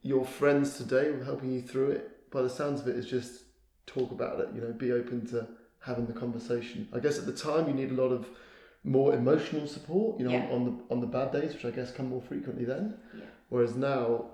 your 0.03 0.25
friends 0.25 0.77
today 0.77 1.11
helping 1.25 1.51
you 1.51 1.61
through 1.61 1.91
it. 1.91 2.31
By 2.31 2.43
the 2.43 2.49
sounds 2.49 2.79
of 2.79 2.87
it, 2.87 2.95
is 2.95 3.05
just 3.05 3.41
talk 3.87 4.11
about 4.11 4.39
it. 4.39 4.49
You 4.53 4.61
know, 4.61 4.71
be 4.73 4.91
open 4.91 5.25
to 5.27 5.47
having 5.79 6.05
the 6.07 6.13
conversation. 6.13 6.87
I 6.93 6.99
guess 6.99 7.17
at 7.19 7.25
the 7.25 7.33
time 7.33 7.67
you 7.67 7.73
need 7.73 7.91
a 7.91 7.93
lot 8.01 8.11
of 8.11 8.27
more 8.83 9.13
emotional 9.13 9.67
support. 9.67 10.19
You 10.19 10.25
know, 10.25 10.31
Yeah. 10.31 10.49
on, 10.51 10.65
the 10.65 10.93
on 10.93 10.99
the 11.01 11.07
bad 11.07 11.31
days, 11.31 11.53
which 11.53 11.65
I 11.65 11.71
guess 11.71 11.91
come 11.91 12.09
more 12.09 12.21
frequently 12.21 12.65
then. 12.65 12.97
Yeah. 13.15 13.25
Whereas 13.49 13.75
now, 13.75 14.31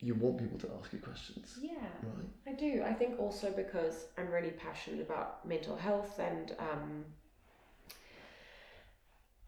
you 0.00 0.14
want 0.14 0.38
people 0.38 0.58
to 0.58 0.68
ask 0.78 0.92
you 0.92 0.98
questions, 0.98 1.58
yeah. 1.62 1.72
right? 2.02 2.28
I 2.46 2.52
do. 2.52 2.82
I 2.84 2.92
think 2.92 3.18
also 3.18 3.50
because 3.52 4.06
I'm 4.18 4.28
really 4.30 4.50
passionate 4.50 5.00
about 5.00 5.46
mental 5.46 5.76
health 5.76 6.18
and 6.18 6.54
um, 6.58 7.04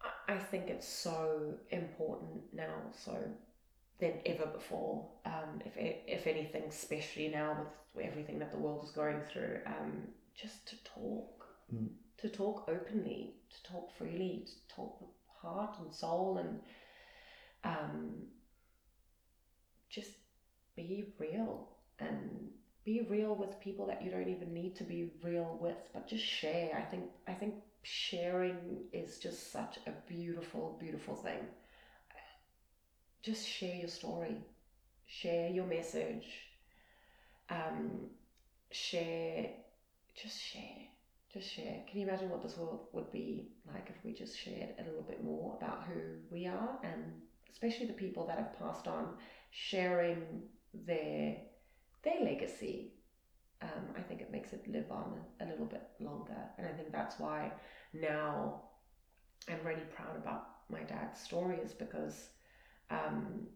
I- 0.01 0.33
I 0.33 0.37
think 0.37 0.69
it's 0.69 0.87
so 0.87 1.53
important 1.69 2.53
now, 2.53 2.75
so 2.93 3.15
than 3.99 4.13
ever 4.25 4.45
before. 4.47 5.07
Um, 5.25 5.61
if 5.65 5.73
if 5.77 6.27
anything, 6.27 6.63
especially 6.63 7.29
now 7.29 7.57
with 7.59 7.67
everything 8.01 8.39
that 8.39 8.51
the 8.51 8.57
world 8.57 8.83
is 8.83 8.91
going 8.91 9.21
through, 9.21 9.59
um, 9.65 10.07
just 10.35 10.67
to 10.67 10.75
talk, 10.83 11.45
Mm. 11.73 11.89
to 12.17 12.29
talk 12.29 12.65
openly, 12.69 13.35
to 13.49 13.63
talk 13.63 13.91
freely, 13.91 14.45
to 14.45 14.75
talk 14.75 15.01
with 15.01 15.09
heart 15.41 15.79
and 15.79 15.93
soul, 15.93 16.37
and 16.37 16.61
um, 17.63 18.27
just 19.89 20.11
be 20.75 21.05
real 21.19 21.69
and 21.99 22.49
be 22.83 23.01
real 23.01 23.35
with 23.35 23.59
people 23.59 23.85
that 23.87 24.01
you 24.01 24.09
don't 24.09 24.29
even 24.29 24.53
need 24.53 24.75
to 24.75 24.83
be 24.83 25.11
real 25.21 25.57
with, 25.59 25.89
but 25.93 26.07
just 26.07 26.23
share. 26.23 26.75
I 26.77 26.81
think 26.81 27.09
I 27.27 27.33
think 27.33 27.55
sharing 27.83 28.85
is 28.93 29.17
just 29.19 29.51
such 29.51 29.77
a 29.87 29.91
beautiful, 30.07 30.77
beautiful 30.79 31.15
thing. 31.15 31.47
Just 33.21 33.45
share 33.47 33.75
your 33.75 33.87
story, 33.89 34.37
share 35.05 35.49
your 35.49 35.65
message, 35.65 36.46
um, 37.49 38.07
share, 38.71 39.49
just 40.15 40.39
share, 40.39 40.87
just 41.33 41.47
share. 41.49 41.81
Can 41.87 41.99
you 41.99 42.07
imagine 42.07 42.29
what 42.29 42.41
this 42.41 42.57
world 42.57 42.79
would 42.93 43.11
be 43.11 43.49
like 43.65 43.89
if 43.89 44.03
we 44.03 44.13
just 44.13 44.37
shared 44.37 44.73
a 44.79 44.83
little 44.83 45.03
bit 45.03 45.23
more 45.23 45.55
about 45.55 45.83
who 45.83 46.17
we 46.29 46.47
are 46.47 46.77
and 46.83 47.13
especially 47.51 47.85
the 47.85 47.93
people 47.93 48.25
that 48.25 48.37
have 48.37 48.53
passed 48.53 48.87
on, 48.87 49.13
sharing 49.51 50.43
their 50.73 51.35
their 52.03 52.19
legacy, 52.21 52.91
um, 53.61 53.91
I 53.95 54.01
think 54.01 54.21
it 54.21 54.31
makes 54.31 54.53
it 54.53 54.67
live 54.67 54.91
on 54.91 55.21
a 55.39 55.45
little 55.45 55.65
bit 55.65 55.83
longer. 55.99 56.47
And 56.57 56.67
I 56.67 56.71
think 56.71 56.91
that's 56.91 57.19
why 57.19 57.51
now 57.93 58.55
I'm 59.49 59.63
really 59.63 59.85
proud 59.85 60.15
about 60.15 60.43
my 60.69 60.83
dad's 60.83 61.19
story, 61.19 61.59
is 61.59 61.73
because 61.73 62.29
um, 62.89 63.47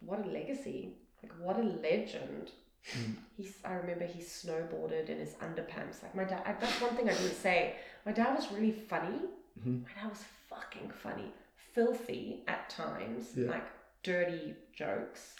what 0.00 0.18
a 0.20 0.24
legacy! 0.24 0.94
Like 1.22 1.32
what 1.40 1.56
a 1.58 1.62
legend. 1.62 2.50
Mm. 2.98 3.14
He's. 3.36 3.54
I 3.64 3.74
remember 3.74 4.04
he 4.06 4.20
snowboarded 4.20 5.08
in 5.08 5.18
his 5.18 5.34
underpants. 5.34 6.02
Like 6.02 6.14
my 6.14 6.24
dad. 6.24 6.42
I, 6.44 6.52
that's 6.54 6.80
one 6.80 6.96
thing 6.96 7.08
I 7.08 7.12
didn't 7.14 7.36
say. 7.36 7.76
My 8.04 8.12
dad 8.12 8.34
was 8.34 8.50
really 8.50 8.72
funny. 8.72 9.20
Mhm. 9.60 9.82
My 9.84 9.90
dad 10.02 10.10
was 10.10 10.24
fucking 10.48 10.90
funny, 10.90 11.32
filthy 11.74 12.42
at 12.48 12.68
times, 12.70 13.28
Yeah. 13.36 13.50
like 13.50 13.66
dirty 14.02 14.54
jokes. 14.74 15.36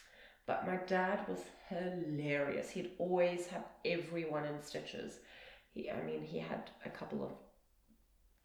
But 0.47 0.67
my 0.67 0.77
dad 0.77 1.21
was 1.29 1.41
hilarious. 1.69 2.71
He'd 2.71 2.93
always 2.99 3.47
have 3.49 3.65
everyone 3.85 4.45
in 4.45 4.63
stitches. 4.63 5.19
He, 5.75 5.91
I 5.91 6.01
mean, 6.03 6.23
he 6.23 6.39
had 6.39 6.71
a 6.85 6.91
couple 6.91 7.25
of 7.25 7.31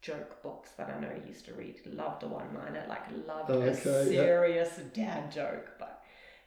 joke 0.00 0.42
books 0.42 0.70
that 0.78 0.88
I 0.90 1.00
know 1.00 1.10
he 1.22 1.28
used 1.28 1.44
to 1.46 1.54
read. 1.54 1.80
Loved 1.86 2.22
a 2.22 2.28
one-liner, 2.28 2.86
like 2.88 3.02
loved 3.26 3.50
Oh, 3.50 3.60
a 3.62 3.66
okay, 3.66 3.74
yeah. 4.14 4.20
serious 4.22 4.76
dad 4.94 5.30
joke. 5.32 5.70
But 5.78 5.97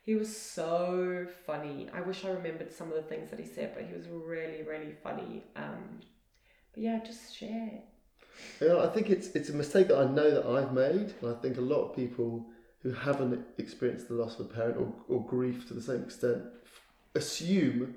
he 0.04 0.16
was 0.16 0.36
so 0.36 1.28
funny. 1.46 1.88
I 1.94 2.02
wish 2.02 2.26
I 2.26 2.30
remembered 2.30 2.72
some 2.72 2.90
of 2.90 2.96
the 2.96 3.04
things 3.04 3.30
that 3.30 3.40
he 3.40 3.46
said, 3.46 3.74
but 3.76 3.86
he 3.86 3.94
was 3.94 4.08
really, 4.08 4.64
really 4.64 4.94
funny. 5.04 5.44
Um, 5.56 6.00
but 6.74 6.84
yeah, 6.84 7.00
just 7.06 7.36
share. 7.36 7.84
Know, 8.60 8.84
I 8.84 8.88
think 8.88 9.10
it's 9.10 9.28
it's 9.30 9.50
a 9.50 9.54
mistake 9.54 9.90
that 9.90 9.98
I 10.00 10.06
know 10.06 10.32
that 10.32 10.46
I've 10.46 10.74
made, 10.74 11.14
and 11.22 11.30
I 11.30 11.34
think 11.42 11.58
a 11.58 11.62
lot 11.62 11.90
of 11.90 11.96
people 11.96 12.48
who 12.82 12.92
haven't 12.94 13.46
experienced 13.58 14.08
the 14.08 14.16
loss 14.16 14.40
of 14.40 14.48
a 14.48 14.50
parent 14.50 14.78
or, 14.78 14.92
or 15.08 15.26
grief 15.26 15.68
to 15.68 15.74
the 15.74 15.82
same 15.82 16.02
extent 16.04 16.44
assume 17.14 17.96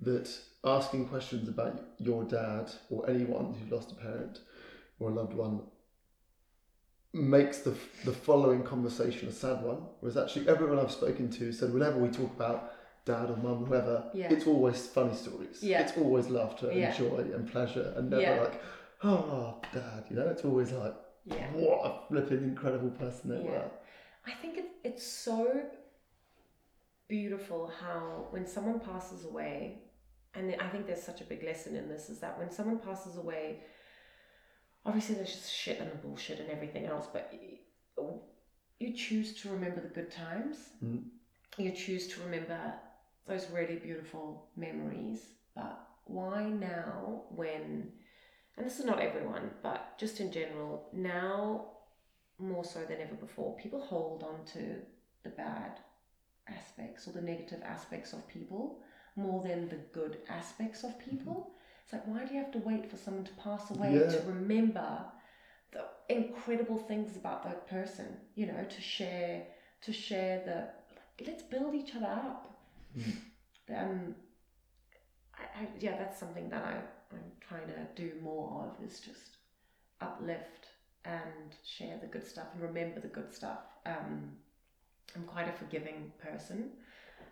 that 0.00 0.30
asking 0.64 1.08
questions 1.08 1.48
about 1.48 1.80
your 1.98 2.24
dad 2.24 2.70
or 2.88 3.08
anyone 3.10 3.54
who 3.54 3.74
lost 3.74 3.92
a 3.92 3.94
parent 3.96 4.40
or 5.00 5.10
a 5.10 5.12
loved 5.12 5.34
one 5.34 5.60
makes 7.12 7.58
the 7.58 7.74
the 8.04 8.12
following 8.12 8.62
conversation 8.62 9.28
a 9.28 9.32
sad 9.32 9.62
one. 9.62 9.78
Whereas 10.00 10.16
actually 10.16 10.48
everyone 10.48 10.78
I've 10.78 10.90
spoken 10.90 11.30
to 11.32 11.52
said 11.52 11.72
whenever 11.72 11.98
we 11.98 12.08
talk 12.08 12.34
about 12.34 12.72
dad 13.04 13.30
or 13.30 13.36
mum, 13.36 13.64
whoever, 13.66 14.10
Yeah. 14.14 14.32
it's 14.32 14.46
always 14.46 14.86
funny 14.86 15.14
stories. 15.14 15.62
Yeah. 15.62 15.82
It's 15.82 15.96
always 15.98 16.28
laughter 16.28 16.70
and 16.70 16.78
Yeah. 16.80 16.92
joy 16.96 17.18
and 17.34 17.50
pleasure 17.50 17.92
and 17.96 18.10
never 18.10 18.22
Yeah. 18.22 18.40
like, 18.42 18.60
oh 19.02 19.60
dad, 19.72 20.04
you 20.08 20.16
know, 20.16 20.28
it's 20.28 20.44
always 20.44 20.72
like 20.72 20.94
Yeah. 21.24 21.52
what 21.52 21.80
a 21.84 22.06
flipping 22.08 22.42
incredible 22.44 22.90
person 22.90 23.30
they 23.30 23.40
were. 23.40 23.70
I 24.24 24.32
think 24.32 24.56
it, 24.58 24.66
it's 24.84 25.06
so 25.06 25.64
beautiful 27.08 27.66
how 27.66 28.28
when 28.30 28.46
someone 28.46 28.80
passes 28.80 29.24
away, 29.24 29.82
and 30.34 30.54
I 30.60 30.68
think 30.68 30.86
there's 30.86 31.02
such 31.02 31.20
a 31.20 31.24
big 31.24 31.42
lesson 31.42 31.76
in 31.76 31.88
this, 31.88 32.08
is 32.08 32.20
that 32.20 32.38
when 32.38 32.50
someone 32.50 32.78
passes 32.78 33.16
away, 33.16 33.60
obviously 34.84 35.14
there's 35.14 35.32
just 35.32 35.52
shit 35.52 35.80
and 35.80 36.02
bullshit 36.02 36.40
and 36.40 36.50
everything 36.50 36.86
else, 36.86 37.06
but 37.12 37.32
you, 37.32 38.20
you 38.78 38.92
choose 38.92 39.34
to 39.42 39.50
remember 39.50 39.80
the 39.80 39.88
good 39.88 40.10
times. 40.10 40.56
Mm. 40.84 41.04
You 41.58 41.70
choose 41.72 42.08
to 42.08 42.20
remember 42.22 42.74
those 43.26 43.50
really 43.50 43.76
beautiful 43.76 44.48
memories. 44.56 45.20
But 45.54 45.78
why 46.04 46.48
now 46.48 47.22
when, 47.30 47.92
and 48.56 48.66
this 48.66 48.80
is 48.80 48.84
not 48.84 49.00
everyone, 49.00 49.50
but 49.62 49.98
just 49.98 50.20
in 50.20 50.32
general, 50.32 50.88
now 50.92 51.66
more 52.38 52.64
so 52.64 52.80
than 52.80 53.00
ever 53.00 53.14
before, 53.14 53.56
people 53.56 53.80
hold 53.80 54.24
on 54.24 54.44
to 54.54 54.76
the 55.22 55.30
bad 55.30 55.78
aspects 56.48 57.06
or 57.06 57.12
the 57.12 57.20
negative 57.20 57.60
aspects 57.64 58.12
of 58.12 58.26
people 58.26 58.80
more 59.14 59.46
than 59.46 59.68
the 59.68 59.78
good 59.92 60.18
aspects 60.28 60.84
of 60.84 60.98
people. 60.98 61.52
It's 61.92 62.06
like, 62.06 62.16
why 62.16 62.24
do 62.24 62.34
you 62.34 62.40
have 62.40 62.52
to 62.52 62.58
wait 62.58 62.90
for 62.90 62.96
someone 62.96 63.24
to 63.24 63.34
pass 63.34 63.70
away 63.70 64.02
Yeah. 64.02 64.10
to 64.10 64.22
remember 64.22 65.06
the 65.72 65.86
incredible 66.08 66.78
things 66.78 67.16
about 67.16 67.42
that 67.44 67.66
person? 67.66 68.18
You 68.34 68.46
know, 68.46 68.64
to 68.64 68.80
share, 68.80 69.42
to 69.82 69.92
share 69.92 70.38
the. 70.38 70.68
Let's 71.26 71.42
build 71.42 71.74
each 71.74 71.94
other 71.94 72.06
up. 72.06 72.48
Um, 73.74 74.14
I, 75.36 75.62
I, 75.62 75.68
yeah, 75.78 75.94
that's 75.94 76.18
something 76.18 76.48
that 76.50 76.64
I, 76.64 76.82
I'm 77.12 77.32
trying 77.40 77.68
to 77.68 77.88
do 77.94 78.14
more 78.20 78.66
of 78.66 78.80
is 78.84 79.00
just 79.00 79.38
uplift 80.00 80.68
and 81.04 81.56
share 81.62 81.98
the 81.98 82.06
good 82.06 82.26
stuff 82.26 82.48
and 82.52 82.62
remember 82.62 83.00
the 83.00 83.08
good 83.08 83.32
stuff. 83.32 83.60
Um, 83.86 84.32
I'm 85.14 85.24
quite 85.24 85.48
a 85.48 85.52
forgiving 85.52 86.10
person, 86.18 86.70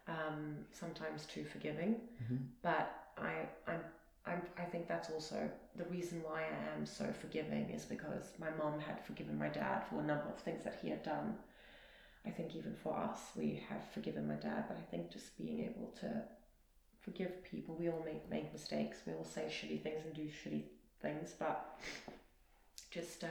um, 0.07 0.65
sometimes 0.71 1.27
too 1.27 1.45
forgiving, 1.45 1.99
Mhm. 2.21 2.43
but 2.63 2.89
I, 3.17 3.49
I'm, 3.67 3.85
I'm, 4.27 4.43
I 4.59 4.65
think 4.65 4.87
that's 4.87 5.11
also 5.11 5.51
the 5.77 5.85
reason 5.85 6.23
why 6.23 6.43
I 6.43 6.77
am 6.77 6.85
so 6.85 7.07
forgiving 7.21 7.71
is 7.71 7.85
because 7.85 8.33
my 8.39 8.51
mom 8.51 8.79
had 8.79 9.03
forgiven 9.05 9.39
my 9.39 9.49
dad 9.49 9.83
for 9.89 10.01
a 10.01 10.05
number 10.05 10.29
of 10.29 10.39
things 10.39 10.63
that 10.65 10.79
he 10.83 10.91
had 10.91 11.03
done. 11.03 11.35
I 12.27 12.31
think 12.31 12.55
even 12.55 12.75
for 12.75 12.95
us, 12.97 13.19
we 13.35 13.63
have 13.71 13.83
forgiven 13.95 14.29
my 14.29 14.35
dad, 14.35 14.65
but 14.69 14.77
I 14.77 14.83
think 14.91 15.11
just 15.11 15.39
being 15.39 15.61
able 15.61 15.91
to 16.01 16.23
forgive 17.01 17.43
people, 17.45 17.75
we 17.81 17.89
all 17.89 18.03
make, 18.05 18.29
make 18.31 18.53
mistakes, 18.53 18.99
we 19.07 19.15
all 19.15 19.25
say 19.25 19.47
shitty 19.49 19.83
things 19.83 20.05
and 20.05 20.15
do 20.15 20.27
shitty 20.29 20.65
things, 21.01 21.35
but 21.39 21.81
just 22.91 23.25
um, 23.25 23.31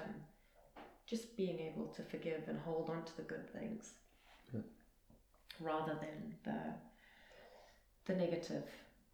just 1.05 1.37
being 1.37 1.59
able 1.59 1.85
to 1.87 2.01
forgive 2.01 2.47
and 2.47 2.57
hold 2.59 2.89
on 2.89 3.03
to 3.03 3.15
the 3.17 3.23
good 3.23 3.47
things 3.53 3.93
Yeah. 4.51 4.61
rather 5.59 5.95
than 6.01 6.33
the 6.43 6.73
the 8.11 8.17
negative 8.19 8.63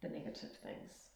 the 0.00 0.08
negative 0.08 0.52
things. 0.62 1.10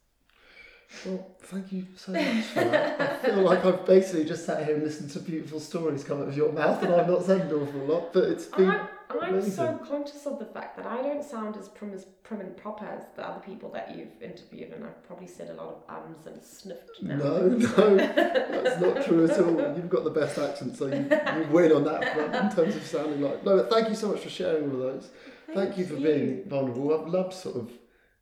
Well, 1.05 1.26
thank 1.43 1.72
you 1.72 1.86
so 1.97 2.12
much 2.12 2.45
for 2.45 2.64
that. 2.64 3.00
I 3.00 3.17
feel 3.17 3.37
like 3.42 3.64
I've 3.64 3.87
basically 3.87 4.25
just 4.25 4.45
sat 4.45 4.64
here 4.64 4.75
and 4.75 4.84
listened 4.84 5.11
to 5.11 5.21
beautiful 5.21 5.61
stories 5.61 6.04
come 6.04 6.21
out 6.21 6.29
of 6.29 6.37
your 6.37 6.53
mouth, 6.53 6.83
and 6.83 6.92
I've 6.92 7.08
not 7.08 7.25
said 7.25 7.42
an 7.42 7.53
awful 7.53 7.80
lot, 7.87 8.12
but 8.12 8.25
it's 8.25 8.46
been. 8.46 8.68
I'm, 8.68 8.88
I'm 9.22 9.50
so 9.50 9.79
conscious 9.88 10.26
of 10.26 10.38
the 10.38 10.45
fact 10.45 10.76
that 10.76 10.87
I 10.87 11.03
don't 11.03 11.25
sound 11.25 11.57
as 11.57 11.68
prim, 11.68 11.92
as 11.92 12.04
prim 12.22 12.41
and 12.41 12.57
proper 12.57 12.84
as 12.84 13.04
the 13.17 13.26
other 13.26 13.41
people 13.41 13.71
that 13.72 13.96
you've 13.96 14.21
interviewed, 14.21 14.72
and 14.72 14.84
I've 14.84 15.03
probably 15.07 15.26
said 15.26 15.50
a 15.50 15.54
lot 15.54 15.84
of 15.88 16.04
ums 16.04 16.26
and 16.26 16.42
sniffed. 16.42 17.03
now. 17.03 17.17
No, 17.17 17.49
no, 17.49 17.96
that's 17.96 18.80
not 18.80 19.04
true 19.04 19.25
at 19.25 19.38
all. 19.38 19.76
You've 19.76 19.88
got 19.88 20.04
the 20.04 20.11
best 20.11 20.38
accent, 20.38 20.76
so 20.76 20.87
you, 20.87 21.08
you 21.41 21.49
win 21.50 21.72
on 21.72 21.84
that 21.84 22.14
front 22.14 22.34
in 22.34 22.57
terms 22.57 22.76
of 22.76 22.84
sounding 22.84 23.21
like. 23.22 23.45
No, 23.45 23.57
but 23.57 23.71
thank 23.71 23.88
you 23.88 23.95
so 23.95 24.08
much 24.12 24.21
for 24.21 24.30
sharing 24.30 24.64
all 24.64 24.76
of 24.76 24.79
those. 24.79 25.11
Thank, 25.54 25.79
you 25.79 25.87
for 25.87 25.96
being 25.96 26.45
vulnerable. 26.46 26.96
I've 26.96 27.08
loved 27.08 27.33
sort 27.33 27.57
of, 27.57 27.71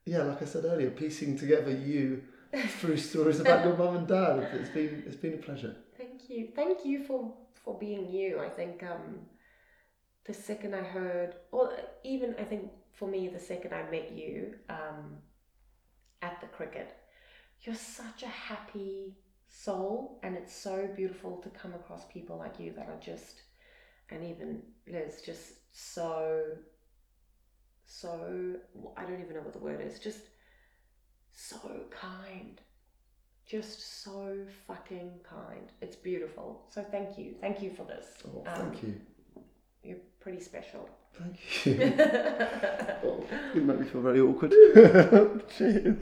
yeah, 0.07 0.23
like 0.23 0.41
I 0.41 0.47
said 0.47 0.65
earlier, 0.65 0.91
piecing 0.91 1.37
together 1.37 1.71
you 1.71 2.23
through 2.81 2.97
stories 2.97 3.41
about 3.41 3.65
your 3.65 3.77
mum 3.77 3.97
and 3.97 4.09
dad. 4.09 4.39
It's 4.55 4.71
been 4.71 5.03
it's 5.07 5.17
been 5.17 5.35
a 5.35 5.39
pleasure. 5.39 5.77
Thank 5.97 6.29
you. 6.29 6.49
Thank 6.55 6.85
you 6.85 7.05
for 7.05 7.35
for 7.65 7.79
being 7.79 8.11
you. 8.11 8.41
I 8.41 8.49
think 8.49 8.83
um 8.83 9.21
the 10.25 10.35
second 10.35 10.75
I 10.75 10.83
heard 10.83 11.37
or 11.53 11.73
even 12.05 12.35
I 12.39 12.45
think 12.45 12.71
for 12.93 13.09
me 13.09 13.29
the 13.29 13.41
second 13.41 13.73
I 13.75 13.91
met 13.91 14.13
you 14.13 14.55
um 14.69 15.19
at 16.23 16.41
the 16.41 16.47
cricket, 16.49 16.97
you're 17.63 17.75
such 17.75 18.23
a 18.23 18.29
happy 18.29 19.17
soul 19.49 20.19
and 20.23 20.37
it's 20.37 20.55
so 20.55 20.89
beautiful 20.97 21.39
to 21.39 21.49
come 21.51 21.75
across 21.75 22.05
people 22.13 22.37
like 22.39 22.61
you 22.61 22.73
that 22.73 22.89
are 22.89 23.01
just 23.01 23.43
and 24.11 24.25
even 24.25 24.63
Liz 24.87 25.23
just 25.25 25.53
so 25.73 26.43
so 27.89 28.57
I 28.97 29.03
don't 29.05 29.21
even 29.21 29.35
know 29.35 29.41
what 29.41 29.55
the 29.55 29.59
word 29.59 29.81
is, 29.81 29.99
just 29.99 30.21
so 31.39 31.57
kind 31.91 32.61
just 33.47 34.03
so 34.03 34.37
fucking 34.67 35.13
kind. 35.23 35.73
It's 35.81 35.97
beautiful. 35.97 36.67
So 36.69 36.83
thank 36.83 37.17
you. 37.17 37.35
Thank 37.41 37.63
you 37.63 37.71
for 37.71 37.85
this. 37.85 38.07
Oh, 38.27 38.45
Um, 38.47 38.71
thank 38.71 38.83
you. 38.83 39.01
You're 39.83 39.97
pretty 40.21 40.41
special. 40.41 40.91
Thank 41.15 41.67
you. 41.67 41.95
oh, 43.05 43.25
you 43.55 43.63
make 43.63 43.81
me 43.81 43.87
feel 43.87 44.03
very 44.03 44.21
awkward. 44.21 44.53
Cheers. 45.57 45.97